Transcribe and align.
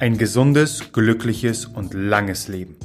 Ein 0.00 0.16
gesundes, 0.16 0.92
glückliches 0.92 1.66
und 1.66 1.92
langes 1.92 2.46
Leben. 2.46 2.76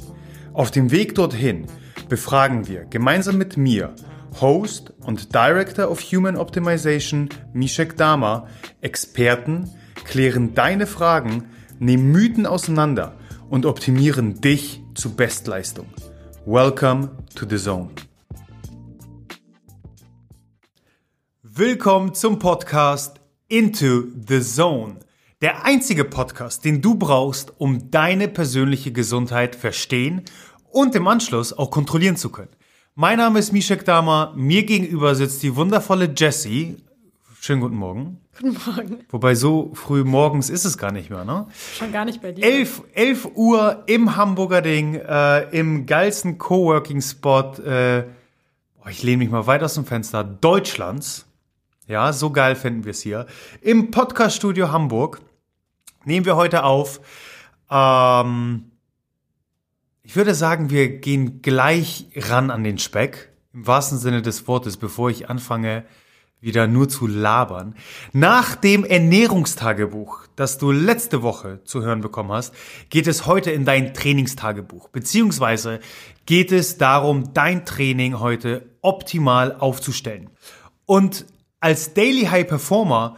Auf 0.52 0.72
dem 0.72 0.90
Weg 0.90 1.14
dorthin 1.14 1.68
befragen 2.08 2.66
wir 2.66 2.86
gemeinsam 2.86 3.38
mit 3.38 3.56
mir, 3.56 3.94
Host 4.40 4.92
und 5.06 5.32
Director 5.32 5.88
of 5.88 6.00
Human 6.00 6.36
Optimization 6.36 7.28
Mishek 7.52 7.96
Dama, 7.96 8.48
Experten, 8.80 9.70
klären 10.04 10.56
deine 10.56 10.88
Fragen, 10.88 11.44
nehmen 11.78 12.10
Mythen 12.10 12.46
auseinander 12.46 13.14
und 13.48 13.64
optimieren 13.64 14.40
dich 14.40 14.82
zu 14.96 15.14
Bestleistung. 15.14 15.86
Welcome 16.44 17.10
to 17.36 17.46
the 17.48 17.58
Zone. 17.58 17.90
Willkommen 21.44 22.12
zum 22.14 22.40
Podcast 22.40 23.20
Into 23.46 24.06
the 24.26 24.40
Zone. 24.40 24.96
Der 25.44 25.66
einzige 25.66 26.04
Podcast, 26.04 26.64
den 26.64 26.80
du 26.80 26.94
brauchst, 26.94 27.52
um 27.58 27.90
deine 27.90 28.28
persönliche 28.28 28.92
Gesundheit 28.92 29.54
verstehen 29.54 30.22
und 30.70 30.94
im 30.94 31.06
Anschluss 31.06 31.52
auch 31.52 31.70
kontrollieren 31.70 32.16
zu 32.16 32.30
können. 32.30 32.48
Mein 32.94 33.18
Name 33.18 33.40
ist 33.40 33.52
Mishek 33.52 33.84
Dama. 33.84 34.32
Mir 34.34 34.64
gegenüber 34.64 35.14
sitzt 35.14 35.42
die 35.42 35.54
wundervolle 35.54 36.14
Jessie. 36.16 36.78
Schönen 37.42 37.60
guten 37.60 37.76
Morgen. 37.76 38.22
Guten 38.40 38.56
Morgen. 38.64 39.00
Wobei 39.10 39.34
so 39.34 39.70
früh 39.74 40.02
morgens 40.02 40.48
ist 40.48 40.64
es 40.64 40.78
gar 40.78 40.92
nicht 40.92 41.10
mehr, 41.10 41.26
ne? 41.26 41.46
Schon 41.76 41.92
gar 41.92 42.06
nicht 42.06 42.22
bei 42.22 42.32
dir. 42.32 42.42
11, 42.42 42.82
11 42.94 43.28
Uhr 43.34 43.82
im 43.84 44.16
Hamburger 44.16 44.62
Ding, 44.62 44.94
äh, 44.94 45.42
im 45.50 45.84
geilsten 45.84 46.38
Coworking-Spot. 46.38 47.62
Äh, 47.62 48.04
boah, 48.78 48.88
ich 48.88 49.02
lehne 49.02 49.18
mich 49.18 49.30
mal 49.30 49.46
weit 49.46 49.62
aus 49.62 49.74
dem 49.74 49.84
Fenster. 49.84 50.24
Deutschlands. 50.24 51.26
Ja, 51.86 52.14
so 52.14 52.30
geil 52.30 52.56
finden 52.56 52.84
wir 52.84 52.92
es 52.92 53.02
hier. 53.02 53.26
Im 53.60 53.90
Podcast-Studio 53.90 54.72
Hamburg 54.72 55.20
nehmen 56.04 56.26
wir 56.26 56.36
heute 56.36 56.64
auf. 56.64 57.00
Ähm, 57.70 58.70
ich 60.02 60.16
würde 60.16 60.34
sagen, 60.34 60.70
wir 60.70 60.98
gehen 60.98 61.42
gleich 61.42 62.08
ran 62.14 62.50
an 62.50 62.64
den 62.64 62.78
Speck. 62.78 63.32
Im 63.52 63.66
wahrsten 63.66 63.98
Sinne 63.98 64.20
des 64.20 64.46
Wortes, 64.46 64.76
bevor 64.76 65.10
ich 65.10 65.30
anfange, 65.30 65.84
wieder 66.44 66.66
nur 66.66 66.90
zu 66.90 67.06
labern. 67.06 67.74
Nach 68.12 68.54
dem 68.54 68.84
Ernährungstagebuch, 68.84 70.26
das 70.36 70.58
du 70.58 70.72
letzte 70.72 71.22
Woche 71.22 71.60
zu 71.64 71.82
hören 71.82 72.02
bekommen 72.02 72.32
hast, 72.32 72.54
geht 72.90 73.06
es 73.06 73.24
heute 73.24 73.50
in 73.50 73.64
dein 73.64 73.94
Trainingstagebuch. 73.94 74.90
Beziehungsweise 74.90 75.80
geht 76.26 76.52
es 76.52 76.76
darum, 76.76 77.32
dein 77.32 77.64
Training 77.64 78.20
heute 78.20 78.68
optimal 78.82 79.56
aufzustellen. 79.58 80.28
Und 80.84 81.24
als 81.60 81.94
Daily 81.94 82.26
High 82.26 82.46
Performer 82.46 83.16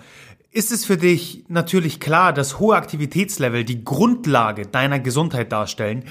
ist 0.56 0.72
es 0.72 0.86
für 0.86 0.96
dich 0.96 1.44
natürlich 1.48 2.00
klar, 2.00 2.32
dass 2.32 2.58
hohe 2.58 2.76
Aktivitätslevel 2.76 3.62
die 3.62 3.84
Grundlage 3.84 4.64
deiner 4.66 4.98
Gesundheit 4.98 5.52
darstellen. 5.52 6.04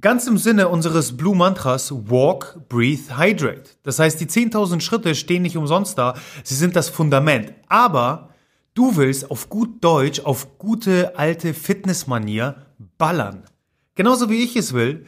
Ganz 0.00 0.26
im 0.26 0.38
Sinne 0.38 0.68
unseres 0.68 1.18
Blue 1.18 1.36
Mantras 1.36 1.92
Walk, 1.92 2.60
Breathe, 2.70 3.18
Hydrate. 3.18 3.72
Das 3.82 3.98
heißt, 3.98 4.18
die 4.20 4.26
10.000 4.26 4.80
Schritte 4.80 5.14
stehen 5.14 5.42
nicht 5.42 5.58
umsonst 5.58 5.98
da, 5.98 6.14
sie 6.44 6.54
sind 6.54 6.76
das 6.76 6.88
Fundament. 6.88 7.52
Aber 7.68 8.30
du 8.72 8.96
willst 8.96 9.30
auf 9.30 9.50
gut 9.50 9.84
Deutsch, 9.84 10.20
auf 10.20 10.56
gute 10.56 11.18
alte 11.18 11.52
Fitnessmanier 11.52 12.64
ballern. 12.96 13.42
Genauso 13.96 14.30
wie 14.30 14.44
ich 14.44 14.56
es 14.56 14.72
will. 14.72 15.04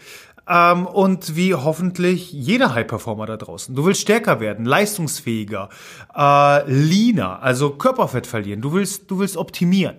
Ähm, 0.50 0.86
und 0.86 1.36
wie 1.36 1.54
hoffentlich 1.54 2.32
jeder 2.32 2.74
High-Performer 2.74 3.26
da 3.26 3.36
draußen. 3.36 3.74
Du 3.74 3.84
willst 3.84 4.00
stärker 4.00 4.40
werden, 4.40 4.64
leistungsfähiger, 4.64 5.68
äh, 6.12 6.70
leaner, 6.70 7.40
also 7.40 7.70
Körperfett 7.70 8.26
verlieren. 8.26 8.60
Du 8.60 8.72
willst, 8.72 9.08
du 9.10 9.20
willst 9.20 9.36
optimieren. 9.36 9.96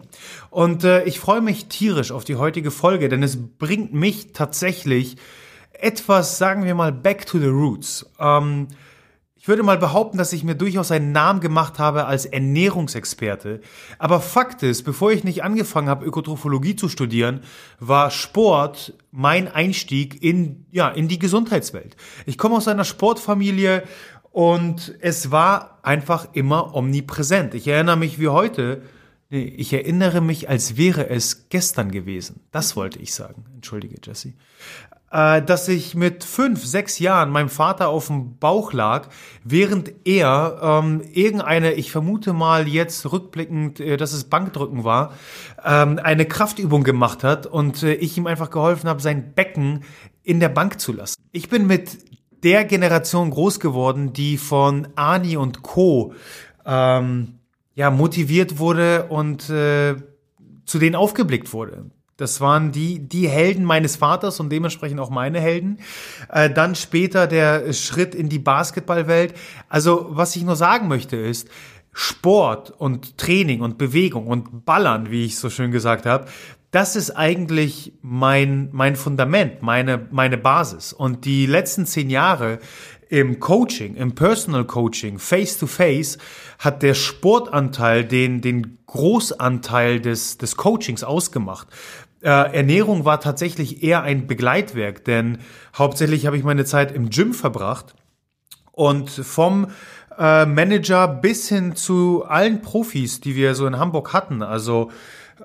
Und 0.49 0.83
äh, 0.83 1.05
ich 1.05 1.21
freue 1.21 1.39
mich 1.39 1.67
tierisch 1.67 2.11
auf 2.11 2.25
die 2.25 2.35
heutige 2.35 2.69
Folge, 2.69 3.07
denn 3.07 3.23
es 3.23 3.37
bringt 3.57 3.93
mich 3.93 4.33
tatsächlich 4.33 5.15
etwas, 5.71 6.37
sagen 6.37 6.65
wir 6.65 6.75
mal, 6.75 6.91
back 6.91 7.25
to 7.25 7.39
the 7.39 7.47
roots. 7.47 8.05
Ähm, 8.19 8.67
ich 9.41 9.47
würde 9.47 9.63
mal 9.63 9.79
behaupten, 9.79 10.19
dass 10.19 10.33
ich 10.33 10.43
mir 10.43 10.53
durchaus 10.53 10.91
einen 10.91 11.11
Namen 11.11 11.39
gemacht 11.39 11.79
habe 11.79 12.05
als 12.05 12.27
Ernährungsexperte. 12.27 13.61
Aber 13.97 14.21
Fakt 14.21 14.61
ist, 14.61 14.83
bevor 14.83 15.11
ich 15.11 15.23
nicht 15.23 15.43
angefangen 15.43 15.89
habe, 15.89 16.05
Ökotrophologie 16.05 16.75
zu 16.75 16.87
studieren, 16.87 17.41
war 17.79 18.11
Sport 18.11 18.93
mein 19.09 19.47
Einstieg 19.47 20.21
in, 20.21 20.67
ja, 20.69 20.89
in 20.89 21.07
die 21.07 21.17
Gesundheitswelt. 21.17 21.95
Ich 22.27 22.37
komme 22.37 22.55
aus 22.55 22.67
einer 22.67 22.83
Sportfamilie 22.83 23.81
und 24.29 24.95
es 24.99 25.31
war 25.31 25.79
einfach 25.81 26.27
immer 26.33 26.75
omnipräsent. 26.75 27.55
Ich 27.55 27.67
erinnere 27.67 27.97
mich 27.97 28.19
wie 28.19 28.27
heute, 28.27 28.83
nee, 29.31 29.41
ich 29.41 29.73
erinnere 29.73 30.21
mich, 30.21 30.49
als 30.49 30.77
wäre 30.77 31.09
es 31.09 31.49
gestern 31.49 31.89
gewesen. 31.89 32.41
Das 32.51 32.75
wollte 32.75 32.99
ich 32.99 33.15
sagen. 33.15 33.45
Entschuldige, 33.55 33.95
Jesse 34.03 34.33
äh, 35.11 35.41
dass 35.41 35.67
ich 35.67 35.95
mit 35.95 36.23
fünf, 36.23 36.65
sechs 36.65 36.99
Jahren 36.99 37.29
meinem 37.29 37.49
Vater 37.49 37.89
auf 37.89 38.07
dem 38.07 38.37
Bauch 38.37 38.73
lag, 38.73 39.09
während 39.43 39.91
er 40.05 40.59
ähm, 40.61 41.01
irgendeine, 41.11 41.73
ich 41.73 41.91
vermute 41.91 42.33
mal 42.33 42.67
jetzt 42.67 43.11
rückblickend, 43.11 43.79
äh, 43.79 43.97
dass 43.97 44.13
es 44.13 44.25
Bankdrücken 44.25 44.83
war, 44.83 45.13
ähm, 45.63 45.99
eine 46.01 46.25
Kraftübung 46.25 46.83
gemacht 46.83 47.23
hat 47.23 47.45
und 47.45 47.83
äh, 47.83 47.93
ich 47.93 48.17
ihm 48.17 48.27
einfach 48.27 48.49
geholfen 48.49 48.89
habe, 48.89 49.01
sein 49.01 49.33
Becken 49.33 49.83
in 50.23 50.39
der 50.39 50.49
Bank 50.49 50.79
zu 50.79 50.93
lassen. 50.93 51.21
Ich 51.31 51.49
bin 51.49 51.67
mit 51.67 51.97
der 52.43 52.65
Generation 52.65 53.29
groß 53.29 53.59
geworden, 53.59 54.13
die 54.13 54.37
von 54.37 54.87
Ani 54.95 55.37
und 55.37 55.61
Co. 55.61 56.13
Ähm, 56.65 57.39
ja 57.75 57.89
motiviert 57.89 58.59
wurde 58.59 59.07
und 59.07 59.49
äh, 59.49 59.95
zu 60.65 60.79
denen 60.79 60.95
aufgeblickt 60.95 61.53
wurde. 61.53 61.91
Das 62.21 62.39
waren 62.39 62.71
die, 62.71 62.99
die 62.99 63.27
Helden 63.27 63.65
meines 63.65 63.95
Vaters 63.95 64.39
und 64.39 64.49
dementsprechend 64.51 64.99
auch 64.99 65.09
meine 65.09 65.41
Helden. 65.41 65.79
Äh, 66.29 66.49
dann 66.49 66.75
später 66.75 67.27
der 67.27 67.73
Schritt 67.73 68.13
in 68.13 68.29
die 68.29 68.39
Basketballwelt. 68.39 69.33
Also, 69.69 70.07
was 70.09 70.35
ich 70.35 70.43
nur 70.43 70.55
sagen 70.55 70.87
möchte 70.87 71.17
ist, 71.17 71.49
Sport 71.93 72.71
und 72.71 73.17
Training 73.17 73.61
und 73.61 73.77
Bewegung 73.77 74.27
und 74.27 74.65
Ballern, 74.65 75.11
wie 75.11 75.25
ich 75.25 75.37
so 75.37 75.49
schön 75.49 75.71
gesagt 75.71 76.05
habe, 76.05 76.27
das 76.71 76.95
ist 76.95 77.11
eigentlich 77.11 77.93
mein, 78.01 78.69
mein 78.71 78.95
Fundament, 78.95 79.61
meine, 79.61 80.07
meine 80.11 80.37
Basis. 80.37 80.93
Und 80.93 81.25
die 81.25 81.45
letzten 81.45 81.85
zehn 81.85 82.09
Jahre 82.09 82.59
im 83.09 83.41
Coaching, 83.41 83.95
im 83.95 84.15
Personal 84.15 84.63
Coaching, 84.63 85.19
face 85.19 85.57
to 85.57 85.67
face, 85.67 86.17
hat 86.59 86.81
der 86.81 86.93
Sportanteil 86.93 88.05
den, 88.05 88.39
den 88.39 88.77
Großanteil 88.85 89.99
des, 89.99 90.37
des 90.37 90.55
Coachings 90.55 91.03
ausgemacht. 91.03 91.67
Äh, 92.21 92.27
Ernährung 92.29 93.05
war 93.05 93.19
tatsächlich 93.19 93.83
eher 93.83 94.03
ein 94.03 94.27
Begleitwerk, 94.27 95.05
denn 95.05 95.39
hauptsächlich 95.75 96.25
habe 96.25 96.37
ich 96.37 96.43
meine 96.43 96.65
Zeit 96.65 96.91
im 96.91 97.09
Gym 97.09 97.33
verbracht 97.33 97.95
und 98.71 99.09
vom 99.09 99.67
äh, 100.17 100.45
Manager 100.45 101.07
bis 101.07 101.49
hin 101.49 101.75
zu 101.75 102.23
allen 102.27 102.61
Profis, 102.61 103.21
die 103.21 103.35
wir 103.35 103.55
so 103.55 103.65
in 103.65 103.79
Hamburg 103.79 104.13
hatten. 104.13 104.43
Also 104.43 104.91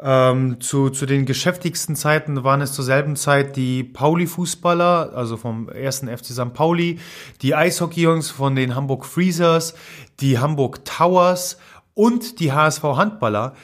ähm, 0.02 0.60
zu, 0.60 0.90
zu 0.90 1.06
den 1.06 1.24
geschäftigsten 1.24 1.96
Zeiten 1.96 2.44
waren 2.44 2.60
es 2.60 2.72
zur 2.72 2.84
selben 2.84 3.16
Zeit 3.16 3.56
die 3.56 3.82
Pauli-Fußballer, 3.82 5.12
also 5.14 5.36
vom 5.36 5.68
ersten 5.68 6.08
FC 6.08 6.26
St. 6.26 6.52
Pauli, 6.52 6.98
die 7.42 7.54
Eishockey-Jungs 7.54 8.30
von 8.30 8.54
den 8.54 8.74
Hamburg 8.74 9.06
Freezers, 9.06 9.74
die 10.20 10.38
Hamburg 10.38 10.84
Towers 10.84 11.56
und 11.94 12.40
die 12.40 12.52
HSV-Handballer 12.52 13.54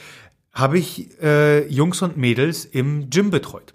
habe 0.53 0.79
ich 0.79 1.21
äh, 1.21 1.67
Jungs 1.69 2.03
und 2.03 2.17
Mädels 2.17 2.65
im 2.65 3.11
Gym 3.11 3.31
betreut. 3.31 3.75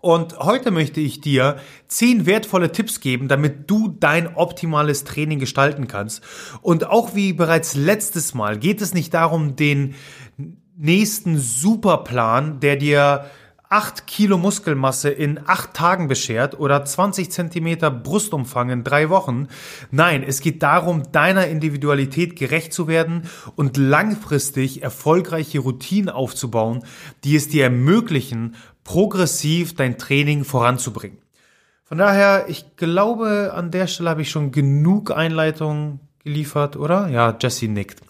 Und 0.00 0.38
heute 0.38 0.70
möchte 0.70 1.00
ich 1.00 1.20
dir 1.20 1.56
zehn 1.88 2.24
wertvolle 2.24 2.72
Tipps 2.72 3.00
geben, 3.00 3.28
damit 3.28 3.70
du 3.70 3.88
dein 3.88 4.34
optimales 4.34 5.04
Training 5.04 5.38
gestalten 5.38 5.88
kannst. 5.88 6.22
Und 6.62 6.86
auch 6.86 7.14
wie 7.14 7.34
bereits 7.34 7.74
letztes 7.74 8.32
Mal 8.32 8.58
geht 8.58 8.80
es 8.80 8.94
nicht 8.94 9.12
darum, 9.12 9.56
den 9.56 9.94
nächsten 10.76 11.38
Superplan, 11.38 12.60
der 12.60 12.76
dir 12.76 13.26
8 13.72 14.08
Kilo 14.08 14.36
Muskelmasse 14.36 15.10
in 15.10 15.38
8 15.46 15.72
Tagen 15.72 16.08
beschert 16.08 16.58
oder 16.58 16.84
20 16.84 17.30
Zentimeter 17.30 17.88
Brustumfang 17.88 18.68
in 18.70 18.82
drei 18.82 19.10
Wochen. 19.10 19.46
Nein, 19.92 20.24
es 20.24 20.40
geht 20.40 20.64
darum, 20.64 21.12
deiner 21.12 21.46
Individualität 21.46 22.34
gerecht 22.34 22.72
zu 22.72 22.88
werden 22.88 23.28
und 23.54 23.76
langfristig 23.76 24.82
erfolgreiche 24.82 25.60
Routinen 25.60 26.08
aufzubauen, 26.08 26.82
die 27.22 27.36
es 27.36 27.46
dir 27.46 27.62
ermöglichen, 27.62 28.56
progressiv 28.82 29.76
dein 29.76 29.98
Training 29.98 30.42
voranzubringen. 30.42 31.18
Von 31.84 31.98
daher, 31.98 32.46
ich 32.48 32.74
glaube, 32.74 33.52
an 33.54 33.70
der 33.70 33.86
Stelle 33.86 34.10
habe 34.10 34.22
ich 34.22 34.32
schon 34.32 34.50
genug 34.50 35.12
Einleitung 35.12 36.00
geliefert, 36.24 36.76
oder? 36.76 37.06
Ja, 37.06 37.36
Jesse 37.40 37.68
nickt. 37.68 38.00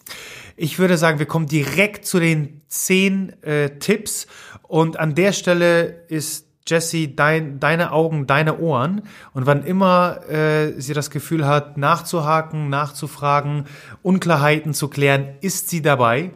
Ich 0.56 0.78
würde 0.78 0.96
sagen, 0.96 1.18
wir 1.18 1.26
kommen 1.26 1.46
direkt 1.46 2.06
zu 2.06 2.18
den 2.18 2.59
zehn 2.70 3.42
äh, 3.42 3.78
Tipps 3.78 4.26
und 4.62 4.98
an 4.98 5.14
der 5.14 5.32
Stelle 5.32 6.04
ist 6.08 6.46
Jesse 6.66 7.08
dein, 7.08 7.58
deine 7.58 7.90
Augen, 7.90 8.26
deine 8.26 8.58
Ohren 8.58 9.02
und 9.34 9.46
wann 9.46 9.64
immer 9.64 10.28
äh, 10.28 10.80
sie 10.80 10.94
das 10.94 11.10
Gefühl 11.10 11.46
hat, 11.46 11.76
nachzuhaken, 11.76 12.68
nachzufragen, 12.68 13.66
Unklarheiten 14.02 14.72
zu 14.72 14.88
klären, 14.88 15.34
ist 15.40 15.68
sie 15.68 15.82
dabei. 15.82 16.30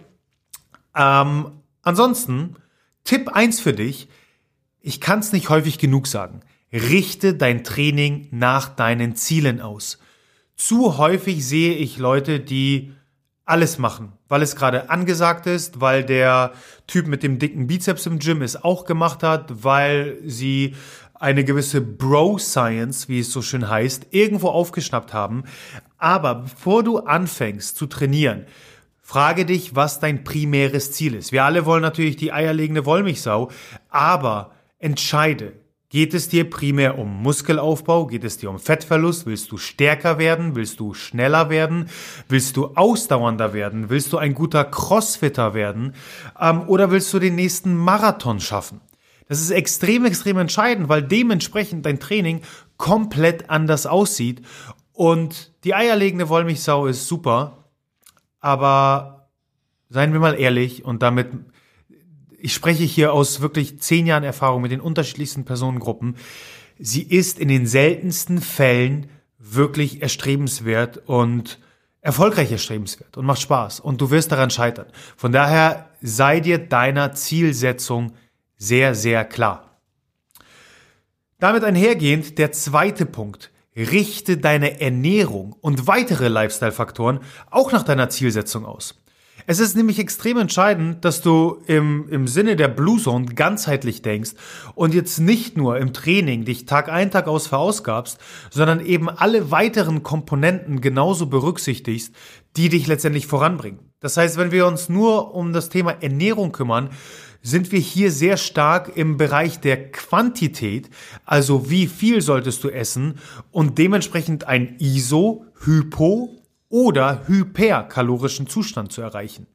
Ähm, 0.94 1.52
ansonsten, 1.82 2.56
Tipp 3.04 3.28
eins 3.28 3.60
für 3.60 3.72
dich, 3.72 4.08
ich 4.80 5.00
kann 5.00 5.20
es 5.20 5.32
nicht 5.32 5.50
häufig 5.50 5.78
genug 5.78 6.06
sagen. 6.06 6.40
Richte 6.72 7.34
dein 7.34 7.62
Training 7.62 8.26
nach 8.32 8.68
deinen 8.68 9.14
Zielen 9.14 9.60
aus. 9.60 9.98
Zu 10.56 10.98
häufig 10.98 11.46
sehe 11.46 11.74
ich 11.74 11.98
Leute, 11.98 12.40
die 12.40 12.92
alles 13.46 13.78
machen, 13.78 14.12
weil 14.28 14.42
es 14.42 14.56
gerade 14.56 14.90
angesagt 14.90 15.46
ist, 15.46 15.80
weil 15.80 16.02
der 16.04 16.52
Typ 16.86 17.06
mit 17.06 17.22
dem 17.22 17.38
dicken 17.38 17.66
Bizeps 17.66 18.06
im 18.06 18.18
Gym 18.18 18.42
es 18.42 18.62
auch 18.62 18.84
gemacht 18.84 19.22
hat, 19.22 19.64
weil 19.64 20.18
sie 20.24 20.74
eine 21.14 21.44
gewisse 21.44 21.80
Bro-Science, 21.80 23.08
wie 23.08 23.20
es 23.20 23.32
so 23.32 23.42
schön 23.42 23.68
heißt, 23.68 24.08
irgendwo 24.10 24.48
aufgeschnappt 24.48 25.12
haben. 25.12 25.44
Aber 25.98 26.34
bevor 26.36 26.82
du 26.82 26.98
anfängst 26.98 27.76
zu 27.76 27.86
trainieren, 27.86 28.46
frage 29.00 29.44
dich, 29.44 29.76
was 29.76 30.00
dein 30.00 30.24
primäres 30.24 30.92
Ziel 30.92 31.14
ist. 31.14 31.30
Wir 31.30 31.44
alle 31.44 31.66
wollen 31.66 31.82
natürlich 31.82 32.16
die 32.16 32.32
eierlegende 32.32 32.86
Wollmilchsau, 32.86 33.50
aber 33.90 34.52
entscheide, 34.78 35.52
Geht 35.94 36.12
es 36.12 36.28
dir 36.28 36.50
primär 36.50 36.98
um 36.98 37.22
Muskelaufbau? 37.22 38.08
Geht 38.08 38.24
es 38.24 38.36
dir 38.36 38.50
um 38.50 38.58
Fettverlust? 38.58 39.26
Willst 39.26 39.52
du 39.52 39.58
stärker 39.58 40.18
werden? 40.18 40.56
Willst 40.56 40.80
du 40.80 40.92
schneller 40.92 41.50
werden? 41.50 41.88
Willst 42.28 42.56
du 42.56 42.74
ausdauernder 42.74 43.52
werden? 43.52 43.90
Willst 43.90 44.12
du 44.12 44.18
ein 44.18 44.34
guter 44.34 44.64
Crossfitter 44.64 45.54
werden? 45.54 45.94
Ähm, 46.36 46.68
oder 46.68 46.90
willst 46.90 47.14
du 47.14 47.20
den 47.20 47.36
nächsten 47.36 47.76
Marathon 47.76 48.40
schaffen? 48.40 48.80
Das 49.28 49.40
ist 49.40 49.52
extrem, 49.52 50.04
extrem 50.04 50.38
entscheidend, 50.38 50.88
weil 50.88 51.00
dementsprechend 51.00 51.86
dein 51.86 52.00
Training 52.00 52.40
komplett 52.76 53.48
anders 53.48 53.86
aussieht. 53.86 54.42
Und 54.92 55.52
die 55.62 55.76
eierlegende 55.76 56.28
Wollmilchsau 56.28 56.86
ist 56.86 57.06
super, 57.06 57.68
aber 58.40 59.28
seien 59.90 60.12
wir 60.12 60.18
mal 60.18 60.34
ehrlich 60.40 60.84
und 60.84 61.04
damit 61.04 61.28
ich 62.44 62.52
spreche 62.52 62.84
hier 62.84 63.14
aus 63.14 63.40
wirklich 63.40 63.80
zehn 63.80 64.04
Jahren 64.04 64.22
Erfahrung 64.22 64.60
mit 64.60 64.70
den 64.70 64.82
unterschiedlichsten 64.82 65.46
Personengruppen. 65.46 66.16
Sie 66.78 67.02
ist 67.02 67.38
in 67.38 67.48
den 67.48 67.66
seltensten 67.66 68.42
Fällen 68.42 69.06
wirklich 69.38 70.02
erstrebenswert 70.02 70.98
und 71.06 71.58
erfolgreich 72.02 72.52
erstrebenswert 72.52 73.16
und 73.16 73.24
macht 73.24 73.40
Spaß 73.40 73.80
und 73.80 74.02
du 74.02 74.10
wirst 74.10 74.30
daran 74.30 74.50
scheitern. 74.50 74.88
Von 75.16 75.32
daher 75.32 75.88
sei 76.02 76.40
dir 76.40 76.58
deiner 76.58 77.14
Zielsetzung 77.14 78.12
sehr, 78.58 78.94
sehr 78.94 79.24
klar. 79.24 79.80
Damit 81.38 81.64
einhergehend 81.64 82.36
der 82.36 82.52
zweite 82.52 83.06
Punkt. 83.06 83.52
Richte 83.74 84.36
deine 84.36 84.82
Ernährung 84.82 85.56
und 85.62 85.86
weitere 85.86 86.28
Lifestyle-Faktoren 86.28 87.20
auch 87.50 87.72
nach 87.72 87.84
deiner 87.84 88.10
Zielsetzung 88.10 88.66
aus. 88.66 89.02
Es 89.46 89.60
ist 89.60 89.76
nämlich 89.76 89.98
extrem 89.98 90.38
entscheidend, 90.38 91.04
dass 91.04 91.20
du 91.20 91.58
im, 91.66 92.08
im 92.08 92.26
Sinne 92.26 92.56
der 92.56 92.68
Blue 92.68 92.98
Zone 92.98 93.26
ganzheitlich 93.26 94.00
denkst 94.00 94.32
und 94.74 94.94
jetzt 94.94 95.18
nicht 95.18 95.58
nur 95.58 95.76
im 95.76 95.92
Training 95.92 96.46
dich 96.46 96.64
Tag 96.64 96.88
ein, 96.88 97.10
Tag 97.10 97.28
aus 97.28 97.46
verausgabst, 97.46 98.18
sondern 98.50 98.84
eben 98.84 99.10
alle 99.10 99.50
weiteren 99.50 100.02
Komponenten 100.02 100.80
genauso 100.80 101.26
berücksichtigst, 101.26 102.14
die 102.56 102.70
dich 102.70 102.86
letztendlich 102.86 103.26
voranbringen. 103.26 103.80
Das 104.00 104.16
heißt, 104.16 104.38
wenn 104.38 104.50
wir 104.50 104.66
uns 104.66 104.88
nur 104.88 105.34
um 105.34 105.52
das 105.52 105.68
Thema 105.68 105.90
Ernährung 106.00 106.52
kümmern, 106.52 106.88
sind 107.42 107.70
wir 107.70 107.80
hier 107.80 108.10
sehr 108.10 108.38
stark 108.38 108.96
im 108.96 109.18
Bereich 109.18 109.60
der 109.60 109.90
Quantität, 109.90 110.88
also 111.26 111.68
wie 111.68 111.86
viel 111.86 112.22
solltest 112.22 112.64
du 112.64 112.70
essen 112.70 113.18
und 113.50 113.76
dementsprechend 113.76 114.48
ein 114.48 114.76
ISO, 114.78 115.44
Hypo 115.62 116.43
oder 116.74 117.28
hyperkalorischen 117.28 118.48
Zustand 118.48 118.90
zu 118.90 119.00
erreichen. 119.00 119.46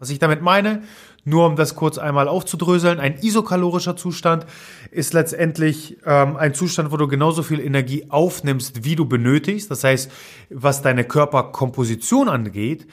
Was 0.00 0.10
ich 0.10 0.18
damit 0.18 0.42
meine, 0.42 0.82
nur 1.24 1.46
um 1.46 1.54
das 1.54 1.76
kurz 1.76 1.96
einmal 1.96 2.26
aufzudröseln, 2.26 2.98
ein 2.98 3.18
isokalorischer 3.22 3.94
Zustand 3.94 4.44
ist 4.90 5.12
letztendlich 5.12 5.98
ähm, 6.04 6.36
ein 6.36 6.54
Zustand, 6.54 6.90
wo 6.90 6.96
du 6.96 7.06
genauso 7.06 7.44
viel 7.44 7.60
Energie 7.60 8.06
aufnimmst, 8.10 8.84
wie 8.84 8.96
du 8.96 9.06
benötigst. 9.06 9.70
Das 9.70 9.84
heißt, 9.84 10.10
was 10.50 10.82
deine 10.82 11.04
Körperkomposition 11.04 12.28
angeht, 12.28 12.88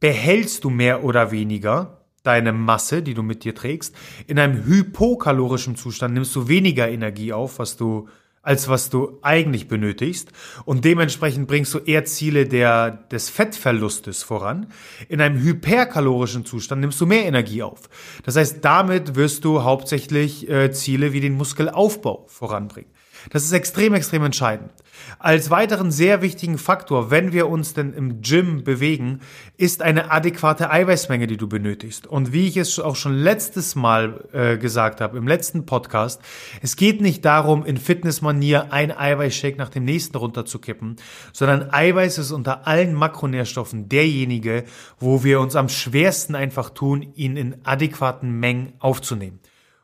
behältst 0.00 0.64
du 0.64 0.70
mehr 0.70 1.04
oder 1.04 1.32
weniger 1.32 1.98
deine 2.22 2.54
Masse, 2.54 3.02
die 3.02 3.12
du 3.12 3.22
mit 3.22 3.44
dir 3.44 3.54
trägst. 3.54 3.94
In 4.26 4.38
einem 4.38 4.64
hypokalorischen 4.64 5.76
Zustand 5.76 6.14
nimmst 6.14 6.34
du 6.34 6.48
weniger 6.48 6.88
Energie 6.88 7.34
auf, 7.34 7.58
was 7.58 7.76
du 7.76 8.08
als 8.42 8.68
was 8.68 8.90
du 8.90 9.18
eigentlich 9.22 9.68
benötigst 9.68 10.30
und 10.64 10.84
dementsprechend 10.84 11.46
bringst 11.46 11.72
du 11.74 11.78
eher 11.78 12.04
Ziele 12.04 12.46
der, 12.46 12.90
des 12.90 13.30
Fettverlustes 13.30 14.24
voran. 14.24 14.66
In 15.08 15.20
einem 15.20 15.40
hyperkalorischen 15.40 16.44
Zustand 16.44 16.80
nimmst 16.80 17.00
du 17.00 17.06
mehr 17.06 17.24
Energie 17.24 17.62
auf. 17.62 17.88
Das 18.24 18.36
heißt, 18.36 18.64
damit 18.64 19.14
wirst 19.14 19.44
du 19.44 19.62
hauptsächlich 19.62 20.48
äh, 20.50 20.72
Ziele 20.72 21.12
wie 21.12 21.20
den 21.20 21.34
Muskelaufbau 21.34 22.24
voranbringen. 22.26 22.90
Das 23.30 23.44
ist 23.44 23.52
extrem, 23.52 23.94
extrem 23.94 24.24
entscheidend. 24.24 24.70
Als 25.18 25.50
weiteren 25.50 25.90
sehr 25.90 26.22
wichtigen 26.22 26.58
Faktor, 26.58 27.10
wenn 27.10 27.32
wir 27.32 27.48
uns 27.48 27.74
denn 27.74 27.92
im 27.92 28.20
Gym 28.22 28.64
bewegen, 28.64 29.20
ist 29.56 29.82
eine 29.82 30.10
adäquate 30.10 30.70
Eiweißmenge, 30.70 31.26
die 31.26 31.36
du 31.36 31.48
benötigst. 31.48 32.06
Und 32.06 32.32
wie 32.32 32.46
ich 32.46 32.56
es 32.56 32.78
auch 32.78 32.96
schon 32.96 33.14
letztes 33.14 33.74
Mal 33.74 34.28
äh, 34.32 34.58
gesagt 34.58 35.00
habe, 35.00 35.18
im 35.18 35.26
letzten 35.26 35.66
Podcast, 35.66 36.20
es 36.60 36.76
geht 36.76 37.00
nicht 37.00 37.24
darum, 37.24 37.64
in 37.64 37.76
Fitnessmanier 37.76 38.72
ein 38.72 38.96
Eiweißshake 38.96 39.58
nach 39.58 39.70
dem 39.70 39.84
nächsten 39.84 40.16
runterzukippen, 40.16 40.96
sondern 41.32 41.70
Eiweiß 41.72 42.18
ist 42.18 42.32
unter 42.32 42.66
allen 42.66 42.94
Makronährstoffen 42.94 43.88
derjenige, 43.88 44.64
wo 44.98 45.24
wir 45.24 45.40
uns 45.40 45.56
am 45.56 45.68
schwersten 45.68 46.34
einfach 46.34 46.70
tun, 46.70 47.12
ihn 47.14 47.36
in 47.36 47.56
adäquaten 47.64 48.38
Mengen 48.38 48.74
aufzunehmen. 48.78 49.40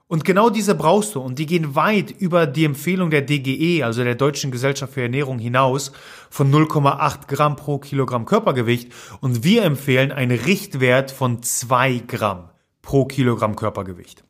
Und 0.09 0.25
genau 0.25 0.49
diese 0.49 0.75
brauchst 0.75 1.15
du 1.15 1.21
und 1.21 1.39
die 1.39 1.45
gehen 1.45 1.75
weit 1.75 2.11
über 2.11 2.47
die 2.47 2.65
Empfehlung 2.65 3.11
der 3.11 3.21
DGE, 3.21 3.85
also 3.85 4.03
der 4.03 4.15
Deutschen 4.15 4.51
Gesellschaft 4.51 4.95
für 4.95 5.03
Ernährung 5.03 5.39
hinaus, 5.39 5.93
von 6.31 6.51
0,8 6.51 7.27
Gramm 7.29 7.57
pro 7.57 7.79
Kilogramm 7.79 8.25
Körpergewicht 8.25 8.91
und 9.21 9.45
wir 9.45 9.65
empfehlen 9.65 10.11
einen 10.11 10.39
Richtwert 10.39 11.11
von 11.11 11.43
2 11.43 12.05
Gramm 12.07 12.49
pro 12.81 13.05
Kilogramm 13.05 13.55
Körpergewicht. 13.55 14.25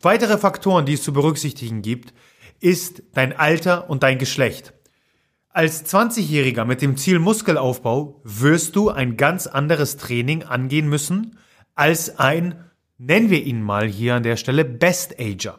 Weitere 0.00 0.38
Faktoren, 0.38 0.86
die 0.86 0.92
es 0.92 1.02
zu 1.02 1.12
berücksichtigen 1.12 1.82
gibt, 1.82 2.14
ist 2.60 3.02
dein 3.12 3.36
Alter 3.36 3.90
und 3.90 4.04
dein 4.04 4.18
Geschlecht. 4.18 4.72
Als 5.48 5.92
20-Jähriger 5.92 6.64
mit 6.64 6.80
dem 6.80 6.96
Ziel 6.96 7.18
Muskelaufbau 7.18 8.20
wirst 8.22 8.76
du 8.76 8.90
ein 8.90 9.16
ganz 9.16 9.48
anderes 9.48 9.96
Training 9.96 10.44
angehen 10.44 10.88
müssen 10.88 11.38
als 11.74 12.20
ein 12.20 12.67
nennen 12.98 13.30
wir 13.30 13.42
ihn 13.42 13.62
mal 13.62 13.86
hier 13.86 14.16
an 14.16 14.22
der 14.22 14.36
Stelle 14.36 14.64
Best 14.64 15.18
Ager. 15.18 15.58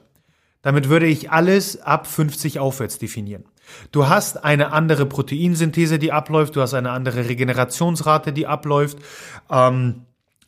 Damit 0.61 0.89
würde 0.89 1.07
ich 1.07 1.31
alles 1.31 1.81
ab 1.81 2.05
50 2.05 2.59
aufwärts 2.59 2.99
definieren. 2.99 3.45
Du 3.91 4.09
hast 4.09 4.43
eine 4.43 4.73
andere 4.73 5.05
Proteinsynthese, 5.05 5.99
die 5.99 6.11
abläuft, 6.11 6.55
du 6.55 6.61
hast 6.61 6.73
eine 6.73 6.91
andere 6.91 7.29
Regenerationsrate, 7.29 8.33
die 8.33 8.45
abläuft. 8.45 8.97
Ähm, 9.49 10.05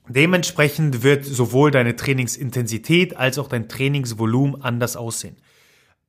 dementsprechend 0.10 1.04
wird 1.04 1.24
sowohl 1.24 1.72
deine 1.72 1.96
Trainingsintensität 1.96 3.16
als 3.16 3.40
auch 3.40 3.48
dein 3.48 3.70
Trainingsvolumen 3.70 4.62
anders 4.62 4.98
aussehen. 4.98 5.38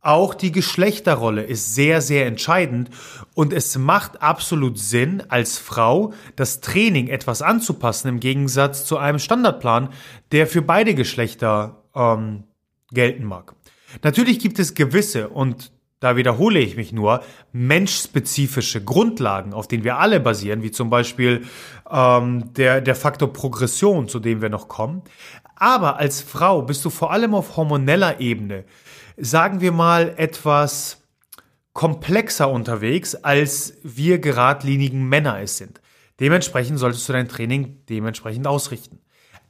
Auch 0.05 0.35
die 0.35 0.51
Geschlechterrolle 0.51 1.45
ist 1.45 1.77
sehr, 1.77 2.01
sehr 2.01 2.27
entscheidend 2.27 2.91
und 3.35 3.53
es 3.53 3.79
macht 3.79 4.21
absolut 4.21 4.77
Sinn, 4.77 5.23
als 5.29 5.59
Frau 5.59 6.13
das 6.35 6.61
Training 6.61 7.07
etwas 7.07 7.41
anzupassen 7.41 8.09
im 8.09 8.19
Gegensatz 8.19 8.85
zu 8.85 8.99
einem 8.99 9.21
Standardplan, 9.21 9.91
der 10.33 10.49
für 10.49 10.61
beide 10.61 10.97
Geschlechter 10.97 11.85
ähm, 11.95 12.43
gelten 12.91 13.25
mag. 13.25 13.55
Natürlich 14.03 14.41
gibt 14.41 14.59
es 14.59 14.75
gewisse 14.75 15.29
und 15.29 15.71
da 16.01 16.17
wiederhole 16.17 16.59
ich 16.59 16.75
mich 16.75 16.93
nur, 16.93 17.23
menschspezifische 17.53 18.83
Grundlagen, 18.83 19.55
auf 19.55 19.69
denen 19.69 19.85
wir 19.85 19.99
alle 19.99 20.19
basieren, 20.19 20.65
wie 20.65 20.73
zum 20.73 20.91
Beispiel 20.91 21.47
ähm, 21.89 22.53
der, 22.55 22.81
der 22.81 22.97
Faktor 22.97 23.33
Progression, 23.33 24.09
zu 24.09 24.19
dem 24.19 24.43
wir 24.43 24.49
noch 24.49 24.67
kommen. 24.67 25.03
Aber 25.55 25.99
als 25.99 26.21
Frau 26.21 26.63
bist 26.63 26.85
du 26.85 26.91
vor 26.91 27.13
allem 27.13 27.37
auf 27.37 27.57
hormoneller 27.57 28.19
Ebene, 28.19 28.65
sagen 29.17 29.61
wir 29.61 29.73
mal, 29.73 30.15
etwas 30.17 31.03
komplexer 31.73 32.51
unterwegs, 32.51 33.15
als 33.15 33.75
wir 33.83 34.19
geradlinigen 34.19 35.09
Männer 35.09 35.41
es 35.41 35.57
sind. 35.57 35.81
Dementsprechend 36.21 36.79
solltest 36.79 37.09
du 37.09 37.13
dein 37.13 37.29
Training 37.29 37.85
dementsprechend 37.89 38.47
ausrichten. 38.47 39.01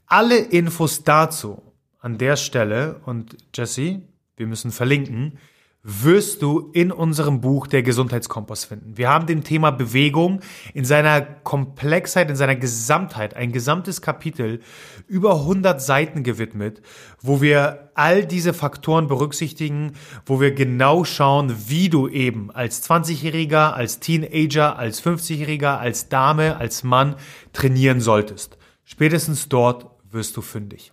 Alle 0.06 0.38
Infos 0.38 1.04
dazu 1.04 1.62
an 1.98 2.18
der 2.18 2.36
Stelle 2.36 3.00
und 3.04 3.36
Jesse, 3.54 4.02
wir 4.36 4.46
müssen 4.46 4.70
verlinken, 4.70 5.38
wirst 5.84 6.42
du 6.42 6.70
in 6.72 6.92
unserem 6.92 7.40
Buch 7.40 7.66
der 7.66 7.82
Gesundheitskompass 7.82 8.64
finden. 8.64 8.96
Wir 8.96 9.08
haben 9.08 9.26
dem 9.26 9.42
Thema 9.42 9.72
Bewegung 9.72 10.40
in 10.74 10.84
seiner 10.84 11.20
Komplexheit, 11.20 12.30
in 12.30 12.36
seiner 12.36 12.54
Gesamtheit, 12.54 13.34
ein 13.34 13.50
gesamtes 13.50 14.00
Kapitel 14.00 14.60
über 15.08 15.34
100 15.40 15.82
Seiten 15.82 16.22
gewidmet, 16.22 16.82
wo 17.20 17.40
wir 17.40 17.90
all 17.94 18.24
diese 18.24 18.54
Faktoren 18.54 19.08
berücksichtigen, 19.08 19.94
wo 20.24 20.40
wir 20.40 20.52
genau 20.52 21.02
schauen, 21.02 21.52
wie 21.66 21.88
du 21.88 22.06
eben 22.06 22.52
als 22.52 22.88
20-Jähriger, 22.88 23.72
als 23.72 23.98
Teenager, 23.98 24.78
als 24.78 25.04
50-Jähriger, 25.04 25.78
als 25.78 26.08
Dame, 26.08 26.58
als 26.58 26.84
Mann 26.84 27.16
trainieren 27.52 28.00
solltest. 28.00 28.56
Spätestens 28.84 29.48
dort 29.48 29.86
wirst 30.12 30.36
du 30.36 30.42
fündig. 30.42 30.92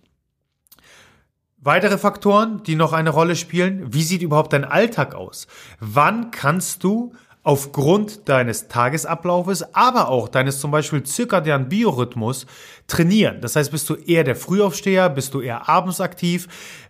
Weitere 1.62 1.98
Faktoren, 1.98 2.62
die 2.62 2.74
noch 2.74 2.94
eine 2.94 3.10
Rolle 3.10 3.36
spielen, 3.36 3.92
wie 3.92 4.02
sieht 4.02 4.22
überhaupt 4.22 4.54
dein 4.54 4.64
Alltag 4.64 5.14
aus? 5.14 5.46
Wann 5.78 6.30
kannst 6.30 6.82
du 6.84 7.12
aufgrund 7.42 8.30
deines 8.30 8.68
Tagesablaufes, 8.68 9.74
aber 9.74 10.08
auch 10.08 10.28
deines 10.28 10.58
zum 10.58 10.70
Beispiel 10.70 11.02
zirkadianen 11.02 11.68
Biorhythmus 11.68 12.46
trainieren? 12.86 13.42
Das 13.42 13.56
heißt, 13.56 13.72
bist 13.72 13.90
du 13.90 13.96
eher 13.96 14.24
der 14.24 14.36
Frühaufsteher, 14.36 15.10
bist 15.10 15.34
du 15.34 15.42
eher 15.42 15.68
abends 15.68 16.00
aktiv? 16.00 16.48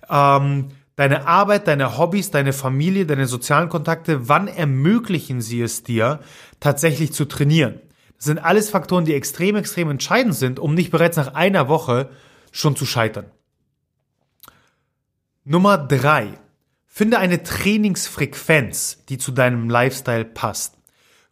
Ähm, 0.08 0.68
deine 0.94 1.26
Arbeit, 1.26 1.66
deine 1.66 1.98
Hobbys, 1.98 2.30
deine 2.30 2.52
Familie, 2.52 3.06
deine 3.06 3.26
sozialen 3.26 3.70
Kontakte, 3.70 4.28
wann 4.28 4.46
ermöglichen 4.46 5.40
sie 5.40 5.62
es 5.62 5.82
dir, 5.82 6.20
tatsächlich 6.60 7.12
zu 7.12 7.24
trainieren? 7.24 7.80
Das 8.18 8.26
sind 8.26 8.38
alles 8.38 8.70
Faktoren, 8.70 9.04
die 9.04 9.14
extrem, 9.14 9.56
extrem 9.56 9.90
entscheidend 9.90 10.36
sind, 10.36 10.60
um 10.60 10.74
nicht 10.74 10.92
bereits 10.92 11.16
nach 11.16 11.34
einer 11.34 11.66
Woche 11.66 12.08
schon 12.52 12.76
zu 12.76 12.86
scheitern. 12.86 13.24
Nummer 15.44 15.78
drei. 15.78 16.38
Finde 16.87 17.18
eine 17.18 17.42
Trainingsfrequenz, 17.42 19.04
die 19.09 19.16
zu 19.16 19.32
deinem 19.32 19.70
Lifestyle 19.70 20.26
passt. 20.26 20.76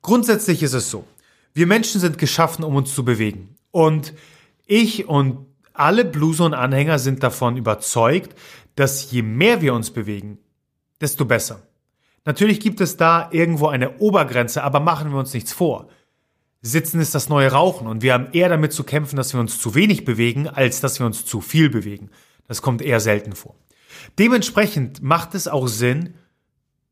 Grundsätzlich 0.00 0.62
ist 0.62 0.73
es 0.73 0.91
so. 0.91 1.05
Wir 1.53 1.67
Menschen 1.67 2.00
sind 2.00 2.17
geschaffen, 2.17 2.65
um 2.65 2.77
uns 2.77 2.95
zu 2.95 3.05
bewegen. 3.05 3.57
Und 3.71 4.15
ich 4.67 5.09
und 5.09 5.47
alle 5.75 6.07
Blueson-Anhänger 6.07 6.99
sind 6.99 7.23
davon 7.23 7.59
überzeugt, 7.59 8.35
dass 8.77 9.11
je 9.11 9.23
mehr 9.23 9.61
wir 9.61 9.75
uns 9.75 9.91
bewegen, 9.91 10.38
desto 11.00 11.27
besser. 11.27 11.62
Natürlich 12.25 12.61
gibt 12.61 12.81
es 12.81 12.97
da 12.97 13.29
irgendwo 13.31 13.67
eine 13.67 13.99
Obergrenze, 13.99 14.62
aber 14.62 14.81
machen 14.81 15.11
wir 15.12 15.19
uns 15.19 15.35
nichts 15.35 15.53
vor. 15.53 15.88
Sitzen 16.62 17.00
ist 17.00 17.15
das 17.15 17.29
neue 17.29 17.53
Rauchen 17.53 17.87
und 17.87 18.03
wir 18.03 18.15
haben 18.15 18.29
eher 18.33 18.49
damit 18.49 18.73
zu 18.73 18.85
kämpfen, 18.85 19.17
dass 19.17 19.35
wir 19.35 19.41
uns 19.41 19.61
zu 19.61 19.75
wenig 19.75 20.05
bewegen, 20.05 20.49
als 20.49 20.81
dass 20.81 20.99
wir 20.99 21.07
uns 21.07 21.27
zu 21.27 21.41
viel 21.41 21.69
bewegen. 21.69 22.11
Das 22.47 22.62
kommt 22.62 22.81
eher 22.81 23.00
selten 23.00 23.33
vor. 23.33 23.55
Dementsprechend 24.19 25.02
macht 25.02 25.35
es 25.35 25.49
auch 25.49 25.69
Sinn, 25.69 26.14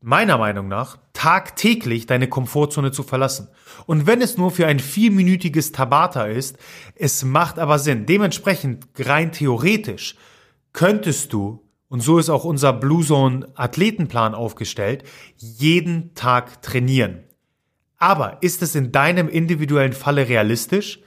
meiner 0.01 0.37
Meinung 0.37 0.67
nach, 0.67 0.97
tagtäglich 1.13 2.05
deine 2.05 2.29
Komfortzone 2.29 2.91
zu 2.91 3.03
verlassen. 3.03 3.49
Und 3.85 4.05
wenn 4.05 4.21
es 4.21 4.37
nur 4.37 4.51
für 4.51 4.67
ein 4.67 4.79
vierminütiges 4.79 5.71
Tabata 5.71 6.25
ist, 6.25 6.57
es 6.95 7.23
macht 7.23 7.59
aber 7.59 7.79
Sinn. 7.79 8.05
Dementsprechend, 8.05 8.87
rein 8.97 9.31
theoretisch, 9.31 10.15
könntest 10.73 11.33
du, 11.33 11.63
und 11.89 12.01
so 12.01 12.19
ist 12.19 12.29
auch 12.29 12.43
unser 12.43 12.73
Blue 12.73 13.03
Zone 13.03 13.47
Athletenplan 13.55 14.35
aufgestellt, 14.35 15.03
jeden 15.37 16.13
Tag 16.13 16.61
trainieren. 16.61 17.23
Aber 17.97 18.37
ist 18.41 18.61
es 18.61 18.75
in 18.75 18.91
deinem 18.91 19.27
individuellen 19.27 19.93
Falle 19.93 20.27
realistisch? 20.27 20.99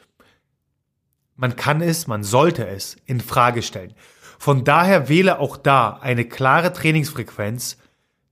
Man 1.36 1.56
kann 1.56 1.80
es, 1.80 2.06
man 2.06 2.24
sollte 2.24 2.66
es 2.66 2.96
in 3.06 3.20
Frage 3.20 3.62
stellen. 3.62 3.94
Von 4.40 4.64
daher 4.64 5.10
wähle 5.10 5.38
auch 5.38 5.58
da 5.58 5.98
eine 6.00 6.24
klare 6.24 6.72
Trainingsfrequenz, 6.72 7.76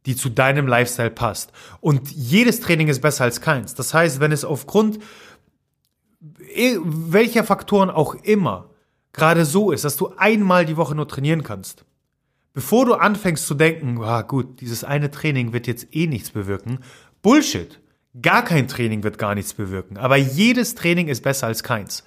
die 0.06 0.16
zu 0.16 0.30
deinem 0.30 0.66
Lifestyle 0.66 1.10
passt. 1.10 1.52
Und 1.82 2.10
jedes 2.10 2.60
Training 2.60 2.88
ist 2.88 3.02
besser 3.02 3.24
als 3.24 3.42
keins. 3.42 3.74
Das 3.74 3.92
heißt, 3.92 4.18
wenn 4.18 4.32
es 4.32 4.42
aufgrund 4.42 5.00
welcher 6.82 7.44
Faktoren 7.44 7.90
auch 7.90 8.14
immer 8.14 8.70
gerade 9.12 9.44
so 9.44 9.70
ist, 9.70 9.84
dass 9.84 9.98
du 9.98 10.14
einmal 10.16 10.64
die 10.64 10.78
Woche 10.78 10.94
nur 10.94 11.08
trainieren 11.08 11.42
kannst, 11.42 11.84
bevor 12.54 12.86
du 12.86 12.94
anfängst 12.94 13.46
zu 13.46 13.52
denken, 13.52 14.02
ah, 14.02 14.22
gut, 14.22 14.62
dieses 14.62 14.84
eine 14.84 15.10
Training 15.10 15.52
wird 15.52 15.66
jetzt 15.66 15.94
eh 15.94 16.06
nichts 16.06 16.30
bewirken, 16.30 16.78
Bullshit. 17.20 17.80
Gar 18.22 18.46
kein 18.46 18.66
Training 18.66 19.02
wird 19.02 19.18
gar 19.18 19.34
nichts 19.34 19.52
bewirken. 19.52 19.98
Aber 19.98 20.16
jedes 20.16 20.74
Training 20.74 21.08
ist 21.08 21.22
besser 21.22 21.48
als 21.48 21.62
keins. 21.62 22.02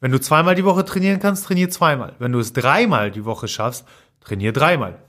Wenn 0.00 0.12
du 0.12 0.20
zweimal 0.20 0.54
die 0.54 0.64
Woche 0.64 0.84
trainieren 0.84 1.20
kannst, 1.20 1.44
trainier 1.44 1.70
zweimal. 1.70 2.14
Wenn 2.18 2.32
du 2.32 2.38
es 2.38 2.52
dreimal 2.52 3.10
die 3.10 3.24
Woche 3.24 3.48
schaffst, 3.48 3.84
trainier 4.20 4.52
dreimal. 4.52 5.02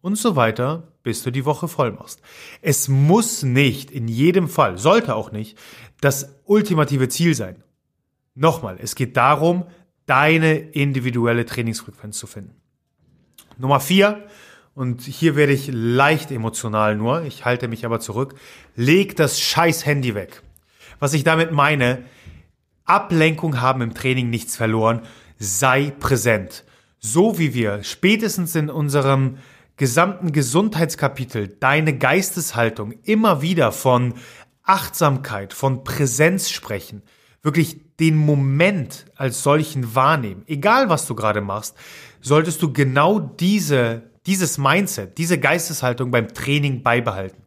Und 0.00 0.16
so 0.16 0.34
weiter, 0.34 0.88
bis 1.04 1.22
du 1.22 1.30
die 1.30 1.44
Woche 1.44 1.68
voll 1.68 1.92
machst. 1.92 2.20
Es 2.60 2.88
muss 2.88 3.44
nicht 3.44 3.90
in 3.90 4.08
jedem 4.08 4.48
Fall, 4.48 4.78
sollte 4.78 5.14
auch 5.14 5.30
nicht, 5.30 5.56
das 6.00 6.34
ultimative 6.44 7.08
Ziel 7.08 7.34
sein. 7.34 7.62
Nochmal, 8.34 8.78
es 8.80 8.96
geht 8.96 9.16
darum, 9.16 9.66
deine 10.06 10.58
individuelle 10.58 11.46
Trainingsfrequenz 11.46 12.18
zu 12.18 12.26
finden. 12.26 12.56
Nummer 13.58 13.78
vier, 13.78 14.26
und 14.74 15.02
hier 15.02 15.36
werde 15.36 15.52
ich 15.52 15.68
leicht 15.70 16.30
emotional 16.30 16.96
nur, 16.96 17.22
ich 17.22 17.44
halte 17.44 17.68
mich 17.68 17.84
aber 17.84 18.00
zurück, 18.00 18.34
leg 18.74 19.14
das 19.16 19.38
scheiß 19.38 19.84
Handy 19.84 20.14
weg. 20.14 20.42
Was 20.98 21.12
ich 21.12 21.24
damit 21.24 21.52
meine, 21.52 22.04
Ablenkung 22.92 23.60
haben 23.60 23.80
im 23.80 23.94
Training 23.94 24.30
nichts 24.30 24.56
verloren. 24.56 25.02
Sei 25.38 25.92
präsent. 25.98 26.64
So 26.98 27.38
wie 27.38 27.54
wir 27.54 27.82
spätestens 27.82 28.54
in 28.54 28.70
unserem 28.70 29.38
gesamten 29.76 30.32
Gesundheitskapitel 30.32 31.48
deine 31.48 31.96
Geisteshaltung 31.96 32.92
immer 33.02 33.42
wieder 33.42 33.72
von 33.72 34.14
Achtsamkeit, 34.62 35.52
von 35.52 35.82
Präsenz 35.82 36.50
sprechen, 36.50 37.02
wirklich 37.42 37.80
den 37.98 38.16
Moment 38.16 39.06
als 39.16 39.42
solchen 39.42 39.94
wahrnehmen. 39.94 40.44
Egal 40.46 40.88
was 40.88 41.06
du 41.06 41.14
gerade 41.14 41.40
machst, 41.40 41.74
solltest 42.20 42.62
du 42.62 42.72
genau 42.72 43.18
diese, 43.18 44.10
dieses 44.26 44.58
Mindset, 44.58 45.18
diese 45.18 45.38
Geisteshaltung 45.38 46.10
beim 46.10 46.28
Training 46.28 46.82
beibehalten. 46.82 47.42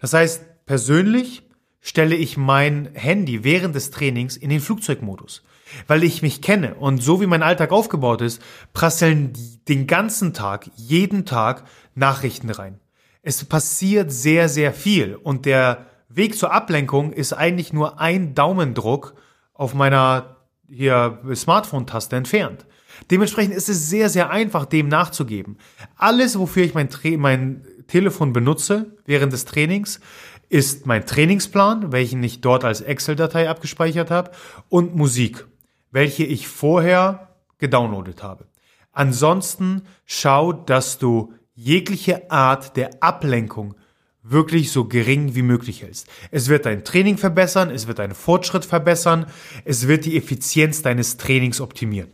Das 0.00 0.12
heißt, 0.12 0.66
persönlich 0.66 1.47
stelle 1.80 2.16
ich 2.16 2.36
mein 2.36 2.90
Handy 2.94 3.44
während 3.44 3.74
des 3.74 3.90
Trainings 3.90 4.36
in 4.36 4.50
den 4.50 4.60
Flugzeugmodus. 4.60 5.42
Weil 5.86 6.02
ich 6.02 6.22
mich 6.22 6.40
kenne 6.40 6.74
und 6.74 7.02
so 7.02 7.20
wie 7.20 7.26
mein 7.26 7.42
Alltag 7.42 7.72
aufgebaut 7.72 8.22
ist, 8.22 8.42
prasseln 8.72 9.32
den 9.68 9.86
ganzen 9.86 10.32
Tag, 10.32 10.70
jeden 10.76 11.26
Tag 11.26 11.64
Nachrichten 11.94 12.50
rein. 12.50 12.80
Es 13.22 13.44
passiert 13.44 14.10
sehr, 14.10 14.48
sehr 14.48 14.72
viel 14.72 15.14
und 15.14 15.44
der 15.44 15.86
Weg 16.08 16.38
zur 16.38 16.52
Ablenkung 16.52 17.12
ist 17.12 17.34
eigentlich 17.34 17.72
nur 17.72 18.00
ein 18.00 18.34
Daumendruck 18.34 19.14
auf 19.52 19.74
meiner 19.74 20.36
hier 20.70 21.20
Smartphone-Taste 21.34 22.16
entfernt. 22.16 22.66
Dementsprechend 23.10 23.54
ist 23.54 23.68
es 23.68 23.88
sehr, 23.88 24.08
sehr 24.08 24.30
einfach, 24.30 24.64
dem 24.64 24.88
nachzugeben. 24.88 25.58
Alles, 25.96 26.38
wofür 26.38 26.64
ich 26.64 26.74
mein, 26.74 26.88
mein 27.18 27.62
Telefon 27.86 28.32
benutze 28.32 28.96
während 29.04 29.32
des 29.32 29.44
Trainings, 29.44 30.00
ist 30.48 30.86
mein 30.86 31.06
Trainingsplan, 31.06 31.92
welchen 31.92 32.22
ich 32.22 32.40
dort 32.40 32.64
als 32.64 32.80
Excel-Datei 32.80 33.48
abgespeichert 33.48 34.10
habe, 34.10 34.30
und 34.68 34.94
Musik, 34.94 35.46
welche 35.90 36.24
ich 36.24 36.48
vorher 36.48 37.34
gedownloadet 37.58 38.22
habe. 38.22 38.46
Ansonsten 38.92 39.82
schau, 40.06 40.52
dass 40.52 40.98
du 40.98 41.32
jegliche 41.54 42.30
Art 42.30 42.76
der 42.76 43.02
Ablenkung 43.02 43.74
wirklich 44.22 44.72
so 44.72 44.84
gering 44.84 45.34
wie 45.34 45.42
möglich 45.42 45.82
hältst. 45.82 46.08
Es 46.30 46.48
wird 46.48 46.66
dein 46.66 46.84
Training 46.84 47.16
verbessern, 47.16 47.70
es 47.70 47.86
wird 47.86 47.98
deinen 47.98 48.14
Fortschritt 48.14 48.64
verbessern, 48.64 49.26
es 49.64 49.88
wird 49.88 50.04
die 50.04 50.16
Effizienz 50.16 50.82
deines 50.82 51.16
Trainings 51.16 51.60
optimieren. 51.60 52.12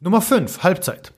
Nummer 0.00 0.20
5, 0.20 0.62
Halbzeit. 0.62 1.12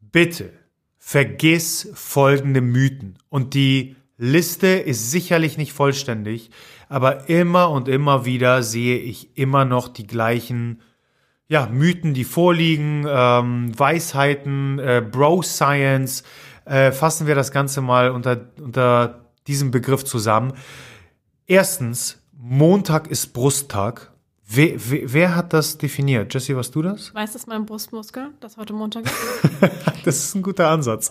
Bitte 0.00 0.52
vergiss 0.98 1.88
folgende 1.94 2.60
Mythen 2.60 3.18
und 3.28 3.54
die 3.54 3.96
Liste 4.22 4.68
ist 4.68 5.10
sicherlich 5.10 5.58
nicht 5.58 5.72
vollständig, 5.72 6.50
aber 6.88 7.28
immer 7.28 7.70
und 7.70 7.88
immer 7.88 8.24
wieder 8.24 8.62
sehe 8.62 8.96
ich 8.98 9.36
immer 9.36 9.64
noch 9.64 9.88
die 9.88 10.06
gleichen 10.06 10.80
ja, 11.48 11.66
Mythen, 11.66 12.14
die 12.14 12.22
vorliegen, 12.22 13.04
ähm, 13.08 13.76
Weisheiten, 13.76 14.78
äh, 14.78 15.04
Bro 15.04 15.42
Science, 15.42 16.22
äh, 16.66 16.92
fassen 16.92 17.26
wir 17.26 17.34
das 17.34 17.50
Ganze 17.50 17.80
mal 17.80 18.12
unter, 18.12 18.46
unter 18.60 19.26
diesem 19.48 19.72
Begriff 19.72 20.04
zusammen. 20.04 20.52
Erstens, 21.48 22.22
Montag 22.32 23.08
ist 23.08 23.32
Brusttag. 23.32 24.12
Wer, 24.46 24.74
wer, 24.88 25.12
wer, 25.12 25.34
hat 25.34 25.52
das 25.52 25.78
definiert? 25.78 26.32
Jesse, 26.32 26.54
warst 26.54 26.76
du 26.76 26.82
das? 26.82 27.12
Weiß 27.12 27.32
das 27.32 27.48
mein 27.48 27.66
Brustmuskel, 27.66 28.28
dass 28.38 28.56
heute 28.56 28.72
Montag 28.72 29.04
ist? 29.06 29.14
das 30.04 30.18
ist 30.18 30.36
ein 30.36 30.42
guter 30.42 30.68
Ansatz. 30.68 31.10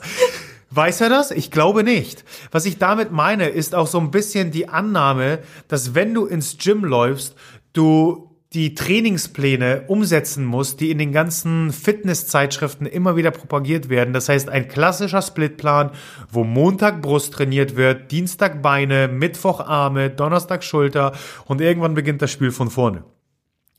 Weiß 0.72 1.02
er 1.02 1.10
das? 1.10 1.32
Ich 1.32 1.52
glaube 1.52 1.84
nicht. 1.84 2.24
Was 2.52 2.66
ich 2.66 2.78
damit 2.78 3.12
meine, 3.12 3.50
ist 3.50 3.76
auch 3.76 3.88
so 3.88 4.00
ein 4.00 4.10
bisschen 4.10 4.52
die 4.52 4.70
Annahme, 4.70 5.40
dass 5.68 5.96
wenn 5.96 6.14
du 6.14 6.26
ins 6.26 6.58
Gym 6.58 6.86
läufst, 6.86 7.36
du 7.74 8.32
die 8.54 8.76
Trainingspläne 8.76 9.86
umsetzen 9.88 10.44
musst, 10.44 10.82
die 10.82 10.92
in 10.92 10.98
den 10.98 11.14
ganzen 11.14 11.72
Fitnesszeitschriften 11.72 12.86
immer 12.86 13.16
wieder 13.16 13.32
propagiert 13.32 13.88
werden. 13.88 14.14
Das 14.14 14.28
heißt, 14.28 14.50
ein 14.50 14.68
klassischer 14.68 15.22
Splitplan, 15.22 15.92
wo 16.30 16.44
Montag 16.44 17.02
Brust 17.02 17.34
trainiert 17.34 17.78
wird, 17.78 18.12
Dienstag 18.12 18.62
Beine, 18.62 19.08
Mittwoch 19.08 19.62
Arme, 19.62 20.10
Donnerstag 20.10 20.64
Schulter 20.64 21.14
und 21.46 21.62
irgendwann 21.62 21.94
beginnt 21.94 22.22
das 22.22 22.32
Spiel 22.32 22.52
von 22.52 22.70
vorne. 22.70 23.04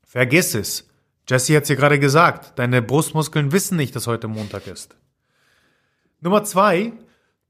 Vergiss 0.06 0.54
es. 0.54 0.88
Jesse 1.28 1.56
hat 1.56 1.62
es 1.62 1.68
dir 1.68 1.76
gerade 1.76 1.98
gesagt, 1.98 2.58
deine 2.58 2.82
Brustmuskeln 2.82 3.52
wissen 3.52 3.76
nicht, 3.76 3.94
dass 3.94 4.06
heute 4.06 4.28
Montag 4.28 4.66
ist. 4.66 4.96
Nummer 6.22 6.44
zwei, 6.44 6.92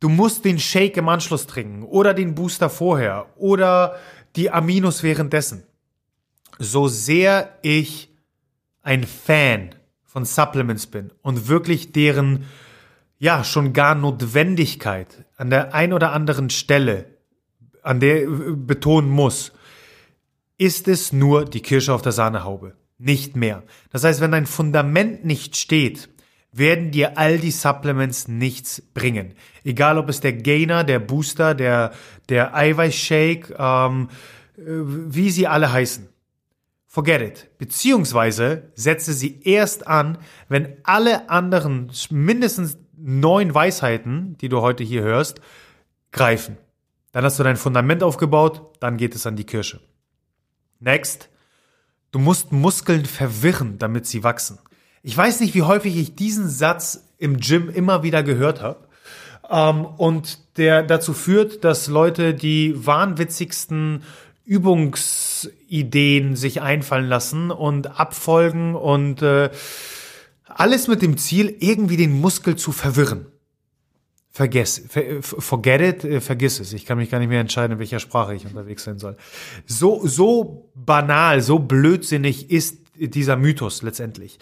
du 0.00 0.08
musst 0.08 0.44
den 0.44 0.58
Shake 0.58 0.96
im 0.96 1.08
Anschluss 1.08 1.46
trinken 1.46 1.84
oder 1.84 2.12
den 2.12 2.34
Booster 2.34 2.68
vorher 2.68 3.26
oder 3.36 3.96
die 4.34 4.50
Aminos 4.50 5.04
währenddessen 5.04 5.62
so 6.58 6.88
sehr 6.88 7.58
ich 7.62 8.10
ein 8.82 9.04
Fan 9.04 9.74
von 10.04 10.24
Supplements 10.24 10.86
bin 10.86 11.12
und 11.22 11.48
wirklich 11.48 11.92
deren 11.92 12.44
ja 13.18 13.44
schon 13.44 13.72
gar 13.72 13.94
Notwendigkeit 13.94 15.24
an 15.36 15.50
der 15.50 15.74
ein 15.74 15.92
oder 15.92 16.12
anderen 16.12 16.50
Stelle, 16.50 17.06
an 17.82 18.00
der 18.00 18.26
betonen 18.26 19.10
muss, 19.10 19.52
ist 20.58 20.88
es 20.88 21.12
nur 21.12 21.44
die 21.44 21.62
Kirsche 21.62 21.92
auf 21.92 22.02
der 22.02 22.12
Sahnehaube, 22.12 22.76
nicht 22.98 23.36
mehr. 23.36 23.62
Das 23.90 24.04
heißt, 24.04 24.20
wenn 24.20 24.32
dein 24.32 24.46
Fundament 24.46 25.24
nicht 25.24 25.56
steht, 25.56 26.08
werden 26.52 26.90
dir 26.90 27.18
all 27.18 27.38
die 27.38 27.50
Supplements 27.50 28.28
nichts 28.28 28.82
bringen. 28.94 29.34
Egal 29.64 29.98
ob 29.98 30.08
es 30.08 30.20
der 30.20 30.34
Gainer, 30.34 30.84
der 30.84 30.98
Booster, 30.98 31.54
der, 31.54 31.92
der 32.28 32.54
Eiweißshake, 32.54 33.54
ähm, 33.58 34.08
äh, 34.56 34.62
wie 34.64 35.30
sie 35.30 35.46
alle 35.46 35.72
heißen. 35.72 36.08
Forget 36.86 37.22
it. 37.22 37.50
Beziehungsweise 37.56 38.70
setze 38.74 39.14
sie 39.14 39.40
erst 39.42 39.86
an, 39.86 40.18
wenn 40.48 40.76
alle 40.82 41.30
anderen 41.30 41.90
mindestens 42.10 42.76
neun 42.94 43.54
Weisheiten, 43.54 44.36
die 44.38 44.50
du 44.50 44.60
heute 44.60 44.84
hier 44.84 45.02
hörst, 45.02 45.40
greifen. 46.12 46.58
Dann 47.12 47.24
hast 47.24 47.38
du 47.38 47.42
dein 47.42 47.56
Fundament 47.56 48.02
aufgebaut, 48.02 48.76
dann 48.80 48.98
geht 48.98 49.14
es 49.14 49.26
an 49.26 49.36
die 49.36 49.44
Kirsche. 49.44 49.80
Next. 50.80 51.30
Du 52.10 52.18
musst 52.18 52.52
Muskeln 52.52 53.06
verwirren, 53.06 53.78
damit 53.78 54.06
sie 54.06 54.22
wachsen. 54.22 54.58
Ich 55.02 55.16
weiß 55.16 55.40
nicht, 55.40 55.54
wie 55.54 55.62
häufig 55.62 55.96
ich 55.96 56.14
diesen 56.14 56.48
Satz 56.48 57.08
im 57.18 57.38
Gym 57.38 57.68
immer 57.68 58.02
wieder 58.02 58.22
gehört 58.22 58.62
habe. 58.62 58.86
Ähm, 59.50 59.84
und 59.84 60.38
der 60.56 60.82
dazu 60.82 61.12
führt, 61.12 61.64
dass 61.64 61.88
Leute 61.88 62.34
die 62.34 62.74
wahnwitzigsten 62.86 64.02
Übungsideen 64.44 66.36
sich 66.36 66.62
einfallen 66.62 67.08
lassen 67.08 67.50
und 67.50 67.98
abfolgen 67.98 68.74
und 68.74 69.22
äh, 69.22 69.50
alles 70.46 70.88
mit 70.88 71.02
dem 71.02 71.16
Ziel, 71.16 71.56
irgendwie 71.60 71.96
den 71.96 72.20
Muskel 72.20 72.56
zu 72.56 72.72
verwirren. 72.72 73.26
Vergess, 74.30 74.82
forget 75.20 75.80
it, 75.80 76.04
äh, 76.04 76.20
vergiss 76.20 76.60
es. 76.60 76.72
Ich 76.72 76.86
kann 76.86 76.98
mich 76.98 77.10
gar 77.10 77.18
nicht 77.18 77.28
mehr 77.28 77.40
entscheiden, 77.40 77.72
in 77.72 77.78
welcher 77.78 78.00
Sprache 78.00 78.34
ich 78.34 78.46
unterwegs 78.46 78.84
sein 78.84 78.98
soll. 78.98 79.16
So, 79.66 80.06
so 80.06 80.70
banal, 80.74 81.40
so 81.40 81.58
blödsinnig 81.58 82.50
ist 82.50 82.78
dieser 82.94 83.36
Mythos 83.36 83.82
letztendlich 83.82 84.38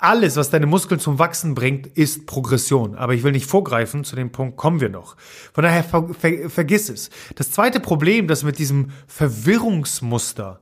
alles, 0.00 0.36
was 0.36 0.50
deine 0.50 0.66
Muskeln 0.66 0.98
zum 0.98 1.18
Wachsen 1.18 1.54
bringt, 1.54 1.86
ist 1.86 2.26
Progression. 2.26 2.94
Aber 2.94 3.14
ich 3.14 3.22
will 3.22 3.32
nicht 3.32 3.46
vorgreifen, 3.46 4.02
zu 4.02 4.16
dem 4.16 4.32
Punkt 4.32 4.56
kommen 4.56 4.80
wir 4.80 4.88
noch. 4.88 5.16
Von 5.52 5.62
daher 5.62 5.84
ver 5.84 6.08
ver 6.14 6.48
vergiss 6.48 6.88
es. 6.88 7.10
Das 7.36 7.50
zweite 7.50 7.80
Problem, 7.80 8.26
das 8.26 8.42
mit 8.42 8.58
diesem 8.58 8.88
Verwirrungsmuster 9.06 10.60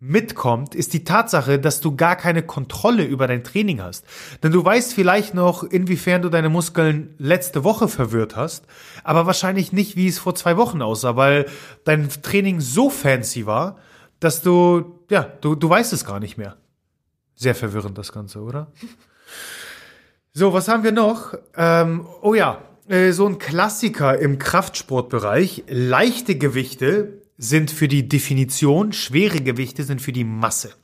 mitkommt, 0.00 0.74
ist 0.74 0.94
die 0.94 1.04
Tatsache, 1.04 1.58
dass 1.58 1.80
du 1.80 1.94
gar 1.94 2.16
keine 2.16 2.42
Kontrolle 2.42 3.04
über 3.04 3.26
dein 3.26 3.44
Training 3.44 3.82
hast. 3.82 4.04
Denn 4.42 4.50
du 4.50 4.64
weißt 4.64 4.94
vielleicht 4.94 5.34
noch, 5.34 5.62
inwiefern 5.62 6.22
du 6.22 6.30
deine 6.30 6.48
Muskeln 6.48 7.14
letzte 7.18 7.64
Woche 7.64 7.86
verwirrt 7.86 8.34
hast, 8.34 8.64
aber 9.04 9.26
wahrscheinlich 9.26 9.72
nicht, 9.72 9.96
wie 9.96 10.08
es 10.08 10.18
vor 10.18 10.34
zwei 10.34 10.56
Wochen 10.56 10.80
aussah, 10.80 11.16
weil 11.16 11.46
dein 11.84 12.08
Training 12.08 12.60
so 12.60 12.88
fancy 12.88 13.44
war, 13.44 13.76
dass 14.20 14.42
du, 14.42 14.98
ja, 15.10 15.22
du, 15.42 15.54
du 15.54 15.68
weißt 15.68 15.92
es 15.92 16.06
gar 16.06 16.18
nicht 16.18 16.38
mehr. 16.38 16.56
Sehr 17.40 17.54
verwirrend 17.54 17.96
das 17.96 18.12
Ganze, 18.12 18.42
oder? 18.42 18.70
So, 20.34 20.52
was 20.52 20.68
haben 20.68 20.84
wir 20.84 20.92
noch? 20.92 21.32
Ähm, 21.56 22.06
oh 22.20 22.34
ja, 22.34 22.60
äh, 22.86 23.12
so 23.12 23.26
ein 23.26 23.38
Klassiker 23.38 24.18
im 24.18 24.38
Kraftsportbereich. 24.38 25.64
Leichte 25.66 26.36
Gewichte 26.36 27.22
sind 27.38 27.70
für 27.70 27.88
die 27.88 28.06
Definition, 28.06 28.92
schwere 28.92 29.40
Gewichte 29.40 29.84
sind 29.84 30.02
für 30.02 30.12
die 30.12 30.24
Masse. 30.24 30.74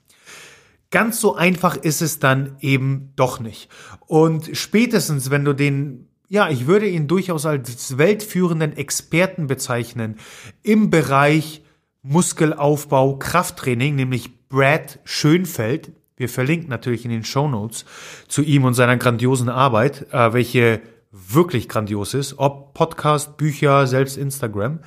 Ganz 0.90 1.20
so 1.20 1.34
einfach 1.34 1.76
ist 1.76 2.00
es 2.00 2.20
dann 2.20 2.56
eben 2.60 3.12
doch 3.16 3.38
nicht. 3.38 3.68
Und 4.06 4.56
spätestens, 4.56 5.28
wenn 5.28 5.44
du 5.44 5.52
den, 5.52 6.08
ja, 6.26 6.48
ich 6.48 6.66
würde 6.66 6.88
ihn 6.88 7.06
durchaus 7.06 7.44
als 7.44 7.98
weltführenden 7.98 8.74
Experten 8.78 9.46
bezeichnen 9.46 10.16
im 10.62 10.88
Bereich 10.88 11.62
Muskelaufbau, 12.00 13.18
Krafttraining, 13.18 13.94
nämlich 13.94 14.48
Brad 14.48 15.00
Schönfeld, 15.04 15.92
wir 16.16 16.28
verlinken 16.28 16.68
natürlich 16.68 17.04
in 17.04 17.10
den 17.10 17.24
Show 17.24 17.48
Notes 17.48 17.84
zu 18.28 18.42
ihm 18.42 18.64
und 18.64 18.74
seiner 18.74 18.96
grandiosen 18.96 19.48
Arbeit, 19.48 20.06
äh, 20.12 20.32
welche 20.32 20.80
wirklich 21.12 21.68
grandios 21.68 22.14
ist, 22.14 22.38
ob 22.38 22.74
Podcast, 22.74 23.36
Bücher, 23.36 23.86
selbst 23.86 24.16
Instagram. 24.16 24.80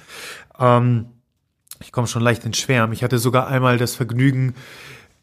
Ähm, 0.59 1.07
ich 1.81 1.91
komme 1.91 2.07
schon 2.07 2.21
leicht 2.21 2.45
ins 2.45 2.57
Schwärm. 2.57 2.91
Ich 2.91 3.03
hatte 3.03 3.19
sogar 3.19 3.47
einmal 3.47 3.77
das 3.77 3.95
Vergnügen, 3.95 4.53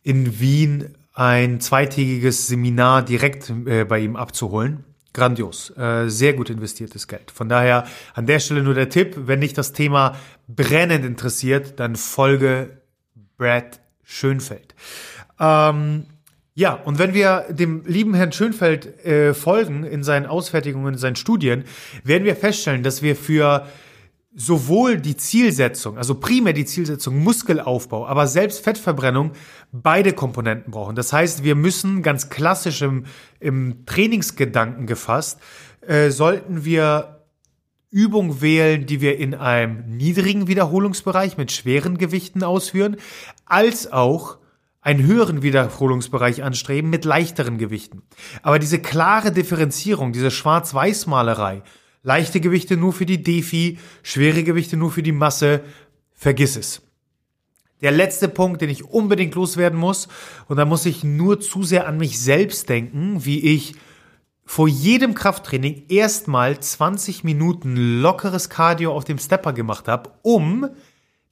in 0.02 0.40
Wien 0.40 0.94
ein 1.12 1.60
zweitägiges 1.60 2.46
Seminar 2.46 3.02
direkt 3.02 3.50
äh, 3.66 3.84
bei 3.84 3.98
ihm 3.98 4.16
abzuholen. 4.16 4.84
Grandios, 5.12 5.70
äh, 5.76 6.08
sehr 6.08 6.34
gut 6.34 6.50
investiertes 6.50 7.08
Geld. 7.08 7.30
Von 7.30 7.48
daher 7.48 7.86
an 8.14 8.26
der 8.26 8.38
Stelle 8.38 8.62
nur 8.62 8.74
der 8.74 8.90
Tipp, 8.90 9.14
wenn 9.16 9.40
dich 9.40 9.54
das 9.54 9.72
Thema 9.72 10.14
brennend 10.46 11.04
interessiert, 11.04 11.80
dann 11.80 11.96
folge 11.96 12.82
Brad 13.38 13.80
Schönfeld. 14.02 14.74
Ähm, 15.38 16.06
ja, 16.54 16.72
und 16.72 16.98
wenn 16.98 17.12
wir 17.12 17.46
dem 17.50 17.84
lieben 17.84 18.14
Herrn 18.14 18.32
Schönfeld 18.32 19.04
äh, 19.04 19.34
folgen 19.34 19.84
in 19.84 20.02
seinen 20.02 20.24
Ausfertigungen, 20.24 20.94
in 20.94 20.98
seinen 20.98 21.16
Studien, 21.16 21.64
werden 22.02 22.24
wir 22.24 22.34
feststellen, 22.34 22.82
dass 22.82 23.02
wir 23.02 23.14
für 23.14 23.66
sowohl 24.34 24.98
die 24.98 25.16
Zielsetzung, 25.16 25.96
also 25.96 26.14
primär 26.14 26.52
die 26.52 26.66
Zielsetzung 26.66 27.18
Muskelaufbau, 27.22 28.06
aber 28.06 28.26
selbst 28.26 28.62
Fettverbrennung 28.62 29.32
beide 29.72 30.12
Komponenten 30.12 30.70
brauchen. 30.70 30.94
Das 30.94 31.12
heißt, 31.12 31.42
wir 31.42 31.54
müssen 31.54 32.02
ganz 32.02 32.28
klassisch 32.28 32.82
im, 32.82 33.04
im 33.40 33.86
Trainingsgedanken 33.86 34.86
gefasst, 34.86 35.40
äh, 35.86 36.10
sollten 36.10 36.64
wir 36.64 37.24
Übung 37.90 38.42
wählen, 38.42 38.84
die 38.84 39.00
wir 39.00 39.18
in 39.18 39.34
einem 39.34 39.96
niedrigen 39.96 40.48
Wiederholungsbereich 40.48 41.38
mit 41.38 41.50
schweren 41.50 41.96
Gewichten 41.96 42.42
ausführen, 42.42 42.96
als 43.46 43.90
auch 43.90 44.38
einen 44.86 45.04
höheren 45.04 45.42
Wiederholungsbereich 45.42 46.44
anstreben 46.44 46.90
mit 46.90 47.04
leichteren 47.04 47.58
Gewichten. 47.58 48.02
Aber 48.42 48.60
diese 48.60 48.78
klare 48.78 49.32
Differenzierung, 49.32 50.12
diese 50.12 50.30
Schwarz-Weiß-Malerei, 50.30 51.62
leichte 52.04 52.40
Gewichte 52.40 52.76
nur 52.76 52.92
für 52.92 53.04
die 53.04 53.20
Defi, 53.20 53.80
schwere 54.04 54.44
Gewichte 54.44 54.76
nur 54.76 54.92
für 54.92 55.02
die 55.02 55.10
Masse, 55.10 55.62
vergiss 56.14 56.56
es. 56.56 56.82
Der 57.80 57.90
letzte 57.90 58.28
Punkt, 58.28 58.62
den 58.62 58.70
ich 58.70 58.84
unbedingt 58.84 59.34
loswerden 59.34 59.76
muss, 59.76 60.06
und 60.46 60.56
da 60.56 60.64
muss 60.64 60.86
ich 60.86 61.02
nur 61.02 61.40
zu 61.40 61.64
sehr 61.64 61.88
an 61.88 61.96
mich 61.96 62.20
selbst 62.20 62.68
denken, 62.68 63.24
wie 63.24 63.40
ich 63.40 63.74
vor 64.44 64.68
jedem 64.68 65.14
Krafttraining 65.14 65.86
erstmal 65.88 66.60
20 66.60 67.24
Minuten 67.24 68.00
lockeres 68.00 68.50
Cardio 68.50 68.92
auf 68.94 69.02
dem 69.02 69.18
Stepper 69.18 69.52
gemacht 69.52 69.88
habe, 69.88 70.12
um 70.22 70.68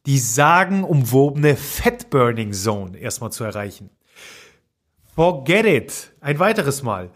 die 0.06 0.18
sagenumwobene 0.18 1.56
Fat 1.56 2.10
Burning 2.10 2.52
Zone 2.52 2.98
erstmal 2.98 3.32
zu 3.32 3.44
erreichen. 3.44 3.90
Forget 5.14 5.66
it. 5.66 6.12
Ein 6.20 6.38
weiteres 6.38 6.82
Mal. 6.82 7.10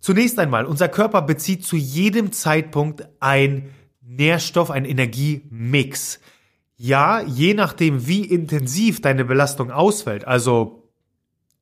Zunächst 0.00 0.38
einmal, 0.38 0.66
unser 0.66 0.88
Körper 0.88 1.22
bezieht 1.22 1.64
zu 1.64 1.76
jedem 1.76 2.32
Zeitpunkt 2.32 3.06
ein 3.20 3.74
Nährstoff, 4.02 4.70
ein 4.70 4.84
Energiemix. 4.84 6.20
Ja, 6.76 7.20
je 7.20 7.54
nachdem, 7.54 8.06
wie 8.06 8.24
intensiv 8.24 9.00
deine 9.00 9.24
Belastung 9.24 9.70
ausfällt, 9.70 10.26
also 10.26 10.88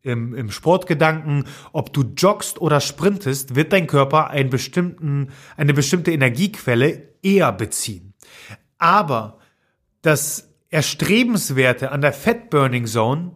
Im, 0.03 0.33
Im 0.35 0.51
Sportgedanken, 0.51 1.44
ob 1.73 1.92
du 1.92 2.03
joggst 2.16 2.61
oder 2.61 2.81
sprintest, 2.81 3.57
wird 3.57 3.73
dein 3.73 3.88
Körper 3.88 4.31
einen 4.31 4.49
bestimmten, 4.49 5.33
eine 5.57 5.75
bestimmte 5.75 6.12
Energiequelle 6.12 7.14
eher 7.23 7.53
beziehen. 7.53 8.14
Aber 8.79 9.40
das 10.03 10.48
Erstrebenswerte 10.70 11.90
an 11.92 12.00
der 12.00 12.12
Fat 12.12 12.50
Burning 12.50 12.87
Zone 12.87 13.35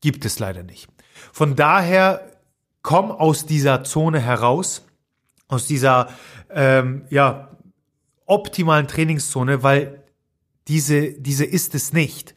gibt 0.00 0.24
es 0.24 0.38
leider 0.38 0.62
nicht. 0.62 0.88
Von 1.32 1.56
daher 1.56 2.30
komm 2.82 3.10
aus 3.10 3.46
dieser 3.46 3.82
Zone 3.82 4.20
heraus, 4.20 4.86
aus 5.48 5.66
dieser 5.66 6.08
ähm, 6.50 7.06
ja, 7.10 7.56
optimalen 8.26 8.86
Trainingszone, 8.86 9.62
weil 9.62 10.03
diese, 10.68 11.12
diese 11.12 11.44
ist 11.44 11.74
es 11.74 11.92
nicht. 11.92 12.34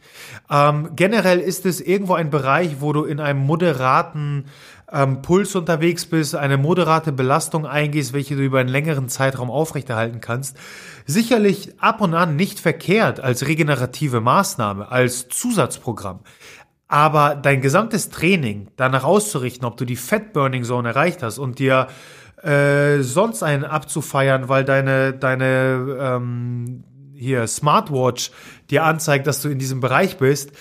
Ähm, 0.50 0.90
generell 0.96 1.40
ist 1.40 1.66
es 1.66 1.80
irgendwo 1.80 2.14
ein 2.14 2.30
Bereich, 2.30 2.82
wo 2.82 2.92
du 2.92 3.06
in 3.06 3.20
einem 3.20 3.40
moderaten 3.40 4.46
ähm, 4.92 5.22
Puls 5.22 5.56
unterwegs 5.56 6.06
bist, 6.06 6.36
eine 6.36 6.58
moderate 6.58 7.12
Belastung 7.12 7.66
eingehst, 7.66 8.14
welche 8.14 8.36
du 8.36 8.44
über 8.44 8.60
einen 8.60 8.70
längeren 8.70 9.10
Zeitraum 9.10 9.50
aufrechterhalten 9.50 10.22
kannst. 10.22 10.58
Sicherlich 11.06 11.74
ab 11.80 12.02
und 12.02 12.14
an 12.14 12.36
nicht 12.36 12.60
verkehrt 12.60 13.20
als 13.20 13.48
regenerative 13.48 14.20
Maßnahme, 14.22 14.92
als 14.92 15.30
Zusatzprogramm. 15.30 16.20
Aber 16.90 17.36
dein 17.36 17.62
gesamtes 17.62 18.10
Training 18.10 18.70
danach 18.78 19.04
auszurichten, 19.04 19.68
ob 19.68 19.76
du 19.78 19.84
die 19.84 19.98
Fat 19.98 20.32
Burning 20.32 20.64
Zone 20.64 20.90
erreicht 20.90 21.22
hast 21.22 21.38
und 21.38 21.60
dir 21.60 21.88
äh, 22.42 23.02
sonst 23.02 23.44
einen 23.44 23.66
abzufeiern, 23.66 24.48
weil 24.48 24.64
deine, 24.64 25.12
deine 25.14 25.98
ähm, 26.00 26.84
hier 27.18 27.48
Smartwatch 27.48 28.32
dir 28.70 28.84
anzeigt, 28.84 29.28
dass 29.28 29.42
du 29.42 29.50
in 29.50 29.60
diesem 29.60 29.80
Bereich 29.80 30.18
bist, 30.18 30.52
äh, 30.52 30.54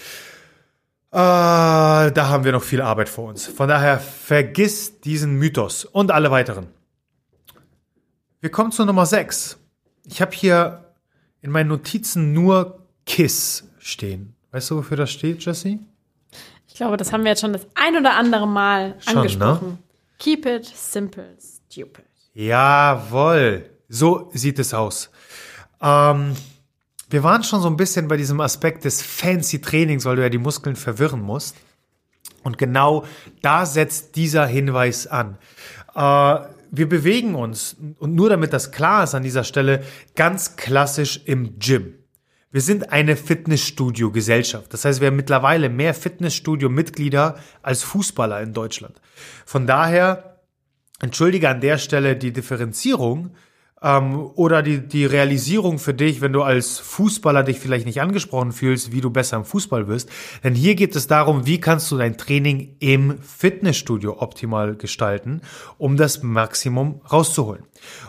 da 1.13 2.29
haben 2.29 2.45
wir 2.45 2.53
noch 2.53 2.63
viel 2.63 2.83
Arbeit 2.83 3.09
vor 3.09 3.29
uns. 3.29 3.47
Von 3.47 3.69
daher 3.69 3.99
vergiss 3.99 5.01
diesen 5.01 5.37
Mythos 5.37 5.85
und 5.85 6.11
alle 6.11 6.31
weiteren. 6.31 6.69
Wir 8.41 8.51
kommen 8.51 8.71
zu 8.71 8.85
Nummer 8.85 9.07
6. 9.07 9.59
Ich 10.05 10.21
habe 10.21 10.33
hier 10.33 10.93
in 11.41 11.51
meinen 11.51 11.69
Notizen 11.69 12.33
nur 12.33 12.87
KISS 13.07 13.65
stehen. 13.79 14.35
Weißt 14.51 14.71
du, 14.71 14.77
wofür 14.77 14.97
das 14.97 15.11
steht, 15.11 15.45
Jesse? 15.45 15.79
Ich 16.69 16.75
glaube, 16.75 16.97
das 16.97 17.13
haben 17.13 17.25
wir 17.25 17.31
jetzt 17.31 17.41
schon 17.41 17.53
das 17.53 17.67
ein 17.75 17.97
oder 17.97 18.15
andere 18.15 18.47
Mal 18.47 18.97
schon, 19.01 19.15
ne? 19.15 19.21
angesprochen. 19.21 19.69
Ne? 19.69 19.79
Keep 20.19 20.47
it 20.47 20.67
simple, 20.67 21.37
stupid. 21.41 22.05
Jawohl. 22.35 23.71
So 23.89 24.31
sieht 24.35 24.59
es 24.59 24.75
aus. 24.75 25.11
Ähm, 25.87 26.37
wir 27.09 27.23
waren 27.23 27.45
schon 27.45 27.61
so 27.61 27.69
ein 27.69 27.77
bisschen 27.77 28.09
bei 28.09 28.17
diesem 28.17 28.41
Aspekt 28.41 28.85
des 28.85 29.01
fancy 29.01 29.61
Trainings, 29.61 30.05
weil 30.05 30.17
du 30.17 30.23
ja 30.23 30.29
die 30.29 30.39
Muskeln 30.39 30.75
verwirren 30.75 31.23
musst. 31.23 31.57
Und 32.43 32.59
genau 32.59 33.05
da 33.43 33.65
setzt 33.65 34.17
dieser 34.17 34.47
Hinweis 34.47 35.07
an. 35.07 35.39
Äh, 35.95 36.39
wir 36.73 36.89
bewegen 36.89 37.37
uns, 37.37 37.77
und 37.99 38.15
nur 38.15 38.29
damit 38.29 38.53
das 38.53 38.73
klar 38.73 39.05
ist 39.05 39.15
an 39.15 39.23
dieser 39.23 39.45
Stelle, 39.45 39.85
ganz 40.17 40.57
klassisch 40.57 41.21
im 41.25 41.59
Gym. 41.61 41.95
Wir 42.51 42.61
sind 42.61 42.91
eine 42.91 43.17
Fitnessstudio-Gesellschaft. 43.17 44.73
Das 44.73 44.85
heißt, 44.85 45.01
wir 45.01 45.09
haben 45.09 45.17
mittlerweile 45.17 45.69
mehr 45.69 45.95
Fitnessstudio-Mitglieder 45.95 47.37
als 47.63 47.83
Fußballer 47.85 48.41
in 48.41 48.53
Deutschland. 48.53 49.01
Von 49.45 49.67
daher, 49.67 50.41
entschuldige 51.01 51.49
an 51.49 51.61
der 51.61 51.79
Stelle 51.79 52.17
die 52.17 52.33
Differenzierung, 52.33 53.31
ähm, 53.87 54.31
oder 54.35 54.63
die, 54.63 54.81
die 54.81 55.07
Realisierung 55.07 55.79
für 55.79 55.95
dich, 55.95 56.21
wenn 56.21 56.33
du 56.33 56.43
als 56.43 56.81
Fußballer 56.81 57.45
dich 57.45 57.61
vielleicht 57.61 57.87
nicht 57.87 58.01
angesprochen 58.01 58.51
fühlst, 58.51 58.91
wie 58.91 59.01
du 59.01 59.11
besser 59.11 59.37
im 59.37 59.45
Fußball 59.45 59.87
wirst. 59.87 60.11
Denn 60.43 60.55
hier 60.55 60.75
geht 60.75 60.97
es 60.97 61.07
darum, 61.07 61.47
wie 61.47 61.61
kannst 61.61 61.91
du 61.93 61.97
dein 61.97 62.19
Training 62.19 62.77
im 62.81 63.19
Fitnessstudio 63.23 64.21
optimal 64.21 64.75
gestalten, 64.75 65.41
um 65.79 65.97
das 65.97 66.25
Maximum 66.25 67.01
rauszuholen. 67.11 67.63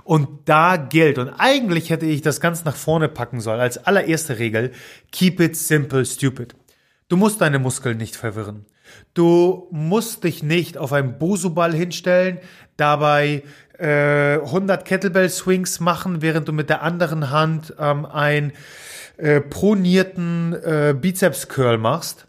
Und 0.04 0.28
da 0.46 0.78
gilt, 0.78 1.20
und 1.20 1.30
eigentlich 1.30 1.92
hätte 1.92 2.08
ich 2.08 2.24
das 2.24 2.42
ganz 2.42 2.66
nach 2.66 2.76
vorne 2.76 3.08
packen 3.08 3.40
sollen, 3.40 3.60
als 3.60 3.78
allererste 3.78 4.40
Regel, 4.40 4.72
keep 5.12 5.40
it 5.40 5.56
simple, 5.56 6.04
stupid. 6.06 6.56
Du 7.08 7.18
musst 7.18 7.40
deine 7.40 7.60
Muskeln 7.60 7.98
nicht 7.98 8.16
verwirren. 8.16 8.66
Du 9.14 9.68
musst 9.72 10.24
dich 10.24 10.44
nicht 10.44 10.78
auf 10.78 10.94
einen 10.94 11.18
Bosu-Ball 11.18 11.74
hinstellen, 11.74 12.40
dabei 12.78 13.44
äh, 13.80 14.40
100 14.44 14.86
Kettlebell 14.86 15.30
Swings 15.30 15.80
machen, 15.80 16.22
während 16.22 16.48
du 16.48 16.54
mit 16.54 16.70
der 16.70 16.82
anderen 16.82 17.30
Hand 17.30 17.74
ähm, 17.80 18.06
ein 18.06 18.54
äh, 19.18 19.42
pronierten 19.42 20.54
äh, 20.54 20.96
Bizeps 21.00 21.48
Curl 21.48 21.78
machst. 21.78 22.28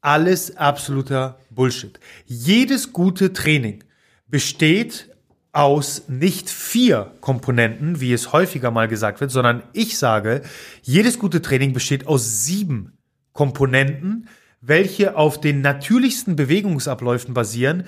Alles 0.00 0.56
absoluter 0.56 1.38
Bullshit. 1.50 1.98
Jedes 2.24 2.92
gute 2.92 3.32
Training 3.32 3.84
besteht 4.28 5.08
aus 5.52 6.04
nicht 6.08 6.50
vier 6.50 7.12
Komponenten, 7.20 8.00
wie 8.00 8.12
es 8.12 8.32
häufiger 8.32 8.70
mal 8.70 8.86
gesagt 8.86 9.20
wird, 9.20 9.30
sondern 9.30 9.62
ich 9.72 9.98
sage, 9.98 10.42
jedes 10.82 11.18
gute 11.18 11.42
Training 11.42 11.72
besteht 11.72 12.06
aus 12.06 12.44
sieben 12.44 12.98
Komponenten, 13.32 14.28
welche 14.60 15.16
auf 15.16 15.40
den 15.40 15.60
natürlichsten 15.60 16.36
Bewegungsabläufen 16.36 17.34
basieren, 17.34 17.84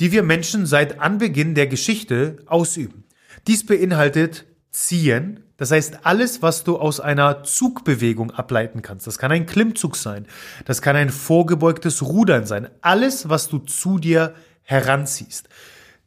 die 0.00 0.12
wir 0.12 0.22
Menschen 0.22 0.66
seit 0.66 1.00
Anbeginn 1.00 1.54
der 1.54 1.66
Geschichte 1.66 2.36
ausüben. 2.46 3.04
Dies 3.46 3.64
beinhaltet 3.64 4.46
Ziehen, 4.70 5.40
das 5.56 5.72
heißt 5.72 6.00
alles, 6.04 6.42
was 6.42 6.64
du 6.64 6.78
aus 6.78 7.00
einer 7.00 7.42
Zugbewegung 7.42 8.30
ableiten 8.30 8.82
kannst. 8.82 9.06
Das 9.06 9.18
kann 9.18 9.32
ein 9.32 9.46
Klimmzug 9.46 9.96
sein, 9.96 10.26
das 10.64 10.80
kann 10.80 10.96
ein 10.96 11.10
vorgebeugtes 11.10 12.02
Rudern 12.02 12.46
sein, 12.46 12.68
alles, 12.80 13.28
was 13.28 13.48
du 13.48 13.58
zu 13.58 13.98
dir 13.98 14.34
heranziehst. 14.62 15.48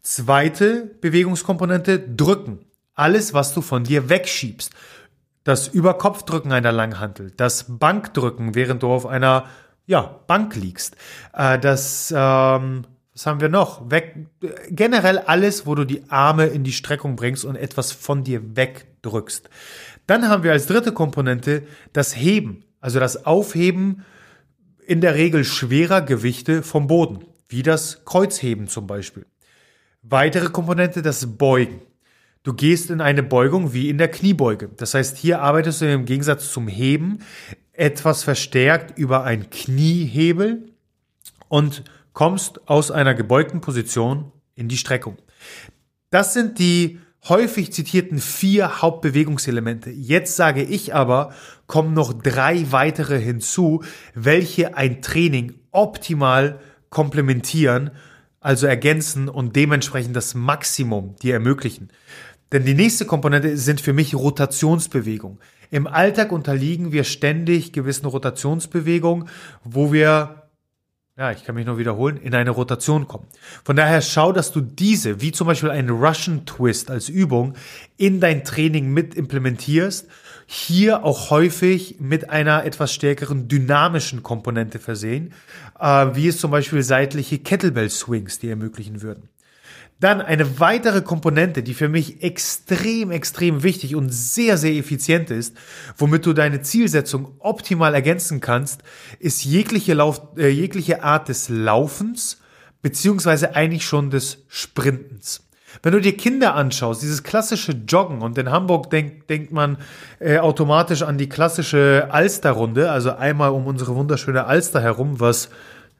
Zweite 0.02 0.91
Bewegungskomponente, 1.02 1.99
drücken. 1.99 2.65
Alles, 2.93 3.34
was 3.34 3.54
du 3.54 3.62
von 3.62 3.84
dir 3.84 4.10
wegschiebst. 4.10 4.71
Das 5.43 5.67
Überkopfdrücken 5.67 6.52
einer 6.52 6.71
Langhantel, 6.71 7.32
das 7.32 7.65
Bankdrücken, 7.67 8.56
während 8.56 8.84
du 8.84 8.88
auf 8.88 9.06
einer 9.06 9.45
ja, 9.86 10.19
Bank 10.28 10.56
liegst. 10.56 10.96
Äh, 11.34 11.60
das, 11.60 12.13
ähm, 12.15 12.86
was 13.13 13.26
haben 13.26 13.41
wir 13.41 13.50
noch? 13.50 13.89
Weg, 13.91 14.28
generell 14.69 15.19
alles, 15.19 15.65
wo 15.65 15.76
du 15.76 15.86
die 15.86 16.10
Arme 16.10 16.46
in 16.46 16.63
die 16.63 16.72
Streckung 16.72 17.15
bringst 17.15 17.46
und 17.46 17.56
etwas 17.56 17.91
von 17.91 18.24
dir 18.24 18.56
wegdrückst. 18.56 19.50
Dann 20.08 20.28
haben 20.28 20.43
wir 20.43 20.52
als 20.52 20.65
dritte 20.65 20.91
Komponente 20.91 21.63
das 21.93 22.15
Heben, 22.15 22.65
also 22.82 23.00
das 23.00 23.26
Aufheben 23.26 24.04
in 24.86 25.00
der 25.00 25.15
Regel 25.15 25.46
schwerer 25.46 26.02
Gewichte 26.02 26.63
vom 26.63 26.88
Boden, 26.88 27.26
wie 27.48 27.63
das 27.63 28.04
Kreuzheben 28.04 28.67
zum 28.67 28.88
Beispiel. 28.88 29.26
Weitere 30.02 30.50
Komponente, 30.50 31.02
das 31.02 31.38
Beugen. 31.38 31.82
Du 32.43 32.54
gehst 32.54 32.89
in 32.89 33.00
eine 33.00 33.24
Beugung 33.24 33.74
wie 33.74 33.89
in 33.89 33.98
der 33.98 34.10
Kniebeuge. 34.10 34.69
Das 34.76 34.93
heißt, 34.93 35.17
hier 35.17 35.41
arbeitest 35.41 35.80
du 35.80 35.93
im 35.93 36.04
Gegensatz 36.04 36.52
zum 36.52 36.67
Heben 36.67 37.19
etwas 37.73 38.23
verstärkt 38.23 38.97
über 38.97 39.23
ein 39.23 39.49
Kniehebel 39.49 40.71
und 41.49 41.83
kommst 42.13 42.67
aus 42.69 42.91
einer 42.91 43.15
gebeugten 43.15 43.62
Position 43.62 44.31
in 44.55 44.69
die 44.69 44.77
Streckung. 44.77 45.17
Das 46.12 46.33
sind 46.33 46.59
die 46.59 46.99
häufig 47.27 47.71
zitierten 47.73 48.19
vier 48.19 48.81
Hauptbewegungselemente. 48.81 49.89
Jetzt 49.89 50.36
sage 50.36 50.62
ich 50.62 50.93
aber, 50.93 51.33
kommen 51.67 51.93
noch 51.93 52.13
drei 52.13 52.71
weitere 52.71 53.19
hinzu, 53.19 53.83
welche 54.13 54.77
ein 54.77 55.01
Training 55.01 55.53
optimal 55.71 56.59
komplementieren, 56.89 57.91
also 58.39 58.67
ergänzen 58.67 59.29
und 59.29 59.55
dementsprechend 59.55 60.15
das 60.15 60.36
Maximum 60.36 61.15
dir 61.15 61.33
ermöglichen. 61.33 61.89
Denn 62.51 62.65
die 62.65 62.75
nächste 62.75 63.05
Komponente 63.05 63.57
sind 63.57 63.81
für 63.81 63.93
mich 63.93 64.13
Rotationsbewegungen. 64.13 65.39
Im 65.73 65.88
Alltag 65.88 66.31
unterliegen 66.31 66.91
wir 66.91 67.03
ständig 67.03 67.73
gewissen 67.73 68.05
Rotationsbewegungen, 68.05 69.27
wo 69.63 69.91
wir, 69.91 70.43
ja, 71.17 71.31
ich 71.31 71.45
kann 71.45 71.55
mich 71.55 71.65
nur 71.65 71.79
wiederholen, 71.79 72.17
in 72.17 72.36
eine 72.36 72.51
Rotation 72.51 73.07
kommen. 73.07 73.25
Von 73.63 73.75
daher 73.75 74.03
schau, 74.03 74.31
dass 74.31 74.51
du 74.51 74.62
diese, 74.62 75.19
wie 75.19 75.31
zum 75.31 75.47
Beispiel 75.47 75.71
einen 75.71 75.89
Russian 75.89 76.45
Twist 76.45 76.91
als 76.91 77.09
Übung, 77.09 77.55
in 77.97 78.19
dein 78.19 78.43
Training 78.43 78.93
mit 78.93 79.15
implementierst. 79.15 80.07
Hier 80.45 81.03
auch 81.03 81.31
häufig 81.31 81.95
mit 81.99 82.29
einer 82.29 82.65
etwas 82.65 82.93
stärkeren 82.93 83.47
dynamischen 83.47 84.21
Komponente 84.21 84.77
versehen, 84.77 85.33
äh, 85.79 86.05
wie 86.13 86.27
es 86.27 86.38
zum 86.38 86.51
Beispiel 86.51 86.83
seitliche 86.83 87.39
Kettlebell 87.39 87.89
Swings 87.89 88.38
dir 88.38 88.51
ermöglichen 88.51 89.01
würden. 89.01 89.27
Dann 90.03 90.19
eine 90.19 90.59
weitere 90.59 91.01
Komponente, 91.01 91.63
die 91.63 91.73
für 91.73 91.87
mich 91.87 92.23
extrem, 92.23 93.09
extrem 93.09 93.63
wichtig 93.63 93.95
und 93.95 94.09
sehr, 94.09 94.57
sehr 94.57 94.73
effizient 94.73 95.31
ist, 95.31 95.55
womit 95.95 96.25
du 96.25 96.33
deine 96.33 96.61
Zielsetzung 96.61 97.35
optimal 97.39 97.93
ergänzen 97.93 98.41
kannst, 98.41 98.81
ist 99.19 99.45
jegliche, 99.45 99.93
Lauf, 99.93 100.21
äh, 100.35 100.49
jegliche 100.49 101.03
Art 101.03 101.29
des 101.29 101.47
Laufens, 101.47 102.41
beziehungsweise 102.81 103.55
eigentlich 103.55 103.85
schon 103.85 104.09
des 104.09 104.39
Sprintens. 104.49 105.47
Wenn 105.81 105.93
du 105.93 106.01
dir 106.01 106.17
Kinder 106.17 106.53
anschaust, 106.53 107.01
dieses 107.01 107.23
klassische 107.23 107.71
Joggen, 107.71 108.21
und 108.23 108.37
in 108.37 108.51
Hamburg 108.51 108.89
denkt, 108.89 109.29
denkt 109.29 109.53
man 109.53 109.77
äh, 110.19 110.37
automatisch 110.37 111.03
an 111.03 111.17
die 111.17 111.29
klassische 111.29 112.09
Alsterrunde, 112.11 112.91
also 112.91 113.15
einmal 113.15 113.51
um 113.51 113.67
unsere 113.67 113.95
wunderschöne 113.95 114.43
Alster 114.43 114.81
herum, 114.81 115.21
was 115.21 115.47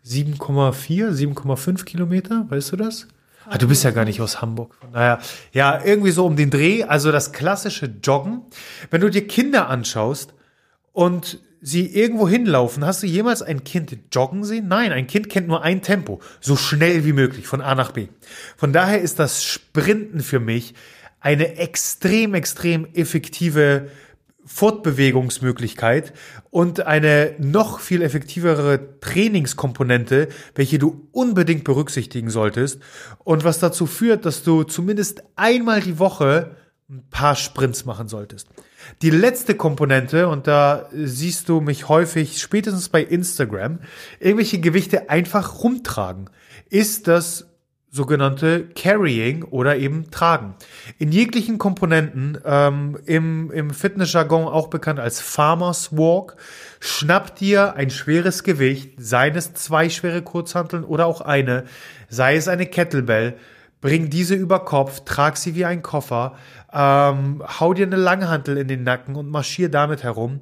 7,4, 0.05 1.09
7,5 1.09 1.85
Kilometer, 1.85 2.45
weißt 2.49 2.73
du 2.73 2.75
das? 2.75 3.07
Ah, 3.47 3.58
du 3.58 3.67
bist 3.67 3.84
ja 3.84 3.91
gar 3.91 4.06
nicht 4.06 4.21
aus 4.21 4.41
Hamburg. 4.41 4.77
Naja, 4.91 5.19
ja, 5.51 5.84
irgendwie 5.84 6.12
so 6.12 6.25
um 6.25 6.36
den 6.36 6.49
Dreh. 6.49 6.84
Also 6.84 7.12
das 7.12 7.32
klassische 7.32 7.88
Joggen. 8.01 8.41
Wenn 8.89 9.01
du 9.01 9.10
dir 9.10 9.27
Kinder 9.27 9.69
anschaust 9.69 10.34
und 10.91 11.39
sie 11.62 11.88
irgendwo 11.88 12.27
hinlaufen, 12.27 12.86
hast 12.86 13.03
du 13.03 13.08
jemals 13.08 13.41
ein 13.41 13.63
Kind 13.63 13.97
joggen 14.12 14.43
sehen? 14.43 14.67
Nein, 14.67 14.91
ein 14.91 15.08
Kind 15.08 15.29
kennt 15.29 15.47
nur 15.47 15.63
ein 15.63 15.82
Tempo. 15.82 16.19
So 16.41 16.56
schnell 16.56 17.06
wie 17.06 17.13
möglich 17.13 17.47
von 17.47 17.62
A 17.62 17.75
nach 17.75 17.91
B. 17.91 18.08
Von 18.58 18.73
daher 18.73 19.01
ist 19.01 19.19
das 19.19 19.43
Sprinten 19.43 20.19
für 20.19 20.39
mich 20.39 20.73
eine 21.19 21.56
extrem, 21.56 22.34
extrem 22.34 22.86
effektive 22.93 23.89
Fortbewegungsmöglichkeit 24.45 26.13
und 26.49 26.86
eine 26.86 27.36
noch 27.39 27.79
viel 27.79 28.01
effektivere 28.01 28.99
Trainingskomponente, 28.99 30.27
welche 30.56 30.79
du 30.79 31.08
unbedingt 31.12 31.63
berücksichtigen 31.63 32.29
solltest 32.29 32.79
und 33.23 33.43
was 33.43 33.60
dazu 33.60 33.86
führt, 33.86 34.25
dass 34.25 34.43
du 34.43 34.63
zumindest 34.63 35.23
einmal 35.36 35.82
die 35.82 35.99
Woche 35.99 36.56
ein 36.89 37.03
paar 37.10 37.36
Sprints 37.36 37.86
machen 37.86 38.08
solltest. 38.08 38.47
Die 39.01 39.10
letzte 39.10 39.56
Komponente, 39.56 40.27
und 40.27 40.47
da 40.47 40.89
siehst 40.93 41.47
du 41.47 41.62
mich 41.62 41.88
häufig, 41.88 42.41
spätestens 42.41 42.89
bei 42.89 43.01
Instagram, 43.01 43.79
irgendwelche 44.19 44.60
Gewichte 44.60 45.10
einfach 45.10 45.63
rumtragen, 45.63 46.29
ist 46.69 47.08
das 47.08 47.52
sogenannte 47.93 48.65
Carrying 48.75 49.43
oder 49.43 49.77
eben 49.77 50.10
Tragen. 50.10 50.56
In 50.97 51.12
jeglichen 51.12 51.60
Komponenten, 51.60 52.39
ähm, 52.43 52.97
im, 53.06 53.51
im 53.51 53.69
Fitnessjargon 53.69 54.47
auch 54.47 54.71
bekannt 54.71 54.99
als 54.99 55.21
Farmers 55.21 55.95
Walk, 55.95 56.36
schnapp 56.79 57.36
dir 57.36 57.75
ein 57.75 57.91
schweres 57.91 58.41
Gewicht, 58.41 58.93
seien 58.97 59.36
es 59.36 59.53
zwei 59.53 59.89
schwere 59.89 60.23
Kurzhanteln 60.23 60.84
oder 60.84 61.06
auch 61.06 61.21
eine, 61.21 61.65
sei 62.10 62.36
es 62.36 62.47
eine 62.47 62.65
Kettlebell, 62.65 63.36
bring 63.79 64.10
diese 64.10 64.34
über 64.34 64.65
Kopf, 64.65 65.01
trag 65.06 65.38
sie 65.38 65.53
wie 65.53 65.65
ein 65.65 65.84
Koffer, 65.84 66.34
ähm, 66.73 67.43
hau 67.60 67.75
dir 67.75 67.86
eine 67.86 67.97
Langhantel 67.97 68.58
in 68.58 68.67
den 68.67 68.82
Nacken 68.82 69.15
und 69.15 69.29
marschier 69.29 69.69
damit 69.69 70.01
herum, 70.01 70.39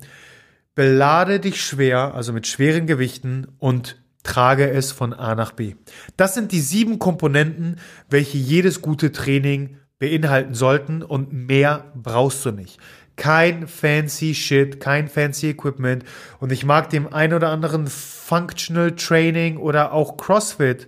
belade 0.74 1.42
dich 1.42 1.62
schwer, 1.62 2.16
also 2.16 2.32
mit 2.32 2.48
schweren 2.48 2.88
Gewichten 2.88 3.50
und 3.60 4.01
trage 4.24 4.70
es 4.70 4.92
von 4.92 5.14
A 5.14 5.36
nach 5.36 5.52
B. 5.52 5.76
Das 6.18 6.34
sind 6.34 6.52
die 6.52 6.62
sieben 6.62 7.00
Komponenten, 7.00 7.78
welche 8.10 8.38
jedes 8.38 8.82
gute 8.82 9.12
Training 9.12 9.78
beinhalten 10.00 10.54
sollten 10.54 11.04
und 11.04 11.32
mehr 11.32 11.92
brauchst 11.96 12.44
du 12.46 12.52
nicht. 12.52 12.80
Kein 13.16 13.68
fancy 13.68 14.34
Shit, 14.34 14.80
kein 14.80 15.08
fancy 15.08 15.50
Equipment 15.50 16.04
und 16.40 16.52
ich 16.52 16.66
mag 16.66 16.90
dem 16.90 17.14
ein 17.14 17.34
oder 17.34 17.50
anderen 17.50 17.88
Functional 17.88 18.96
Training 18.96 19.58
oder 19.58 19.94
auch 19.94 20.18
CrossFit 20.18 20.88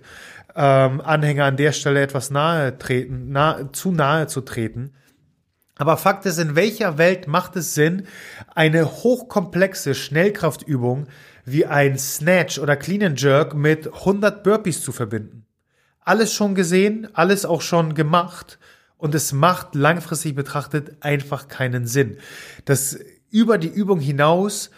ähm, 0.56 1.00
Anhänger 1.00 1.44
an 1.44 1.56
der 1.56 1.72
Stelle 1.72 2.02
etwas 2.02 2.30
nahe 2.30 2.78
treten, 2.78 3.30
nah, 3.30 3.72
zu 3.72 3.92
nahe 3.92 4.26
zu 4.26 4.40
treten. 4.40 4.92
Aber 5.76 5.96
Fakt 5.96 6.24
ist, 6.26 6.38
in 6.38 6.54
welcher 6.54 6.98
Welt 6.98 7.26
macht 7.26 7.56
es 7.56 7.74
Sinn, 7.74 8.06
eine 8.54 8.86
hochkomplexe 8.86 9.94
Schnellkraftübung 9.94 11.08
wie 11.44 11.66
ein 11.66 11.98
Snatch 11.98 12.58
oder 12.58 12.76
Clean 12.76 13.02
and 13.02 13.20
Jerk 13.20 13.54
mit 13.54 13.86
100 13.86 14.42
Burpees 14.42 14.82
zu 14.82 14.92
verbinden. 14.92 15.46
Alles 16.00 16.32
schon 16.32 16.54
gesehen, 16.54 17.08
alles 17.14 17.44
auch 17.44 17.62
schon 17.62 17.94
gemacht 17.94 18.58
und 18.96 19.14
es 19.14 19.32
macht 19.32 19.74
langfristig 19.74 20.34
betrachtet 20.34 20.96
einfach 21.00 21.48
keinen 21.48 21.86
Sinn. 21.86 22.18
Das 22.64 22.98
über 23.30 23.58
die 23.58 23.68
Übung 23.68 24.00
hinaus 24.00 24.70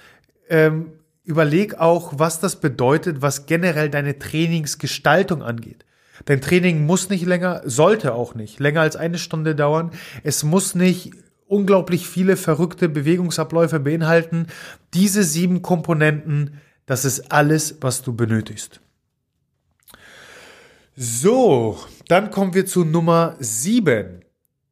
ähm, 0.49 0.93
überleg 1.25 1.79
auch, 1.79 2.19
was 2.19 2.41
das 2.41 2.57
bedeutet, 2.57 3.23
was 3.23 3.47
generell 3.47 3.91
deine 3.91 4.19
Trainingsgestaltung 4.19 5.43
angeht. 5.43 5.85
Dein 6.25 6.41
Training 6.41 6.87
muss 6.87 7.11
nicht 7.11 7.27
länger, 7.27 7.63
sollte 7.65 8.15
auch 8.15 8.35
nicht 8.35 8.59
länger 8.59 8.81
als 8.81 8.97
eine 8.97 9.19
Stunde 9.19 9.55
dauern. 9.55 9.91
Es 10.23 10.43
muss 10.45 10.75
nicht 10.75 11.13
unglaublich 11.47 12.09
viele 12.09 12.37
verrückte 12.37 12.89
Bewegungsabläufe 12.89 13.81
beinhalten. 13.81 14.47
Diese 14.95 15.25
sieben 15.25 15.63
Komponenten, 15.63 16.61
das 16.87 17.05
ist 17.05 17.33
alles, 17.33 17.79
was 17.81 18.03
du 18.03 18.13
benötigst. 18.15 18.81
So, 20.97 21.79
dann 22.09 22.31
kommen 22.31 22.55
wir 22.55 22.67
zu 22.67 22.85
Nummer 22.85 23.37
sieben. 23.39 24.21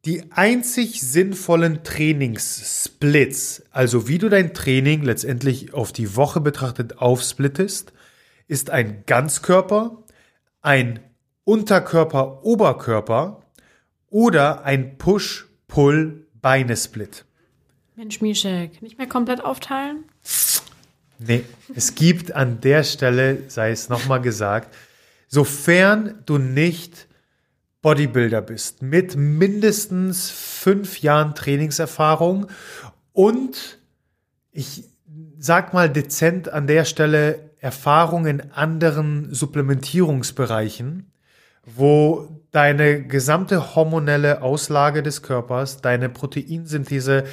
Die 0.05 0.31
einzig 0.31 1.01
sinnvollen 1.01 1.83
Trainingssplits, 1.83 3.63
also 3.71 4.07
wie 4.07 4.19
du 4.19 4.29
dein 4.29 4.53
Training 4.53 5.01
letztendlich 5.01 5.73
auf 5.73 5.91
die 5.91 6.15
Woche 6.15 6.41
betrachtet 6.41 6.99
aufsplittest, 6.99 7.91
ist 8.47 8.69
ein 8.69 9.03
Ganzkörper, 9.07 10.03
ein 10.61 10.99
Unterkörper-Oberkörper 11.43 13.41
oder 14.09 14.63
ein 14.63 14.97
Push-Pull 14.97 16.24
Beinesplit. 16.45 17.25
Mensch, 17.95 18.21
Mischek, 18.21 18.79
nicht 18.83 18.99
mehr 18.99 19.07
komplett 19.07 19.43
aufteilen? 19.43 20.03
Nee, 21.17 21.43
es 21.73 21.95
gibt 21.95 22.33
an 22.33 22.61
der 22.61 22.83
Stelle, 22.83 23.49
sei 23.49 23.71
es 23.71 23.89
nochmal 23.89 24.21
gesagt, 24.21 24.71
sofern 25.27 26.21
du 26.27 26.37
nicht 26.37 27.07
Bodybuilder 27.81 28.43
bist, 28.43 28.83
mit 28.83 29.15
mindestens 29.15 30.29
fünf 30.29 31.01
Jahren 31.01 31.33
Trainingserfahrung 31.33 32.45
und 33.11 33.79
ich 34.51 34.83
sag 35.39 35.73
mal 35.73 35.89
dezent 35.89 36.49
an 36.49 36.67
der 36.67 36.85
Stelle 36.85 37.49
Erfahrung 37.57 38.27
in 38.27 38.51
anderen 38.51 39.33
Supplementierungsbereichen, 39.33 41.11
wo 41.65 42.34
deine 42.55 43.03
gesamte 43.03 43.75
hormonelle 43.75 44.41
Auslage 44.41 45.03
des 45.03 45.21
Körpers, 45.21 45.81
deine 45.81 46.07
Proteinsynthese 46.07 47.25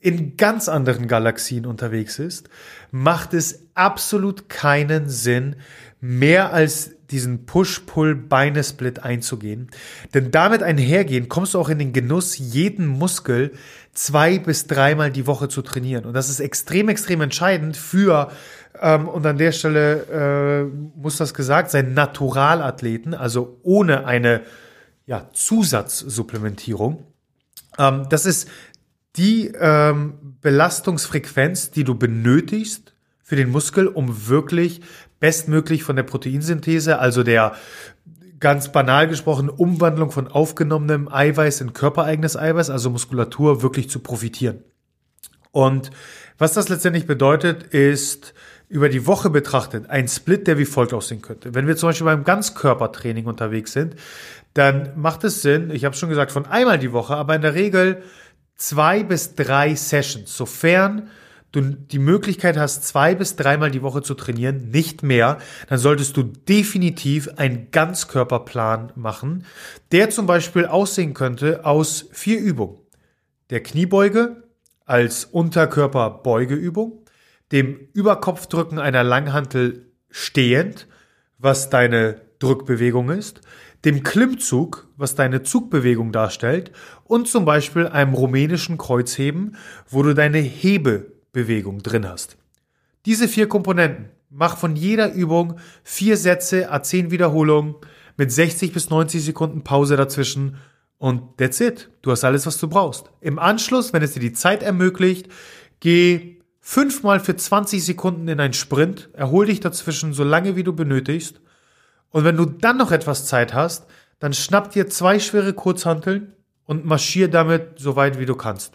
in 0.00 0.36
ganz 0.36 0.68
anderen 0.68 1.08
Galaxien 1.08 1.66
unterwegs 1.66 2.20
ist, 2.20 2.48
macht 2.92 3.34
es 3.34 3.66
absolut 3.74 4.48
keinen 4.48 5.08
Sinn, 5.08 5.56
mehr 6.00 6.52
als 6.52 6.92
diesen 7.10 7.44
Push-Pull-Beine-Split 7.46 9.02
einzugehen. 9.02 9.68
Denn 10.14 10.30
damit 10.30 10.62
einhergehen 10.62 11.28
kommst 11.28 11.54
du 11.54 11.58
auch 11.58 11.68
in 11.68 11.80
den 11.80 11.92
Genuss, 11.92 12.38
jeden 12.38 12.86
Muskel 12.86 13.52
zwei 13.92 14.38
bis 14.38 14.68
dreimal 14.68 15.10
die 15.10 15.26
Woche 15.26 15.48
zu 15.48 15.62
trainieren. 15.62 16.04
Und 16.04 16.14
das 16.14 16.30
ist 16.30 16.38
extrem, 16.38 16.88
extrem 16.88 17.20
entscheidend 17.20 17.76
für 17.76 18.30
ähm, 18.80 19.08
und 19.08 19.26
an 19.26 19.38
der 19.38 19.52
Stelle 19.52 20.06
äh, 20.06 20.98
muss 20.98 21.16
das 21.16 21.34
gesagt 21.34 21.70
sein, 21.70 21.94
Naturalathleten, 21.94 23.14
also 23.14 23.58
ohne 23.62 24.06
eine 24.06 24.42
ja, 25.06 25.28
Zusatzsupplementierung. 25.32 27.04
Ähm, 27.78 28.06
das 28.08 28.26
ist 28.26 28.48
die 29.16 29.48
ähm, 29.48 30.36
Belastungsfrequenz, 30.40 31.70
die 31.70 31.84
du 31.84 31.94
benötigst 31.94 32.94
für 33.22 33.36
den 33.36 33.50
Muskel, 33.50 33.86
um 33.86 34.28
wirklich 34.28 34.80
bestmöglich 35.18 35.82
von 35.82 35.96
der 35.96 36.04
Proteinsynthese, 36.04 36.98
also 36.98 37.22
der 37.22 37.54
ganz 38.38 38.72
banal 38.72 39.06
gesprochen 39.06 39.50
Umwandlung 39.50 40.10
von 40.10 40.26
aufgenommenem 40.26 41.12
Eiweiß 41.12 41.60
in 41.60 41.74
körpereigenes 41.74 42.36
Eiweiß, 42.36 42.70
also 42.70 42.88
Muskulatur, 42.88 43.62
wirklich 43.62 43.90
zu 43.90 43.98
profitieren. 43.98 44.64
Und 45.52 45.90
was 46.38 46.54
das 46.54 46.68
letztendlich 46.68 47.06
bedeutet, 47.06 47.62
ist 47.64 48.32
über 48.70 48.88
die 48.88 49.04
Woche 49.06 49.30
betrachtet 49.30 49.90
ein 49.90 50.06
Split, 50.06 50.46
der 50.46 50.56
wie 50.56 50.64
folgt 50.64 50.94
aussehen 50.94 51.20
könnte. 51.20 51.54
Wenn 51.54 51.66
wir 51.66 51.76
zum 51.76 51.88
Beispiel 51.88 52.04
beim 52.04 52.22
Ganzkörpertraining 52.22 53.26
unterwegs 53.26 53.72
sind, 53.72 53.96
dann 54.54 54.92
macht 54.96 55.24
es 55.24 55.42
Sinn, 55.42 55.70
ich 55.70 55.84
habe 55.84 55.96
schon 55.96 56.08
gesagt, 56.08 56.30
von 56.30 56.46
einmal 56.46 56.78
die 56.78 56.92
Woche, 56.92 57.16
aber 57.16 57.34
in 57.34 57.42
der 57.42 57.54
Regel 57.54 58.02
zwei 58.54 59.02
bis 59.02 59.34
drei 59.34 59.74
Sessions, 59.74 60.36
sofern 60.36 61.08
du 61.50 61.62
die 61.62 61.98
Möglichkeit 61.98 62.56
hast, 62.56 62.86
zwei 62.86 63.16
bis 63.16 63.34
dreimal 63.34 63.72
die 63.72 63.82
Woche 63.82 64.02
zu 64.02 64.14
trainieren, 64.14 64.70
nicht 64.70 65.02
mehr, 65.02 65.38
dann 65.68 65.78
solltest 65.78 66.16
du 66.16 66.22
definitiv 66.22 67.28
einen 67.38 67.72
Ganzkörperplan 67.72 68.92
machen, 68.94 69.46
der 69.90 70.10
zum 70.10 70.26
Beispiel 70.26 70.66
aussehen 70.66 71.12
könnte 71.12 71.64
aus 71.64 72.08
vier 72.12 72.38
Übungen. 72.38 72.78
Der 73.50 73.64
Kniebeuge 73.64 74.44
als 74.86 75.24
Unterkörperbeugeübung, 75.24 76.99
dem 77.52 77.88
Überkopfdrücken 77.92 78.78
einer 78.78 79.02
Langhantel 79.02 79.86
stehend, 80.10 80.86
was 81.38 81.70
deine 81.70 82.20
Drückbewegung 82.38 83.10
ist, 83.10 83.40
dem 83.84 84.02
Klimmzug, 84.02 84.88
was 84.96 85.14
deine 85.14 85.42
Zugbewegung 85.42 86.12
darstellt, 86.12 86.72
und 87.04 87.28
zum 87.28 87.44
Beispiel 87.44 87.86
einem 87.86 88.14
rumänischen 88.14 88.78
Kreuzheben, 88.78 89.56
wo 89.88 90.02
du 90.02 90.14
deine 90.14 90.38
Hebebewegung 90.38 91.82
drin 91.82 92.08
hast. 92.08 92.36
Diese 93.06 93.28
vier 93.28 93.48
Komponenten. 93.48 94.10
Mach 94.32 94.56
von 94.56 94.76
jeder 94.76 95.12
Übung 95.12 95.58
vier 95.82 96.16
Sätze, 96.16 96.72
A10 96.72 97.10
Wiederholungen 97.10 97.74
mit 98.16 98.30
60 98.30 98.72
bis 98.72 98.90
90 98.90 99.24
Sekunden 99.24 99.64
Pause 99.64 99.96
dazwischen 99.96 100.56
und 100.98 101.36
that's 101.38 101.60
it. 101.60 101.90
Du 102.02 102.12
hast 102.12 102.22
alles, 102.22 102.46
was 102.46 102.58
du 102.58 102.68
brauchst. 102.68 103.10
Im 103.20 103.38
Anschluss, 103.40 103.92
wenn 103.92 104.02
es 104.02 104.12
dir 104.12 104.20
die 104.20 104.34
Zeit 104.34 104.62
ermöglicht, 104.62 105.28
geh 105.80 106.39
fünfmal 106.60 107.20
für 107.20 107.36
20 107.36 107.84
Sekunden 107.84 108.28
in 108.28 108.40
einen 108.40 108.52
Sprint, 108.52 109.08
erhol 109.12 109.46
dich 109.46 109.60
dazwischen 109.60 110.12
so 110.12 110.24
lange 110.24 110.56
wie 110.56 110.62
du 110.62 110.72
benötigst. 110.72 111.40
Und 112.10 112.24
wenn 112.24 112.36
du 112.36 112.44
dann 112.44 112.76
noch 112.76 112.92
etwas 112.92 113.26
Zeit 113.26 113.54
hast, 113.54 113.86
dann 114.18 114.34
schnapp 114.34 114.72
dir 114.72 114.88
zwei 114.88 115.18
schwere 115.18 115.54
Kurzhanteln 115.54 116.34
und 116.64 116.84
marschier 116.84 117.28
damit 117.28 117.78
so 117.78 117.96
weit 117.96 118.18
wie 118.18 118.26
du 118.26 118.34
kannst. 118.34 118.74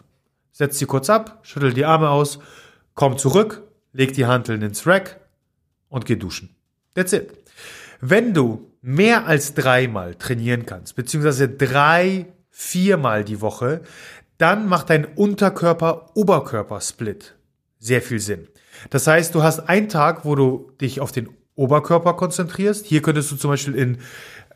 Setz 0.52 0.80
sie 0.80 0.86
kurz 0.86 1.10
ab, 1.10 1.40
schüttel 1.44 1.74
die 1.74 1.86
Arme 1.86 2.10
aus, 2.10 2.40
komm 2.94 3.18
zurück, 3.18 3.64
leg 3.94 4.14
die 4.14 4.26
Hanteln 4.26 4.62
ins 4.62 4.88
Rack 4.88 5.20
und 5.90 6.06
geh 6.06 6.16
duschen. 6.16 6.56
That's 6.94 7.14
it. 7.14 7.32
Wenn 8.02 8.34
du 8.34 8.72
mehr 8.82 9.28
als 9.28 9.54
dreimal 9.54 10.16
trainieren 10.16 10.66
kannst, 10.66 10.96
beziehungsweise 10.96 11.50
drei, 11.50 12.34
viermal 12.50 13.24
die 13.24 13.42
Woche, 13.42 13.82
dann 14.38 14.68
macht 14.68 14.90
dein 14.90 15.06
Unterkörper-Oberkörper-Split 15.06 17.35
sehr 17.86 18.02
viel 18.02 18.20
Sinn. 18.20 18.48
Das 18.90 19.08
heißt, 19.08 19.34
du 19.36 19.44
hast 19.44 19.70
einen 19.70 19.90
Tag, 19.90 20.26
wo 20.26 20.34
du 20.36 20.72
dich 20.82 21.00
auf 21.00 21.12
den 21.12 21.30
Oberkörper 21.56 22.14
konzentrierst. 22.14 22.84
Hier 22.86 23.02
könntest 23.02 23.32
du 23.32 23.36
zum 23.36 23.52
Beispiel 23.52 23.76
in 23.76 23.98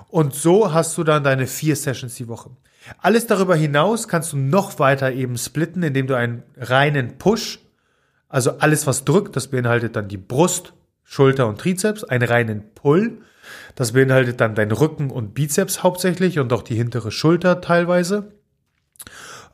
Und 0.10 0.34
so 0.34 0.74
hast 0.74 0.98
du 0.98 1.04
dann 1.04 1.24
deine 1.24 1.48
vier 1.48 1.76
Sessions 1.76 2.16
die 2.16 2.28
Woche. 2.28 2.52
Alles 3.00 3.28
darüber 3.28 3.56
hinaus 3.56 4.08
kannst 4.08 4.34
du 4.34 4.38
noch 4.38 4.80
weiter 4.80 5.12
eben 5.12 5.38
splitten, 5.38 5.84
indem 5.84 6.08
du 6.08 6.16
einen 6.16 6.44
reinen 6.56 7.18
Push, 7.18 7.60
also 8.30 8.58
alles 8.60 8.88
was 8.88 9.06
drückt, 9.06 9.36
das 9.36 9.50
beinhaltet 9.50 9.96
dann 9.96 10.08
die 10.08 10.18
Brust, 10.18 10.74
Schulter 11.04 11.48
und 11.48 11.60
Trizeps, 11.60 12.04
einen 12.04 12.28
reinen 12.28 12.74
Pull, 12.76 13.22
das 13.76 13.94
beinhaltet 13.94 14.42
dann 14.42 14.56
dein 14.56 14.72
Rücken 14.72 15.10
und 15.10 15.34
Bizeps 15.34 15.84
hauptsächlich 15.84 16.40
und 16.40 16.52
auch 16.52 16.64
die 16.64 16.76
hintere 16.76 17.12
Schulter 17.12 17.62
teilweise. 17.62 18.34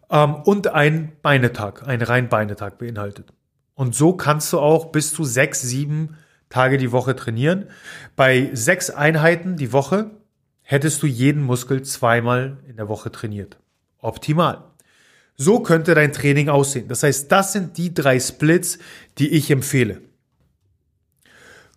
Ähm, 0.09 0.35
und 0.35 0.67
ein 0.67 1.13
Beinetag, 1.21 1.87
ein 1.87 2.01
rein 2.01 2.29
Beinetag 2.29 2.77
beinhaltet. 2.77 3.33
Und 3.75 3.95
so 3.95 4.13
kannst 4.13 4.53
du 4.53 4.59
auch 4.59 4.91
bis 4.91 5.13
zu 5.13 5.23
sechs, 5.23 5.61
sieben 5.61 6.17
Tage 6.49 6.77
die 6.77 6.91
Woche 6.91 7.15
trainieren. 7.15 7.67
Bei 8.15 8.49
sechs 8.53 8.89
Einheiten 8.89 9.55
die 9.55 9.73
Woche 9.73 10.11
hättest 10.73 11.03
du 11.03 11.07
jeden 11.07 11.43
Muskel 11.43 11.83
zweimal 11.83 12.57
in 12.67 12.77
der 12.77 12.89
Woche 12.89 13.12
trainiert. 13.12 13.57
Optimal. 13.99 14.63
So 15.36 15.59
könnte 15.59 15.93
dein 15.93 16.13
Training 16.13 16.49
aussehen. 16.49 16.88
Das 16.88 17.03
heißt, 17.03 17.31
das 17.31 17.53
sind 17.53 17.77
die 17.77 17.93
drei 17.93 18.19
Splits, 18.19 18.79
die 19.19 19.29
ich 19.29 19.51
empfehle. 19.51 20.01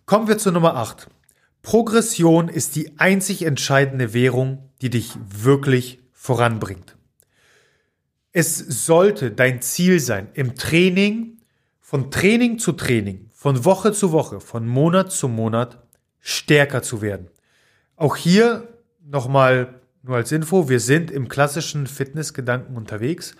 Kommen 0.07 0.27
wir 0.27 0.39
zu 0.39 0.51
Nummer 0.51 0.75
8. 0.75 1.09
Progression 1.61 2.49
ist 2.49 2.75
die 2.75 2.97
einzig 2.97 3.43
entscheidende 3.43 4.15
Währung, 4.15 4.67
die 4.81 4.89
dich 4.89 5.11
wirklich 5.29 5.99
voranbringt. 6.11 6.95
Es 8.31 8.57
sollte 8.57 9.29
dein 9.29 9.61
Ziel 9.61 9.99
sein, 9.99 10.29
im 10.33 10.55
Training, 10.55 11.37
von 11.79 12.09
Training 12.09 12.57
zu 12.57 12.71
Training, 12.71 13.29
von 13.31 13.63
Woche 13.63 13.93
zu 13.93 14.11
Woche, 14.11 14.39
von 14.39 14.67
Monat 14.67 15.11
zu 15.11 15.27
Monat 15.27 15.83
stärker 16.19 16.81
zu 16.81 17.01
werden. 17.01 17.29
Auch 17.95 18.15
hier 18.15 18.73
nochmal 19.09 19.81
nur 20.03 20.17
als 20.17 20.31
Info, 20.31 20.69
wir 20.69 20.79
sind 20.79 21.11
im 21.11 21.27
klassischen 21.27 21.87
Fitnessgedanken 21.87 22.75
unterwegs 22.75 23.35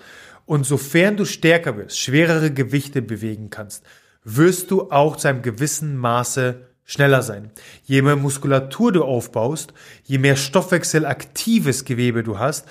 und 0.45 0.65
sofern 0.65 1.17
du 1.17 1.25
stärker 1.25 1.77
wirst, 1.77 1.99
schwerere 1.99 2.51
Gewichte 2.51 3.01
bewegen 3.01 3.49
kannst, 3.49 3.83
wirst 4.23 4.71
du 4.71 4.91
auch 4.91 5.15
zu 5.17 5.27
einem 5.27 5.41
gewissen 5.41 5.97
Maße 5.97 6.61
schneller 6.83 7.21
sein. 7.21 7.51
Je 7.83 8.01
mehr 8.01 8.15
Muskulatur 8.15 8.93
du 8.93 9.03
aufbaust, 9.03 9.73
je 10.03 10.17
mehr 10.17 10.37
stoffwechselaktives 10.37 11.83
Gewebe 11.83 12.23
du 12.23 12.39
hast, 12.39 12.65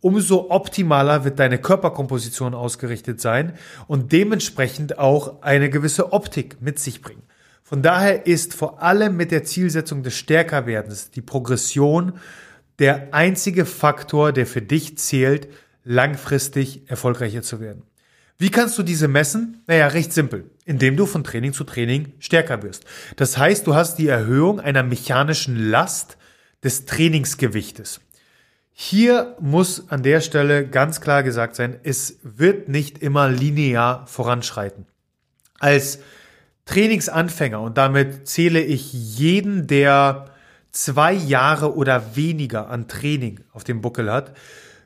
umso 0.00 0.50
optimaler 0.50 1.24
wird 1.24 1.38
deine 1.38 1.58
Körperkomposition 1.58 2.54
ausgerichtet 2.54 3.20
sein 3.20 3.54
und 3.86 4.12
dementsprechend 4.12 4.98
auch 4.98 5.42
eine 5.42 5.70
gewisse 5.70 6.12
Optik 6.12 6.60
mit 6.60 6.78
sich 6.78 7.00
bringen. 7.00 7.22
Von 7.62 7.80
daher 7.80 8.26
ist 8.26 8.52
vor 8.52 8.82
allem 8.82 9.16
mit 9.16 9.30
der 9.30 9.44
Zielsetzung 9.44 10.02
des 10.02 10.14
Stärkerwerdens 10.14 11.10
die 11.10 11.22
Progression 11.22 12.12
der 12.78 13.12
einzige 13.12 13.66
Faktor, 13.66 14.32
der 14.32 14.46
für 14.46 14.62
dich 14.62 14.98
zählt, 14.98 15.48
langfristig 15.84 16.88
erfolgreicher 16.90 17.42
zu 17.42 17.60
werden. 17.60 17.82
Wie 18.38 18.50
kannst 18.50 18.76
du 18.78 18.82
diese 18.82 19.08
messen? 19.08 19.62
Naja, 19.66 19.86
recht 19.88 20.12
simpel, 20.12 20.50
indem 20.64 20.96
du 20.96 21.06
von 21.06 21.22
Training 21.22 21.52
zu 21.52 21.64
Training 21.64 22.12
stärker 22.18 22.62
wirst. 22.62 22.84
Das 23.16 23.38
heißt, 23.38 23.66
du 23.66 23.74
hast 23.74 23.98
die 23.98 24.08
Erhöhung 24.08 24.58
einer 24.58 24.82
mechanischen 24.82 25.70
Last 25.70 26.16
des 26.64 26.84
Trainingsgewichtes. 26.86 28.00
Hier 28.72 29.36
muss 29.38 29.90
an 29.90 30.02
der 30.02 30.20
Stelle 30.20 30.66
ganz 30.66 31.00
klar 31.00 31.22
gesagt 31.22 31.54
sein, 31.54 31.78
es 31.82 32.18
wird 32.22 32.68
nicht 32.68 32.98
immer 32.98 33.28
linear 33.28 34.06
voranschreiten. 34.06 34.86
Als 35.60 36.00
Trainingsanfänger 36.64 37.60
und 37.60 37.76
damit 37.78 38.26
zähle 38.26 38.60
ich 38.60 38.92
jeden, 38.92 39.66
der 39.66 40.31
zwei 40.72 41.12
Jahre 41.12 41.76
oder 41.76 42.16
weniger 42.16 42.68
an 42.68 42.88
Training 42.88 43.40
auf 43.52 43.64
dem 43.64 43.80
Buckel 43.80 44.10
hat, 44.10 44.34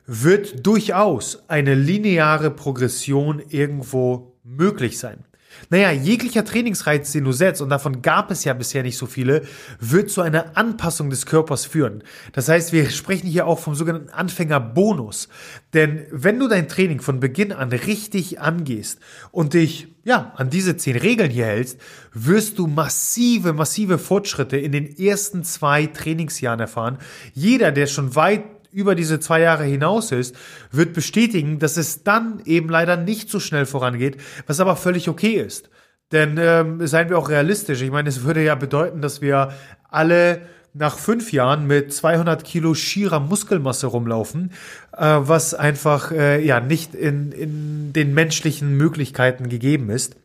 wird 0.05 0.65
durchaus 0.65 1.49
eine 1.49 1.75
lineare 1.75 2.51
Progression 2.51 3.41
irgendwo 3.49 4.37
möglich 4.43 4.99
sein. 4.99 5.25
Naja, 5.69 5.91
jeglicher 5.91 6.45
Trainingsreiz, 6.45 7.11
den 7.11 7.23
du 7.23 7.31
setzt, 7.31 7.61
und 7.61 7.69
davon 7.69 8.01
gab 8.01 8.31
es 8.31 8.43
ja 8.43 8.53
bisher 8.53 8.83
nicht 8.83 8.97
so 8.97 9.05
viele, 9.05 9.43
wird 9.79 10.09
zu 10.09 10.21
einer 10.21 10.57
Anpassung 10.57 11.09
des 11.09 11.25
Körpers 11.25 11.65
führen. 11.65 12.03
Das 12.33 12.49
heißt, 12.49 12.73
wir 12.73 12.89
sprechen 12.89 13.27
hier 13.27 13.47
auch 13.47 13.59
vom 13.59 13.75
sogenannten 13.75 14.09
Anfängerbonus. 14.09 15.29
Denn 15.73 16.05
wenn 16.11 16.39
du 16.39 16.47
dein 16.47 16.67
Training 16.67 17.01
von 17.01 17.19
Beginn 17.19 17.51
an 17.51 17.69
richtig 17.69 18.39
angehst 18.39 18.99
und 19.31 19.53
dich 19.53 19.87
ja, 20.07 20.31
an 20.37 20.49
diese 20.49 20.77
zehn 20.77 20.95
Regeln 20.95 21.29
hier 21.29 21.47
hältst, 21.47 21.81
wirst 22.13 22.59
du 22.59 22.67
massive, 22.67 23.51
massive 23.51 23.97
Fortschritte 23.97 24.55
in 24.55 24.71
den 24.71 24.97
ersten 24.97 25.43
zwei 25.43 25.85
Trainingsjahren 25.85 26.61
erfahren. 26.61 26.97
Jeder, 27.33 27.73
der 27.73 27.87
schon 27.87 28.15
weit 28.15 28.56
über 28.77 28.93
diese 28.93 29.19
zwei 29.19 29.41
Jahre 29.41 29.63
hinaus 29.63 30.11
ist, 30.11 30.35
wird 30.71 30.93
bestätigen, 30.93 31.57
dass 31.57 31.77
es 31.77 32.03
dann 32.03 32.41
eben 32.45 32.69
leider 32.69 32.95
nicht 32.95 33.31
so 33.31 33.39
schnell 33.39 33.65
vorangeht, 33.65 34.17
was 34.45 34.59
aber 34.59 34.75
völlig 34.75 35.09
okay 35.09 35.33
ist. 35.33 35.71
Denn 36.11 36.37
ähm, 36.39 36.85
seien 36.85 37.09
wir 37.09 37.17
auch 37.17 37.29
realistisch. 37.29 37.81
Ich 37.81 37.89
meine, 37.89 38.07
es 38.07 38.23
würde 38.23 38.43
ja 38.43 38.53
bedeuten, 38.53 39.01
dass 39.01 39.19
wir 39.19 39.51
alle 39.89 40.41
nach 40.73 40.99
fünf 40.99 41.31
Jahren 41.31 41.65
mit 41.65 41.91
200 41.91 42.43
Kilo 42.43 42.75
schierer 42.75 43.19
Muskelmasse 43.19 43.87
rumlaufen, 43.87 44.51
äh, 44.95 44.99
was 45.01 45.55
einfach 45.55 46.11
äh, 46.11 46.45
ja 46.45 46.59
nicht 46.59 46.93
in, 46.93 47.31
in 47.31 47.93
den 47.93 48.13
menschlichen 48.13 48.77
Möglichkeiten 48.77 49.49
gegeben 49.49 49.89
ist. 49.89 50.17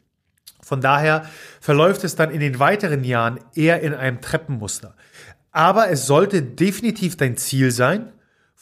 Von 0.60 0.82
daher 0.82 1.24
verläuft 1.58 2.04
es 2.04 2.16
dann 2.16 2.30
in 2.30 2.40
den 2.40 2.58
weiteren 2.58 3.02
Jahren 3.02 3.40
eher 3.54 3.80
in 3.80 3.94
einem 3.94 4.20
Treppenmuster. 4.20 4.94
Aber 5.52 5.90
es 5.90 6.06
sollte 6.06 6.42
definitiv 6.42 7.16
dein 7.16 7.38
Ziel 7.38 7.70
sein, 7.70 8.12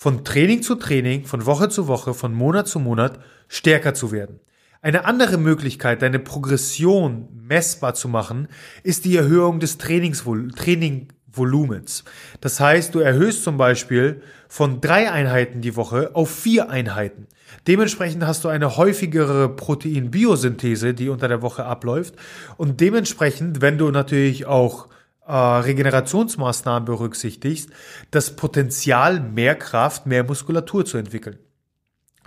von 0.02 0.24
Training 0.24 0.62
zu 0.62 0.76
Training, 0.76 1.26
von 1.26 1.44
Woche 1.44 1.68
zu 1.68 1.86
Woche, 1.86 2.14
von 2.14 2.32
Monat 2.32 2.66
zu 2.66 2.78
Monat 2.78 3.20
stärker 3.48 3.92
zu 3.92 4.12
werden. 4.12 4.40
Eine 4.80 5.04
andere 5.04 5.36
Möglichkeit, 5.36 6.00
deine 6.00 6.18
Progression 6.18 7.28
messbar 7.34 7.92
zu 7.92 8.08
machen, 8.08 8.48
ist 8.82 9.04
die 9.04 9.14
Erhöhung 9.14 9.60
des 9.60 9.76
Trainingsvol 9.76 10.52
Trainingvolumens. 10.52 12.04
Das 12.40 12.60
heißt, 12.60 12.94
du 12.94 13.00
erhöhst 13.00 13.44
zum 13.44 13.58
Beispiel 13.58 14.22
von 14.48 14.80
drei 14.80 15.12
Einheiten 15.12 15.60
die 15.60 15.76
Woche 15.76 16.12
auf 16.14 16.30
vier 16.30 16.70
Einheiten. 16.70 17.26
Dementsprechend 17.66 18.24
hast 18.24 18.44
du 18.44 18.48
eine 18.48 18.78
häufigere 18.78 19.54
Proteinbiosynthese, 19.54 20.94
die 20.94 21.10
unter 21.10 21.28
der 21.28 21.42
Woche 21.42 21.66
abläuft. 21.66 22.14
Und 22.56 22.80
dementsprechend, 22.80 23.60
wenn 23.60 23.76
du 23.76 23.90
natürlich 23.90 24.46
auch 24.46 24.88
äh, 25.30 25.60
Regenerationsmaßnahmen 25.60 26.84
berücksichtigst, 26.84 27.70
das 28.10 28.34
Potenzial, 28.34 29.20
mehr 29.20 29.54
Kraft, 29.54 30.06
mehr 30.06 30.24
Muskulatur 30.24 30.84
zu 30.84 30.98
entwickeln. 30.98 31.38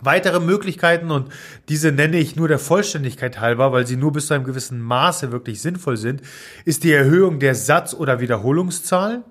Weitere 0.02 0.40
Möglichkeiten, 0.40 1.12
und 1.12 1.32
diese 1.70 1.92
nenne 1.92 2.18
ich 2.18 2.36
nur 2.36 2.48
der 2.48 2.60
Vollständigkeit 2.60 3.40
halber, 3.40 3.72
weil 3.72 3.86
sie 3.86 3.96
nur 3.96 4.12
bis 4.12 4.28
zu 4.28 4.34
einem 4.34 4.44
gewissen 4.44 4.82
Maße 4.82 5.32
wirklich 5.32 5.62
sinnvoll 5.62 5.98
sind, 5.98 6.22
ist 6.66 6.84
die 6.84 6.92
Erhöhung 6.92 7.40
der 7.40 7.56
Satz- 7.56 7.94
oder 7.94 8.20
Wiederholungszahl, 8.20 9.24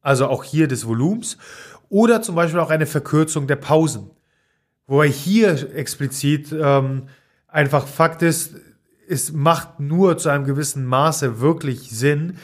also 0.00 0.26
auch 0.26 0.44
hier 0.44 0.68
des 0.68 0.86
Volumens, 0.86 1.38
oder 1.88 2.22
zum 2.22 2.34
Beispiel 2.34 2.60
auch 2.60 2.70
eine 2.70 2.86
Verkürzung 2.86 3.46
der 3.46 3.56
Pausen. 3.56 4.10
Wobei 4.86 5.08
hier 5.08 5.74
explizit 5.74 6.52
ähm, 6.52 7.04
einfach 7.48 7.86
Fakt 7.86 8.22
ist, 8.22 8.54
es 9.08 9.32
macht 9.32 9.80
nur 9.80 10.16
zu 10.18 10.28
einem 10.28 10.44
gewissen 10.44 10.86
Maße 10.86 11.40
wirklich 11.40 11.90
Sinn, 11.90 12.38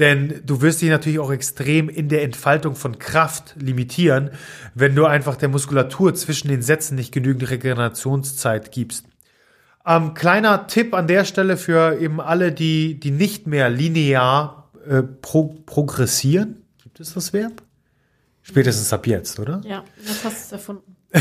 denn 0.00 0.40
du 0.46 0.62
wirst 0.62 0.80
dich 0.80 0.88
natürlich 0.88 1.18
auch 1.18 1.30
extrem 1.30 1.90
in 1.90 2.08
der 2.08 2.22
Entfaltung 2.22 2.74
von 2.74 2.98
Kraft 2.98 3.54
limitieren, 3.60 4.30
wenn 4.74 4.94
du 4.94 5.04
einfach 5.04 5.36
der 5.36 5.50
Muskulatur 5.50 6.14
zwischen 6.14 6.48
den 6.48 6.62
Sätzen 6.62 6.94
nicht 6.94 7.12
genügend 7.12 7.48
Regenerationszeit 7.50 8.72
gibst. 8.72 9.04
Ähm, 9.86 10.14
kleiner 10.14 10.66
Tipp 10.66 10.94
an 10.94 11.06
der 11.06 11.26
Stelle 11.26 11.58
für 11.58 12.00
eben 12.00 12.18
alle, 12.20 12.50
die, 12.50 12.98
die 12.98 13.10
nicht 13.10 13.46
mehr 13.46 13.68
linear 13.68 14.70
äh, 14.88 15.02
pro, 15.02 15.54
progressieren. 15.66 16.62
Gibt 16.82 16.98
es 16.98 17.12
das 17.12 17.34
Verb? 17.34 17.62
Spätestens 18.42 18.92
ab 18.94 19.06
jetzt, 19.06 19.38
oder? 19.38 19.60
Ja, 19.66 19.84
das 20.06 20.24
hast 20.24 20.50
du 20.50 20.56
erfunden. 20.56 20.96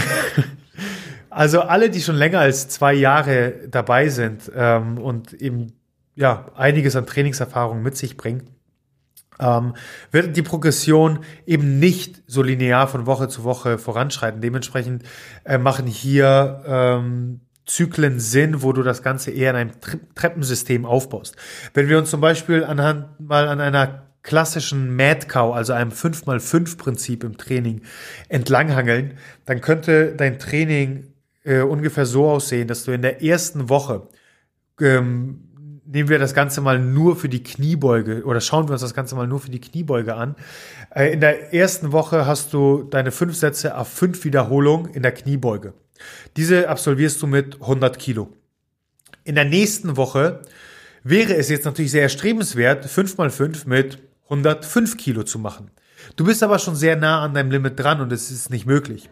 also 1.30 1.62
alle, 1.62 1.90
die 1.90 2.02
schon 2.02 2.16
länger 2.16 2.40
als 2.40 2.70
zwei 2.70 2.94
Jahre 2.94 3.68
dabei 3.70 4.08
sind 4.08 4.50
ähm, 4.56 4.98
und 4.98 5.34
eben 5.34 5.74
ja 6.16 6.52
einiges 6.56 6.96
an 6.96 7.06
Trainingserfahrung 7.06 7.82
mit 7.82 7.98
sich 7.98 8.16
bringen, 8.16 8.50
ähm, 9.40 9.74
wird 10.12 10.36
die 10.36 10.42
Progression 10.42 11.20
eben 11.46 11.80
nicht 11.80 12.24
so 12.28 12.42
linear 12.42 12.88
von 12.88 13.06
Woche 13.06 13.28
zu 13.28 13.44
Woche 13.44 13.78
voranschreiten. 13.78 14.42
Dementsprechend 14.42 15.04
äh, 15.46 15.58
machen 15.58 15.88
hier 15.88 16.64
ähm, 16.66 17.42
Zyklen 17.66 18.20
Sinn, 18.20 18.62
wo 18.64 18.74
du 18.74 18.84
das 18.84 19.04
Ganze 19.04 19.32
eher 19.32 19.52
in 19.52 19.56
einem 19.56 19.72
Treppensystem 20.16 20.86
aufbaust. 20.86 21.36
Wenn 21.74 21.88
wir 21.88 22.00
uns 22.00 22.10
zum 22.10 22.20
Beispiel 22.20 22.64
anhand 22.64 23.20
mal 23.20 23.48
an 23.48 23.62
einer 23.62 24.08
klassischen 24.24 24.96
Mad 24.96 25.28
Cow, 25.28 25.56
also 25.56 25.74
einem 25.74 25.92
5x5-Prinzip 25.92 27.24
im 27.24 27.38
Training 27.38 27.82
entlanghangeln, 28.28 29.18
dann 29.46 29.62
könnte 29.62 30.16
dein 30.16 30.40
Training 30.40 31.14
äh, 31.44 31.62
ungefähr 31.62 32.06
so 32.06 32.28
aussehen, 32.28 32.68
dass 32.68 32.84
du 32.84 32.92
in 32.92 33.02
der 33.02 33.24
ersten 33.24 33.70
Woche 33.70 34.08
ähm, 34.82 35.49
nehmen 35.92 36.10
wir 36.10 36.20
das 36.20 36.34
Ganze 36.34 36.62
mal 36.62 36.80
nur 36.80 37.16
für 37.16 37.30
die 37.30 37.42
Kniebeuge 37.42 38.24
oder 38.24 38.42
schauen 38.42 38.68
wir 38.68 38.74
uns 38.74 38.82
das 38.82 38.94
Ganze 38.94 39.16
mal 39.16 39.28
nur 39.28 39.40
für 39.40 39.50
die 39.50 39.60
Kniebeuge 39.60 40.16
an. 40.16 40.36
Äh, 40.94 41.14
in 41.14 41.20
der 41.20 41.54
ersten 41.54 41.92
Woche 41.92 42.26
hast 42.26 42.54
du 42.54 42.84
deine 42.84 43.12
fünf 43.12 43.36
Sätze 43.36 43.76
auf 43.76 43.88
fünf 43.90 44.24
Wiederholungen 44.24 44.94
in 44.94 45.02
der 45.02 45.12
Kniebeuge. 45.12 45.74
Diese 46.38 46.70
absolvierst 46.70 47.22
du 47.22 47.28
mit 47.28 47.62
100 47.62 47.98
Kilo. 47.98 48.30
In 49.24 49.36
der 49.36 49.46
nächsten 49.46 49.98
Woche 49.98 50.42
wäre 51.04 51.36
es 51.36 51.50
jetzt 51.50 51.66
natürlich 51.66 51.92
sehr 51.92 52.04
erstrebenswert, 52.04 52.86
fünf 52.86 53.18
mal 53.18 53.32
fünf 53.32 53.66
mit 53.66 54.00
105 54.26 54.96
Kilo 54.98 55.24
zu 55.24 55.40
machen. 55.40 55.72
Du 56.16 56.24
bist 56.24 56.44
aber 56.44 56.60
schon 56.60 56.76
sehr 56.76 56.96
nah 56.96 57.24
an 57.24 57.34
deinem 57.34 57.52
Limit 57.52 57.80
dran 57.80 58.00
und 58.00 58.12
es 58.14 58.32
ist 58.32 58.50
nicht 58.50 58.66
möglich. 58.66 59.10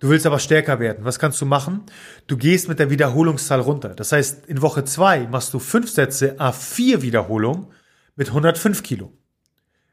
Du 0.00 0.08
willst 0.08 0.26
aber 0.26 0.38
stärker 0.38 0.78
werden. 0.78 1.04
Was 1.04 1.18
kannst 1.18 1.40
du 1.40 1.46
machen? 1.46 1.82
Du 2.28 2.36
gehst 2.36 2.68
mit 2.68 2.78
der 2.78 2.90
Wiederholungszahl 2.90 3.60
runter. 3.60 3.90
Das 3.90 4.12
heißt, 4.12 4.46
in 4.46 4.62
Woche 4.62 4.84
zwei 4.84 5.26
machst 5.26 5.52
du 5.54 5.58
fünf 5.58 5.90
Sätze 5.90 6.36
A4 6.38 7.02
Wiederholungen 7.02 7.66
mit 8.14 8.28
105 8.28 8.82
Kilo. 8.82 9.12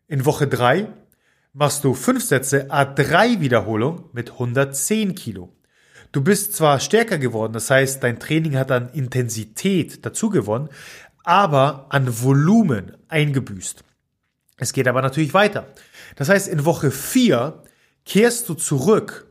In 0.08 0.26
Woche 0.26 0.47
drei 0.47 0.88
machst 1.53 1.84
du 1.84 1.93
fünf 1.93 2.24
Sätze 2.24 2.70
A3 2.70 3.39
Wiederholung 3.39 4.10
mit 4.14 4.32
110 4.32 5.16
Kilo. 5.16 5.56
Du 6.12 6.22
bist 6.22 6.53
zwar 6.53 6.80
stärker 6.80 7.18
geworden, 7.18 7.53
das 7.53 7.70
heißt, 7.70 8.03
dein 8.03 8.20
Training 8.20 8.58
hat 8.58 8.72
an 8.72 8.89
Intensität 8.89 10.06
dazu 10.06 10.30
gewonnen, 10.30 10.70
aber 11.24 11.88
an 11.89 12.22
Volumen 12.22 12.95
eingebüßt. 13.08 13.84
Es 14.58 14.72
geht 14.72 14.88
aber 14.88 15.01
natürlich 15.01 15.34
weiter. 15.34 15.68
Das 16.16 16.30
heißt, 16.30 16.47
in 16.47 16.64
Woche 16.64 16.91
vier 16.91 17.64
kehrst 18.06 18.47
du 18.47 18.53
zurück 18.53 19.26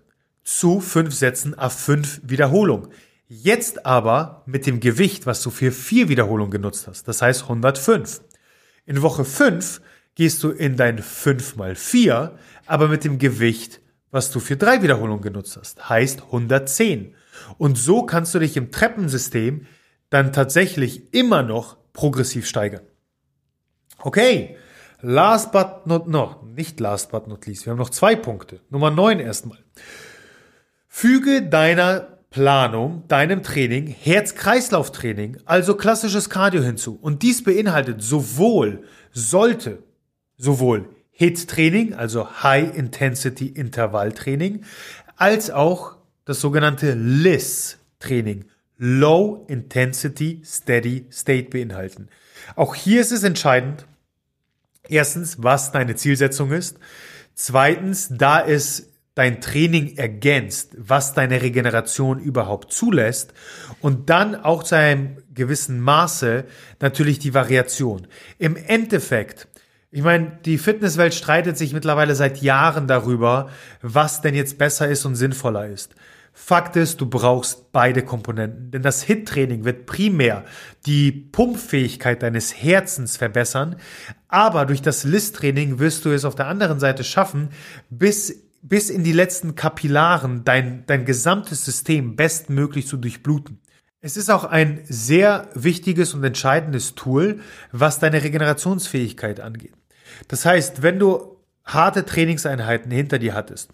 zu 0.44 0.80
fünf 0.80 1.14
Sätzen 1.14 1.58
auf 1.58 1.72
fünf 1.72 2.20
Wiederholungen. 2.22 2.90
Jetzt 3.26 3.86
aber 3.86 4.42
mit 4.46 4.66
dem 4.66 4.80
Gewicht, 4.80 5.26
was 5.26 5.42
du 5.42 5.50
für 5.50 5.72
vier 5.72 6.08
Wiederholungen 6.08 6.50
genutzt 6.50 6.86
hast. 6.86 7.08
Das 7.08 7.22
heißt 7.22 7.44
105. 7.44 8.20
In 8.86 9.00
Woche 9.02 9.24
5 9.24 9.80
gehst 10.14 10.42
du 10.42 10.50
in 10.50 10.76
dein 10.76 10.98
5 10.98 11.56
mal 11.56 11.74
4, 11.74 12.38
aber 12.66 12.88
mit 12.88 13.04
dem 13.04 13.18
Gewicht, 13.18 13.80
was 14.10 14.30
du 14.30 14.40
für 14.40 14.56
drei 14.56 14.82
Wiederholungen 14.82 15.22
genutzt 15.22 15.56
hast. 15.56 15.88
Heißt 15.88 16.22
110. 16.26 17.14
Und 17.58 17.76
so 17.76 18.04
kannst 18.04 18.34
du 18.34 18.38
dich 18.38 18.56
im 18.56 18.70
Treppensystem 18.70 19.66
dann 20.10 20.32
tatsächlich 20.32 21.12
immer 21.14 21.42
noch 21.42 21.78
progressiv 21.92 22.46
steigern. 22.46 22.82
Okay, 23.98 24.56
last 25.00 25.50
but 25.50 25.86
not, 25.86 26.06
no, 26.06 26.46
nicht 26.54 26.78
last 26.78 27.10
but 27.10 27.26
not 27.26 27.46
least. 27.46 27.64
Wir 27.64 27.70
haben 27.70 27.78
noch 27.78 27.90
zwei 27.90 28.14
Punkte. 28.14 28.60
Nummer 28.68 28.90
9 28.90 29.18
erstmal. 29.18 29.58
Füge 30.96 31.42
deiner 31.42 32.20
Planung, 32.30 33.02
deinem 33.08 33.42
Training 33.42 33.88
Herz-Kreislauf-Training, 33.88 35.38
also 35.44 35.74
klassisches 35.74 36.30
Cardio 36.30 36.62
hinzu. 36.62 36.96
Und 37.02 37.24
dies 37.24 37.42
beinhaltet 37.42 38.00
sowohl, 38.00 38.84
sollte, 39.10 39.82
sowohl 40.36 40.88
HIT-Training, 41.10 41.94
also 41.94 42.44
High-Intensity-Intervall-Training, 42.44 44.62
als 45.16 45.50
auch 45.50 45.96
das 46.26 46.40
sogenannte 46.40 46.94
LIS-Training, 46.94 48.44
Low 48.78 49.46
Intensity 49.48 50.42
Steady 50.44 51.06
State 51.10 51.50
beinhalten. 51.50 52.08
Auch 52.54 52.76
hier 52.76 53.00
ist 53.00 53.10
es 53.10 53.24
entscheidend, 53.24 53.84
erstens, 54.88 55.42
was 55.42 55.72
deine 55.72 55.96
Zielsetzung 55.96 56.52
ist. 56.52 56.78
Zweitens, 57.34 58.10
da 58.12 58.46
es 58.46 58.93
dein 59.14 59.40
Training 59.40 59.96
ergänzt, 59.96 60.72
was 60.76 61.14
deine 61.14 61.40
Regeneration 61.40 62.18
überhaupt 62.18 62.72
zulässt 62.72 63.32
und 63.80 64.10
dann 64.10 64.34
auch 64.34 64.64
zu 64.64 64.76
einem 64.76 65.18
gewissen 65.32 65.80
Maße 65.80 66.44
natürlich 66.80 67.20
die 67.20 67.34
Variation. 67.34 68.08
Im 68.38 68.56
Endeffekt, 68.56 69.48
ich 69.92 70.02
meine, 70.02 70.38
die 70.44 70.58
Fitnesswelt 70.58 71.14
streitet 71.14 71.56
sich 71.56 71.72
mittlerweile 71.72 72.16
seit 72.16 72.42
Jahren 72.42 72.88
darüber, 72.88 73.48
was 73.82 74.20
denn 74.20 74.34
jetzt 74.34 74.58
besser 74.58 74.88
ist 74.88 75.04
und 75.04 75.14
sinnvoller 75.14 75.68
ist. 75.68 75.94
Fakt 76.36 76.74
ist, 76.74 77.00
du 77.00 77.06
brauchst 77.06 77.70
beide 77.70 78.02
Komponenten, 78.02 78.72
denn 78.72 78.82
das 78.82 79.04
HIT-Training 79.04 79.64
wird 79.64 79.86
primär 79.86 80.44
die 80.84 81.12
Pumpfähigkeit 81.12 82.24
deines 82.24 82.52
Herzens 82.60 83.16
verbessern, 83.16 83.76
aber 84.26 84.66
durch 84.66 84.82
das 84.82 85.04
LIST-Training 85.04 85.78
wirst 85.78 86.04
du 86.04 86.10
es 86.10 86.24
auf 86.24 86.34
der 86.34 86.48
anderen 86.48 86.80
Seite 86.80 87.04
schaffen, 87.04 87.50
bis 87.88 88.43
bis 88.64 88.88
in 88.88 89.04
die 89.04 89.12
letzten 89.12 89.54
Kapillaren 89.54 90.42
dein, 90.42 90.84
dein 90.86 91.04
gesamtes 91.04 91.66
System 91.66 92.16
bestmöglich 92.16 92.86
zu 92.86 92.96
durchbluten. 92.96 93.60
Es 94.00 94.16
ist 94.16 94.30
auch 94.30 94.44
ein 94.44 94.80
sehr 94.84 95.48
wichtiges 95.54 96.14
und 96.14 96.24
entscheidendes 96.24 96.94
Tool, 96.94 97.40
was 97.72 97.98
deine 97.98 98.22
Regenerationsfähigkeit 98.22 99.40
angeht. 99.40 99.74
Das 100.28 100.46
heißt, 100.46 100.82
wenn 100.82 100.98
du 100.98 101.36
harte 101.64 102.06
Trainingseinheiten 102.06 102.90
hinter 102.90 103.18
dir 103.18 103.34
hattest 103.34 103.70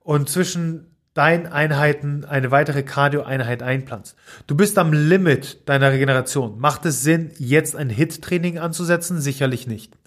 und 0.00 0.28
zwischen 0.28 0.86
deinen 1.14 1.46
Einheiten 1.48 2.24
eine 2.24 2.52
weitere 2.52 2.84
Cardio-Einheit 2.84 3.60
einplanst. 3.60 4.14
Du 4.46 4.54
bist 4.54 4.78
am 4.78 4.92
Limit 4.92 5.68
deiner 5.68 5.90
Regeneration. 5.90 6.60
Macht 6.60 6.86
es 6.86 7.02
Sinn, 7.02 7.32
jetzt 7.38 7.74
ein 7.74 7.90
HIT-Training 7.90 8.58
anzusetzen? 8.60 9.20
Sicherlich 9.20 9.66
nicht. 9.66 9.97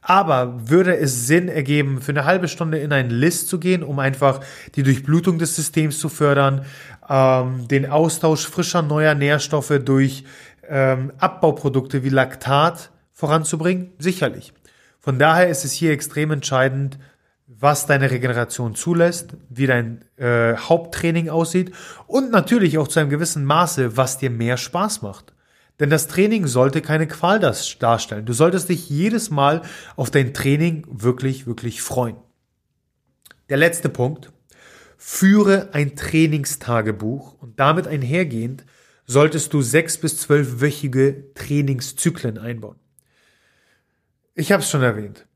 Aber 0.00 0.68
würde 0.68 0.96
es 0.96 1.26
Sinn 1.26 1.48
ergeben, 1.48 2.00
für 2.00 2.12
eine 2.12 2.24
halbe 2.24 2.48
Stunde 2.48 2.78
in 2.78 2.92
einen 2.92 3.10
List 3.10 3.48
zu 3.48 3.58
gehen, 3.58 3.82
um 3.82 3.98
einfach 3.98 4.40
die 4.74 4.82
Durchblutung 4.82 5.38
des 5.38 5.56
Systems 5.56 5.98
zu 5.98 6.08
fördern, 6.08 6.64
ähm, 7.08 7.68
den 7.68 7.90
Austausch 7.90 8.46
frischer 8.46 8.82
neuer 8.82 9.14
Nährstoffe 9.14 9.80
durch 9.84 10.24
ähm, 10.68 11.12
Abbauprodukte 11.18 12.04
wie 12.04 12.10
Laktat 12.10 12.90
voranzubringen? 13.12 13.92
Sicherlich. 13.98 14.52
Von 15.00 15.18
daher 15.18 15.48
ist 15.48 15.64
es 15.64 15.72
hier 15.72 15.92
extrem 15.92 16.30
entscheidend, 16.30 16.98
was 17.46 17.86
deine 17.86 18.10
Regeneration 18.10 18.74
zulässt, 18.74 19.30
wie 19.48 19.66
dein 19.66 20.04
äh, 20.16 20.54
Haupttraining 20.56 21.30
aussieht 21.30 21.72
und 22.06 22.30
natürlich 22.30 22.76
auch 22.76 22.88
zu 22.88 23.00
einem 23.00 23.08
gewissen 23.08 23.44
Maße, 23.44 23.96
was 23.96 24.18
dir 24.18 24.30
mehr 24.30 24.58
Spaß 24.58 25.02
macht. 25.02 25.32
Denn 25.80 25.90
das 25.90 26.08
Training 26.08 26.46
sollte 26.46 26.82
keine 26.82 27.06
Qual 27.06 27.38
darstellen. 27.38 28.26
Du 28.26 28.32
solltest 28.32 28.68
dich 28.68 28.90
jedes 28.90 29.30
Mal 29.30 29.62
auf 29.96 30.10
dein 30.10 30.34
Training 30.34 30.84
wirklich, 30.88 31.46
wirklich 31.46 31.82
freuen. 31.82 32.16
Der 33.48 33.56
letzte 33.56 33.88
Punkt. 33.88 34.32
Führe 35.00 35.68
ein 35.74 35.94
Trainingstagebuch 35.94 37.34
und 37.40 37.60
damit 37.60 37.86
einhergehend 37.86 38.64
solltest 39.06 39.54
du 39.54 39.62
sechs 39.62 39.96
bis 39.96 40.18
zwölfwöchige 40.18 41.32
Trainingszyklen 41.34 42.36
einbauen. 42.36 42.76
Ich 44.34 44.50
habe 44.50 44.62
es 44.62 44.70
schon 44.70 44.82
erwähnt. 44.82 45.26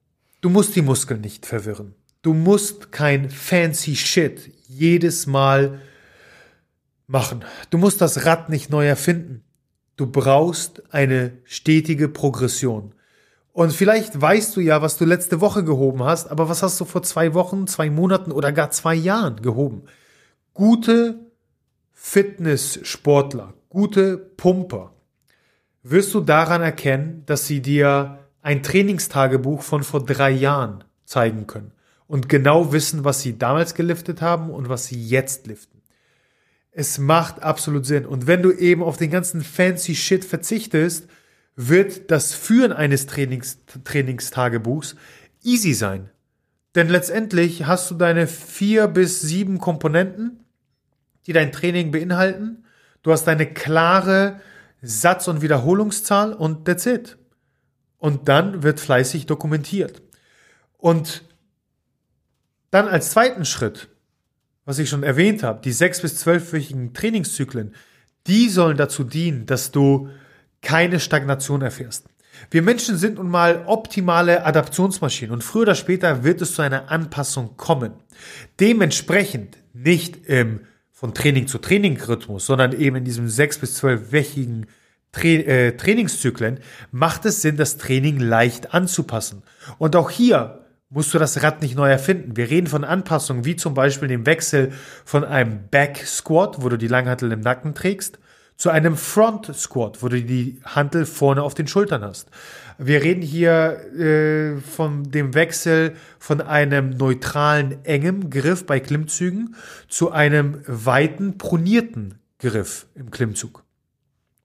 Du 0.41 0.51
musst 0.51 0.75
die 0.75 0.83
Muskeln 0.83 1.21
nicht 1.21 1.47
verwirren. 1.47 1.95
Du 2.23 2.35
musst 2.35 2.91
kein 2.91 3.31
fancy 3.31 3.95
Shit 3.95 4.53
jedes 4.67 5.27
Mal 5.27 5.81
machen. 7.07 7.45
Du 7.71 7.79
musst 7.79 8.01
das 8.01 8.27
Rad 8.27 8.49
nicht 8.49 8.71
neu 8.71 8.87
erfinden. 8.87 9.45
Du 9.97 10.07
brauchst 10.07 10.83
eine 10.93 11.33
stetige 11.45 12.09
Progression. 12.09 12.95
Und 13.53 13.73
vielleicht 13.73 14.19
weißt 14.19 14.57
du 14.57 14.61
ja, 14.61 14.81
was 14.81 14.97
du 14.97 15.05
letzte 15.05 15.41
Woche 15.41 15.63
gehoben 15.63 16.03
hast, 16.03 16.31
aber 16.31 16.49
was 16.49 16.63
hast 16.63 16.81
du 16.81 16.85
vor 16.85 17.03
zwei 17.03 17.35
Wochen, 17.35 17.67
zwei 17.67 17.91
Monaten 17.91 18.33
oder 18.33 18.51
gar 18.51 18.71
zwei 18.71 18.95
Jahren 18.95 19.43
gehoben? 19.43 19.83
Gute 20.55 21.19
Fitnesssportler, 21.93 23.55
gute 23.69 24.17
Pumper, 24.17 24.93
wirst 25.83 26.15
du 26.15 26.21
daran 26.21 26.63
erkennen, 26.63 27.23
dass 27.27 27.47
sie 27.47 27.61
dir 27.61 28.19
ein 28.41 28.63
Trainingstagebuch 28.63 29.63
von 29.63 29.83
vor 29.83 30.05
drei 30.05 30.31
Jahren 30.31 30.85
zeigen 31.05 31.47
können 31.47 31.73
und 32.07 32.29
genau 32.29 32.73
wissen, 32.73 33.05
was 33.05 33.23
sie 33.23 33.39
damals 33.39 33.75
geliftet 33.75 34.21
haben 34.21 34.51
und 34.51 34.69
was 34.69 34.87
sie 34.87 35.03
jetzt 35.03 35.47
liften. 35.47 35.72
Es 36.73 36.99
macht 36.99 37.43
absolut 37.43 37.85
Sinn. 37.85 38.07
Und 38.07 38.27
wenn 38.27 38.43
du 38.43 38.51
eben 38.51 38.83
auf 38.83 38.97
den 38.97 39.11
ganzen 39.11 39.43
fancy 39.43 39.95
Shit 39.95 40.25
verzichtest, 40.25 41.07
wird 41.55 42.11
das 42.11 42.35
Führen 42.35 42.73
eines 42.73 43.07
Trainings, 43.07 43.59
Trainingstagebuchs 43.85 44.97
easy 45.43 45.75
sein. 45.75 46.09
Denn 46.75 46.89
letztendlich 46.89 47.67
hast 47.67 47.91
du 47.91 47.95
deine 47.95 48.27
vier 48.27 48.89
bis 48.89 49.21
sieben 49.21 49.59
Komponenten, 49.59 50.45
die 51.27 51.35
dein 51.35 51.53
Training 51.53 51.91
beinhalten. 51.91 52.65
Du 53.03 53.13
hast 53.13 53.25
deine 53.25 53.53
klare 53.53 54.41
Satz- 54.81 55.29
und 55.29 55.43
Wiederholungszahl 55.43 56.33
und 56.33 56.65
that's 56.65 56.87
it. 56.87 57.19
Und 57.99 58.29
dann 58.29 58.63
wird 58.63 58.81
fleißig 58.81 59.27
dokumentiert. 59.27 60.03
Und 60.79 61.23
dann 62.71 62.89
als 62.89 63.11
zweiten 63.11 63.45
Schritt, 63.45 63.91
was 64.65 64.79
ich 64.79 64.89
schon 64.89 65.03
erwähnt 65.03 65.43
habe, 65.43 65.61
die 65.63 65.73
sechs 65.73 66.01
bis 66.01 66.17
zwölfwöchigen 66.17 66.95
Trainingszyklen, 66.95 67.75
die 68.27 68.49
sollen 68.49 68.77
dazu 68.77 69.05
dienen, 69.05 69.47
dass 69.47 69.73
du 69.73 70.09
keine 70.61 71.01
Stagnation 71.01 71.63
erfährst. 71.63 72.07
Wir 72.51 72.63
Menschen 72.63 72.97
sind 72.97 73.17
nun 73.17 73.29
mal 73.29 73.65
optimale 73.67 74.45
Adaptionsmaschinen 74.45 75.33
und 75.33 75.45
früher 75.45 75.63
oder 75.63 75.75
später 75.75 76.25
wird 76.25 76.41
es 76.41 76.55
zu 76.55 76.63
einer 76.63 76.91
Anpassung 76.91 77.57
kommen. 77.57 77.93
Dementsprechend 78.61 79.59
nicht 79.73 80.27
im 80.27 80.61
von 80.91 81.15
Training 81.15 81.49
zu 81.49 81.59
Training 81.59 82.01
Rhythmus, 82.01 82.47
sondern 82.47 82.79
eben 82.79 82.95
in 82.95 83.05
diesem 83.05 83.29
sechs 83.29 83.59
bis 83.59 83.75
zwölfwöchigen 83.75 84.67
Tra 85.11 85.27
äh, 85.27 85.77
Trainingszyklen 85.77 86.61
macht 86.93 87.27
es 87.27 87.43
Sinn, 87.43 87.57
das 87.57 87.77
Training 87.77 88.21
leicht 88.21 88.73
anzupassen. 88.73 89.43
Und 89.79 89.97
auch 89.97 90.11
hier 90.11 90.62
musst 90.93 91.15
du 91.15 91.19
das 91.19 91.43
Rad 91.43 91.63
nicht 91.63 91.75
neu 91.75 91.91
erfinden. 91.91 92.37
Wir 92.37 92.51
reden 92.51 92.67
von 92.67 92.85
Anpassungen, 92.85 93.45
wie 93.45 93.57
zum 93.57 93.73
Beispiel 93.73 94.09
dem 94.09 94.27
Wechsel 94.27 94.73
von 95.05 95.25
einem 95.25 95.69
Back 95.71 96.07
Squat, 96.07 96.63
wo 96.63 96.69
du 96.69 96.77
die 96.77 96.87
Langhantel 96.87 97.33
im 97.33 97.41
Nacken 97.41 97.75
trägst, 97.75 98.19
zu 98.57 98.69
einem 98.69 98.97
Front 98.97 99.55
Squat, 99.57 100.03
wo 100.03 100.09
du 100.09 100.23
die 100.23 100.61
Hantel 100.65 101.07
vorne 101.07 101.43
auf 101.43 101.55
den 101.55 101.67
Schultern 101.67 102.03
hast. 102.03 102.29
Wir 102.77 103.03
reden 103.03 103.23
hier 103.23 103.81
äh, 103.99 104.61
von 104.61 105.11
dem 105.11 105.35
Wechsel 105.35 105.97
von 106.19 106.43
einem 106.43 106.91
neutralen, 106.91 107.83
engen 107.85 108.29
Griff 108.29 108.67
bei 108.67 108.79
Klimmzügen 108.79 109.57
zu 109.89 110.11
einem 110.11 110.63
weiten, 110.67 111.39
pronierten 111.39 112.19
Griff 112.39 112.87
im 112.95 113.11
Klimmzug. 113.11 113.65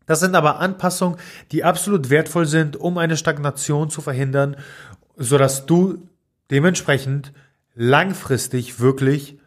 Das 0.05 0.21
sind 0.21 0.35
aber 0.35 0.59
Anpassungen, 0.59 1.19
die 1.51 1.65
absolut 1.65 2.09
wertvoll 2.09 2.45
sind, 2.45 2.77
um 2.77 2.97
eine 2.97 3.17
Stagnation 3.17 3.89
zu 3.89 3.99
verhindern, 4.01 4.55
sodass 5.17 5.65
du 5.65 6.07
dementsprechend 6.51 7.33
langfristig 7.75 8.79
wirklich 8.79 9.39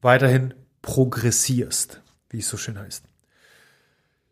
weiterhin 0.00 0.54
progressierst, 0.82 2.02
wie 2.30 2.38
es 2.38 2.48
so 2.48 2.56
schön 2.56 2.78
heißt. 2.78 3.04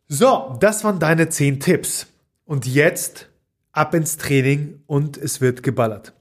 So, 0.08 0.56
das 0.60 0.84
waren 0.84 0.98
deine 0.98 1.28
zehn 1.28 1.60
Tipps. 1.60 2.06
Und 2.44 2.66
jetzt 2.66 3.28
ab 3.72 3.94
ins 3.94 4.18
Training 4.18 4.82
und 4.86 5.16
es 5.16 5.40
wird 5.40 5.62
geballert. 5.62 6.12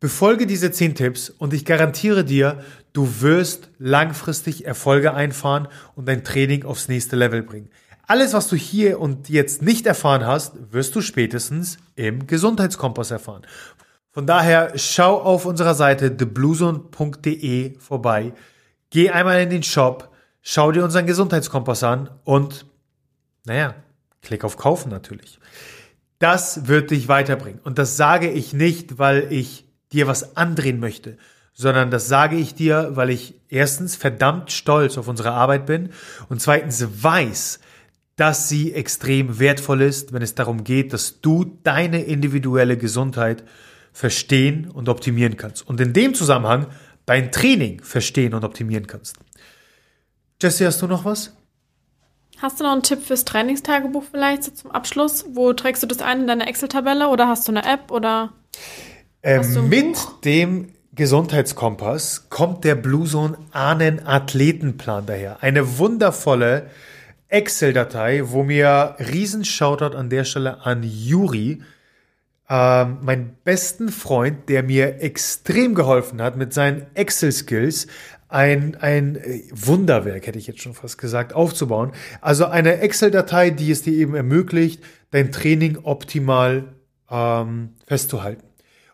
Befolge 0.00 0.46
diese 0.46 0.72
zehn 0.72 0.94
Tipps 0.94 1.30
und 1.30 1.54
ich 1.54 1.64
garantiere 1.64 2.24
dir, 2.24 2.62
du 2.92 3.20
wirst 3.20 3.70
langfristig 3.78 4.66
Erfolge 4.66 5.14
einfahren 5.14 5.68
und 5.94 6.06
dein 6.06 6.24
Training 6.24 6.64
aufs 6.64 6.88
nächste 6.88 7.16
Level 7.16 7.42
bringen. 7.42 7.70
Alles, 8.08 8.34
was 8.34 8.48
du 8.48 8.56
hier 8.56 9.00
und 9.00 9.28
jetzt 9.28 9.62
nicht 9.62 9.86
erfahren 9.86 10.26
hast, 10.26 10.72
wirst 10.72 10.94
du 10.94 11.00
spätestens 11.00 11.78
im 11.96 12.26
Gesundheitskompass 12.26 13.10
erfahren. 13.10 13.42
Von 14.16 14.26
daher 14.26 14.72
schau 14.76 15.20
auf 15.20 15.44
unserer 15.44 15.74
Seite 15.74 16.16
thebluezone.de 16.16 17.78
vorbei, 17.78 18.32
geh 18.88 19.10
einmal 19.10 19.42
in 19.42 19.50
den 19.50 19.62
Shop, 19.62 20.10
schau 20.40 20.72
dir 20.72 20.84
unseren 20.84 21.04
Gesundheitskompass 21.04 21.82
an 21.82 22.08
und 22.24 22.64
naja, 23.44 23.74
klick 24.22 24.42
auf 24.42 24.56
Kaufen 24.56 24.88
natürlich. 24.88 25.38
Das 26.18 26.66
wird 26.66 26.92
dich 26.92 27.08
weiterbringen. 27.08 27.60
Und 27.62 27.76
das 27.76 27.98
sage 27.98 28.30
ich 28.30 28.54
nicht, 28.54 28.96
weil 28.96 29.30
ich 29.30 29.66
dir 29.92 30.06
was 30.06 30.34
andrehen 30.34 30.80
möchte, 30.80 31.18
sondern 31.52 31.90
das 31.90 32.08
sage 32.08 32.36
ich 32.36 32.54
dir, 32.54 32.92
weil 32.94 33.10
ich 33.10 33.34
erstens 33.50 33.96
verdammt 33.96 34.50
stolz 34.50 34.96
auf 34.96 35.08
unsere 35.08 35.32
Arbeit 35.32 35.66
bin 35.66 35.90
und 36.30 36.40
zweitens 36.40 37.02
weiß, 37.02 37.60
dass 38.16 38.48
sie 38.48 38.72
extrem 38.72 39.38
wertvoll 39.38 39.82
ist, 39.82 40.14
wenn 40.14 40.22
es 40.22 40.34
darum 40.34 40.64
geht, 40.64 40.94
dass 40.94 41.20
du 41.20 41.58
deine 41.64 42.02
individuelle 42.02 42.78
Gesundheit 42.78 43.44
verstehen 43.96 44.70
und 44.70 44.90
optimieren 44.90 45.38
kannst. 45.38 45.66
Und 45.66 45.80
in 45.80 45.94
dem 45.94 46.12
Zusammenhang 46.12 46.66
dein 47.06 47.32
Training 47.32 47.82
verstehen 47.82 48.34
und 48.34 48.44
optimieren 48.44 48.86
kannst. 48.86 49.16
Jesse, 50.40 50.66
hast 50.66 50.82
du 50.82 50.86
noch 50.86 51.06
was? 51.06 51.32
Hast 52.36 52.60
du 52.60 52.64
noch 52.64 52.72
einen 52.72 52.82
Tipp 52.82 53.02
fürs 53.02 53.24
Trainingstagebuch 53.24 54.04
vielleicht 54.10 54.44
so 54.44 54.50
zum 54.50 54.70
Abschluss? 54.70 55.24
Wo 55.32 55.54
trägst 55.54 55.82
du 55.82 55.86
das 55.86 56.02
ein 56.02 56.20
in 56.20 56.26
deine 56.26 56.46
Excel-Tabelle 56.46 57.08
oder 57.08 57.26
hast 57.26 57.48
du 57.48 57.52
eine 57.52 57.64
App 57.64 57.90
oder? 57.90 58.34
Ähm, 59.22 59.70
mit 59.70 59.94
Buch? 59.94 60.20
dem 60.20 60.74
Gesundheitskompass 60.94 62.28
kommt 62.28 62.64
der 62.64 62.74
Bluezone 62.74 63.38
Ahnen 63.52 64.04
Athletenplan 64.04 65.06
daher. 65.06 65.42
Eine 65.42 65.78
wundervolle 65.78 66.68
Excel-Datei, 67.28 68.24
wo 68.26 68.42
mir 68.42 68.96
riesen 68.98 69.46
Shoutout 69.46 69.96
an 69.96 70.10
der 70.10 70.24
Stelle 70.24 70.66
an 70.66 70.82
Juri, 70.82 71.62
ähm, 72.48 72.98
meinen 73.02 73.36
besten 73.44 73.88
Freund, 73.88 74.48
der 74.48 74.62
mir 74.62 75.02
extrem 75.02 75.74
geholfen 75.74 76.22
hat 76.22 76.36
mit 76.36 76.52
seinen 76.52 76.86
Excel-Skills, 76.94 77.88
ein, 78.28 78.76
ein 78.80 79.18
Wunderwerk, 79.52 80.26
hätte 80.26 80.38
ich 80.38 80.46
jetzt 80.46 80.60
schon 80.60 80.74
fast 80.74 80.98
gesagt, 80.98 81.32
aufzubauen. 81.32 81.92
Also 82.20 82.46
eine 82.46 82.78
Excel-Datei, 82.78 83.50
die 83.50 83.70
es 83.70 83.82
dir 83.82 83.94
eben 83.94 84.14
ermöglicht, 84.14 84.82
dein 85.10 85.30
Training 85.30 85.78
optimal 85.82 86.74
ähm, 87.10 87.70
festzuhalten. 87.86 88.46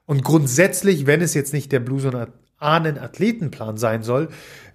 Und 0.05 0.22
grundsätzlich, 0.22 1.07
wenn 1.07 1.22
es 1.22 1.34
jetzt 1.34 1.53
nicht 1.53 1.72
der 1.72 1.80
Blues 1.80 2.05
und 2.05 2.28
Ahnen 2.59 2.98
Athletenplan 2.98 3.76
sein 3.76 4.03
soll, 4.03 4.28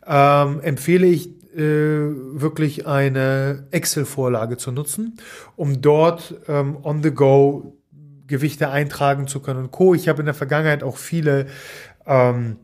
ähm, 0.05 0.59
empfehle 0.61 1.07
ich 1.07 1.30
äh, 1.55 1.61
wirklich 1.61 2.88
eine 2.88 3.67
Excel-Vorlage 3.71 4.57
zu 4.57 4.71
nutzen, 4.71 5.17
um 5.55 5.82
dort 5.82 6.36
ähm, 6.47 6.78
on 6.84 7.03
the 7.03 7.11
go 7.11 7.76
Gewichte 8.28 8.69
eintragen 8.69 9.28
zu 9.28 9.39
können 9.39 9.59
und 9.59 9.71
Co. 9.71 9.93
Ich 9.93 10.07
habe 10.07 10.21
in 10.21 10.25
der 10.25 10.36
Vergangenheit 10.36 10.84
auch 10.84 10.97
viele 10.97 11.47
ähm, 12.05 12.57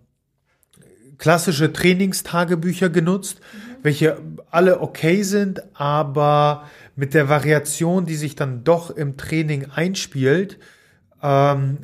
klassische 1.17 1.71
Trainingstagebücher 1.71 2.89
genutzt, 2.89 3.39
mhm. 3.39 3.57
welche 3.83 4.17
alle 4.51 4.81
okay 4.81 5.23
sind, 5.23 5.63
aber 5.73 6.69
mit 6.95 7.13
der 7.13 7.29
Variation, 7.29 8.05
die 8.05 8.15
sich 8.15 8.35
dann 8.35 8.63
doch 8.63 8.91
im 8.91 9.17
Training 9.17 9.71
einspielt, 9.71 10.59
ähm, 11.21 11.79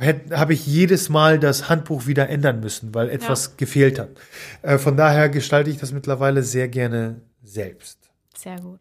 habe 0.00 0.52
ich 0.52 0.66
jedes 0.66 1.08
Mal 1.08 1.40
das 1.40 1.68
Handbuch 1.68 2.06
wieder 2.06 2.28
ändern 2.28 2.60
müssen, 2.60 2.94
weil 2.94 3.10
etwas 3.10 3.46
ja. 3.46 3.52
gefehlt 3.56 3.98
hat. 3.98 4.10
Äh, 4.62 4.78
von 4.78 4.96
daher 4.96 5.28
gestalte 5.28 5.70
ich 5.70 5.78
das 5.78 5.92
mittlerweile 5.92 6.42
sehr 6.42 6.68
gerne 6.68 7.20
selbst. 7.42 7.98
Sehr 8.36 8.60
gut. 8.60 8.80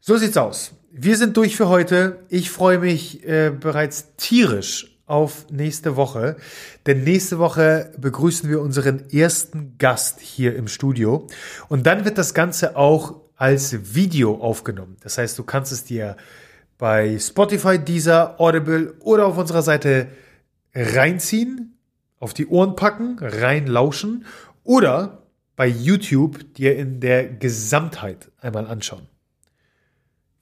So 0.00 0.16
sieht's 0.16 0.36
aus. 0.36 0.72
Wir 0.96 1.16
sind 1.16 1.36
durch 1.36 1.56
für 1.56 1.68
heute. 1.68 2.20
Ich 2.28 2.52
freue 2.52 2.78
mich 2.78 3.26
äh, 3.26 3.50
bereits 3.50 4.14
tierisch 4.16 4.96
auf 5.06 5.50
nächste 5.50 5.96
Woche. 5.96 6.36
Denn 6.86 7.02
nächste 7.02 7.40
Woche 7.40 7.90
begrüßen 7.98 8.48
wir 8.48 8.60
unseren 8.60 9.10
ersten 9.10 9.76
Gast 9.76 10.20
hier 10.20 10.54
im 10.54 10.68
Studio. 10.68 11.26
Und 11.68 11.84
dann 11.86 12.04
wird 12.04 12.16
das 12.16 12.32
Ganze 12.32 12.76
auch 12.76 13.22
als 13.34 13.96
Video 13.96 14.36
aufgenommen. 14.36 14.96
Das 15.00 15.18
heißt, 15.18 15.36
du 15.36 15.42
kannst 15.42 15.72
es 15.72 15.82
dir 15.82 16.16
bei 16.78 17.18
Spotify, 17.18 17.76
Deezer, 17.76 18.40
Audible 18.40 18.94
oder 19.00 19.26
auf 19.26 19.36
unserer 19.36 19.62
Seite 19.62 20.06
reinziehen, 20.76 21.76
auf 22.20 22.34
die 22.34 22.46
Ohren 22.46 22.76
packen, 22.76 23.18
reinlauschen 23.20 24.26
oder 24.62 25.24
bei 25.56 25.66
YouTube 25.66 26.54
dir 26.54 26.76
in 26.76 27.00
der 27.00 27.26
Gesamtheit 27.26 28.30
einmal 28.40 28.68
anschauen. 28.68 29.08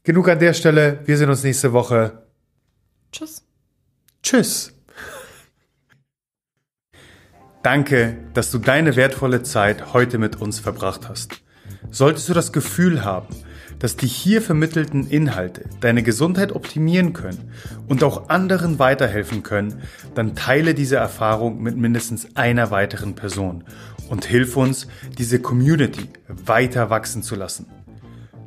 Genug 0.05 0.29
an 0.29 0.41
der 0.41 0.53
Stelle. 0.53 0.99
Wir 1.05 1.17
sehen 1.17 1.31
uns 1.31 1.45
nächste 1.45 1.73
Woche. 1.73 2.25
Tschüss. 3.13 3.45
Tschüss. 4.21 4.73
Danke, 7.63 8.17
dass 8.35 8.51
du 8.51 8.59
deine 8.59 8.97
wertvolle 8.97 9.45
Zeit 9.45 9.93
heute 9.93 10.19
mit 10.19 10.41
uns 10.41 10.59
verbracht 10.59 11.09
hast. 11.09 11.41
Solltest 11.91 12.29
du 12.29 12.35
das 12.35 12.53
Gefühl 12.53 13.05
haben, 13.05 13.29
dass 13.79 13.97
die 13.97 14.09
hier 14.09 14.43
vermittelten 14.43 15.07
Inhalte 15.07 15.67
deine 15.81 16.03
Gesundheit 16.03 16.51
optimieren 16.51 17.13
können 17.13 17.53
und 17.87 18.03
auch 18.03 18.29
anderen 18.29 18.81
weiterhelfen 18.81 19.45
können, 19.45 19.83
dann 20.17 20.35
teile 20.35 20.75
diese 20.75 20.97
Erfahrung 20.97 21.63
mit 21.63 21.77
mindestens 21.77 22.35
einer 22.35 22.73
weiteren 22.73 23.15
Person 23.15 23.63
und 24.09 24.25
hilf 24.25 24.57
uns, 24.57 24.89
diese 25.17 25.41
Community 25.41 26.09
weiter 26.27 26.91
wachsen 26.91 27.23
zu 27.23 27.37
lassen. 27.37 27.67